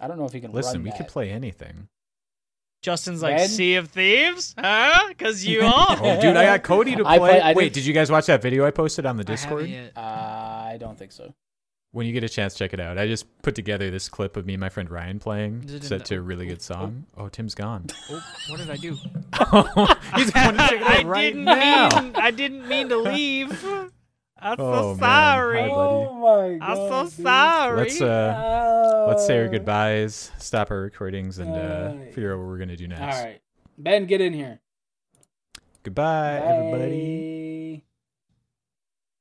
I 0.00 0.08
don't 0.08 0.18
know 0.18 0.24
if 0.24 0.32
he 0.32 0.40
can 0.40 0.50
Listen, 0.52 0.78
run 0.80 0.82
we 0.84 0.90
that. 0.90 0.96
could 0.96 1.06
play 1.08 1.30
anything. 1.30 1.86
Justin's 2.82 3.22
like 3.22 3.36
Ben? 3.36 3.48
Sea 3.48 3.74
of 3.76 3.88
Thieves, 3.88 4.54
huh? 4.58 5.06
Because 5.08 5.44
you 5.44 5.62
all. 5.62 5.96
Oh, 6.00 6.20
dude, 6.20 6.36
I 6.36 6.44
got 6.58 6.62
Kody 6.64 6.96
to 6.96 7.04
play. 7.04 7.14
I 7.14 7.18
play- 7.18 7.40
I 7.40 7.52
Wait, 7.52 7.64
did- 7.66 7.72
did 7.74 7.86
you 7.86 7.92
guys 7.94 8.10
watch 8.10 8.26
that 8.26 8.40
video 8.42 8.64
I 8.66 8.70
posted 8.72 9.06
on 9.06 9.16
the 9.16 9.24
Discord? 9.24 9.68
yet. 9.68 9.92
Uh, 9.96 10.00
I 10.00 10.76
don't 10.80 10.98
think 10.98 11.12
so. 11.12 11.32
When 11.92 12.06
you 12.06 12.12
get 12.12 12.22
a 12.22 12.28
chance, 12.28 12.54
check 12.54 12.74
it 12.74 12.80
out. 12.80 12.98
I 12.98 13.06
just 13.06 13.26
put 13.42 13.54
together 13.54 13.90
this 13.90 14.08
clip 14.10 14.36
of 14.36 14.44
me 14.44 14.52
and 14.54 14.60
my 14.60 14.68
friend 14.68 14.90
Ryan 14.90 15.18
playing, 15.18 15.62
Is 15.64 15.72
it 15.72 15.76
in 15.76 15.82
set 15.82 15.98
the- 16.00 16.04
to 16.06 16.16
a 16.16 16.20
really 16.20 16.46
oh, 16.46 16.50
good 16.50 16.62
song. 16.62 17.06
Oh, 17.16 17.28
Tim's 17.28 17.54
gone. 17.54 17.86
Oh, 18.10 18.22
what 18.50 18.58
did 18.58 18.70
I 18.70 18.76
do? 18.76 18.90
He's 20.16 20.30
going 20.30 20.52
to 20.56 20.68
check 20.68 20.72
it 20.72 20.82
I 20.86 21.02
right 21.04 21.22
didn't 21.32 21.44
now. 21.44 21.88
mean. 22.00 22.12
I 22.16 22.30
didn't 22.30 22.68
mean 22.68 22.88
to 22.90 22.98
leave. 22.98 23.64
I'm 24.40 24.56
Oh, 24.60 24.94
so 24.94 25.00
sorry. 25.00 25.62
Hi, 25.62 25.68
buddy. 25.68 26.14
my 26.14 26.58
god. 26.58 26.60
I'm 26.60 26.76
so 27.08 27.22
sorry. 27.22 27.76
Let's 27.78 28.00
uh, 28.00 29.04
let's 29.08 29.26
say 29.26 29.38
our 29.40 29.48
goodbyes, 29.48 30.30
stop 30.38 30.70
our 30.70 30.80
recordings, 30.80 31.38
and 31.38 31.50
uh, 31.50 31.92
figure 32.12 32.34
out 32.34 32.38
what 32.38 32.46
we're 32.46 32.58
gonna 32.58 32.76
do 32.76 32.86
next. 32.86 33.00
right, 33.24 33.40
Ben, 33.76 34.06
get 34.06 34.20
in 34.20 34.32
here. 34.34 34.60
Goodbye, 35.82 36.36
everybody. 36.36 37.54
Bye. 37.54 37.57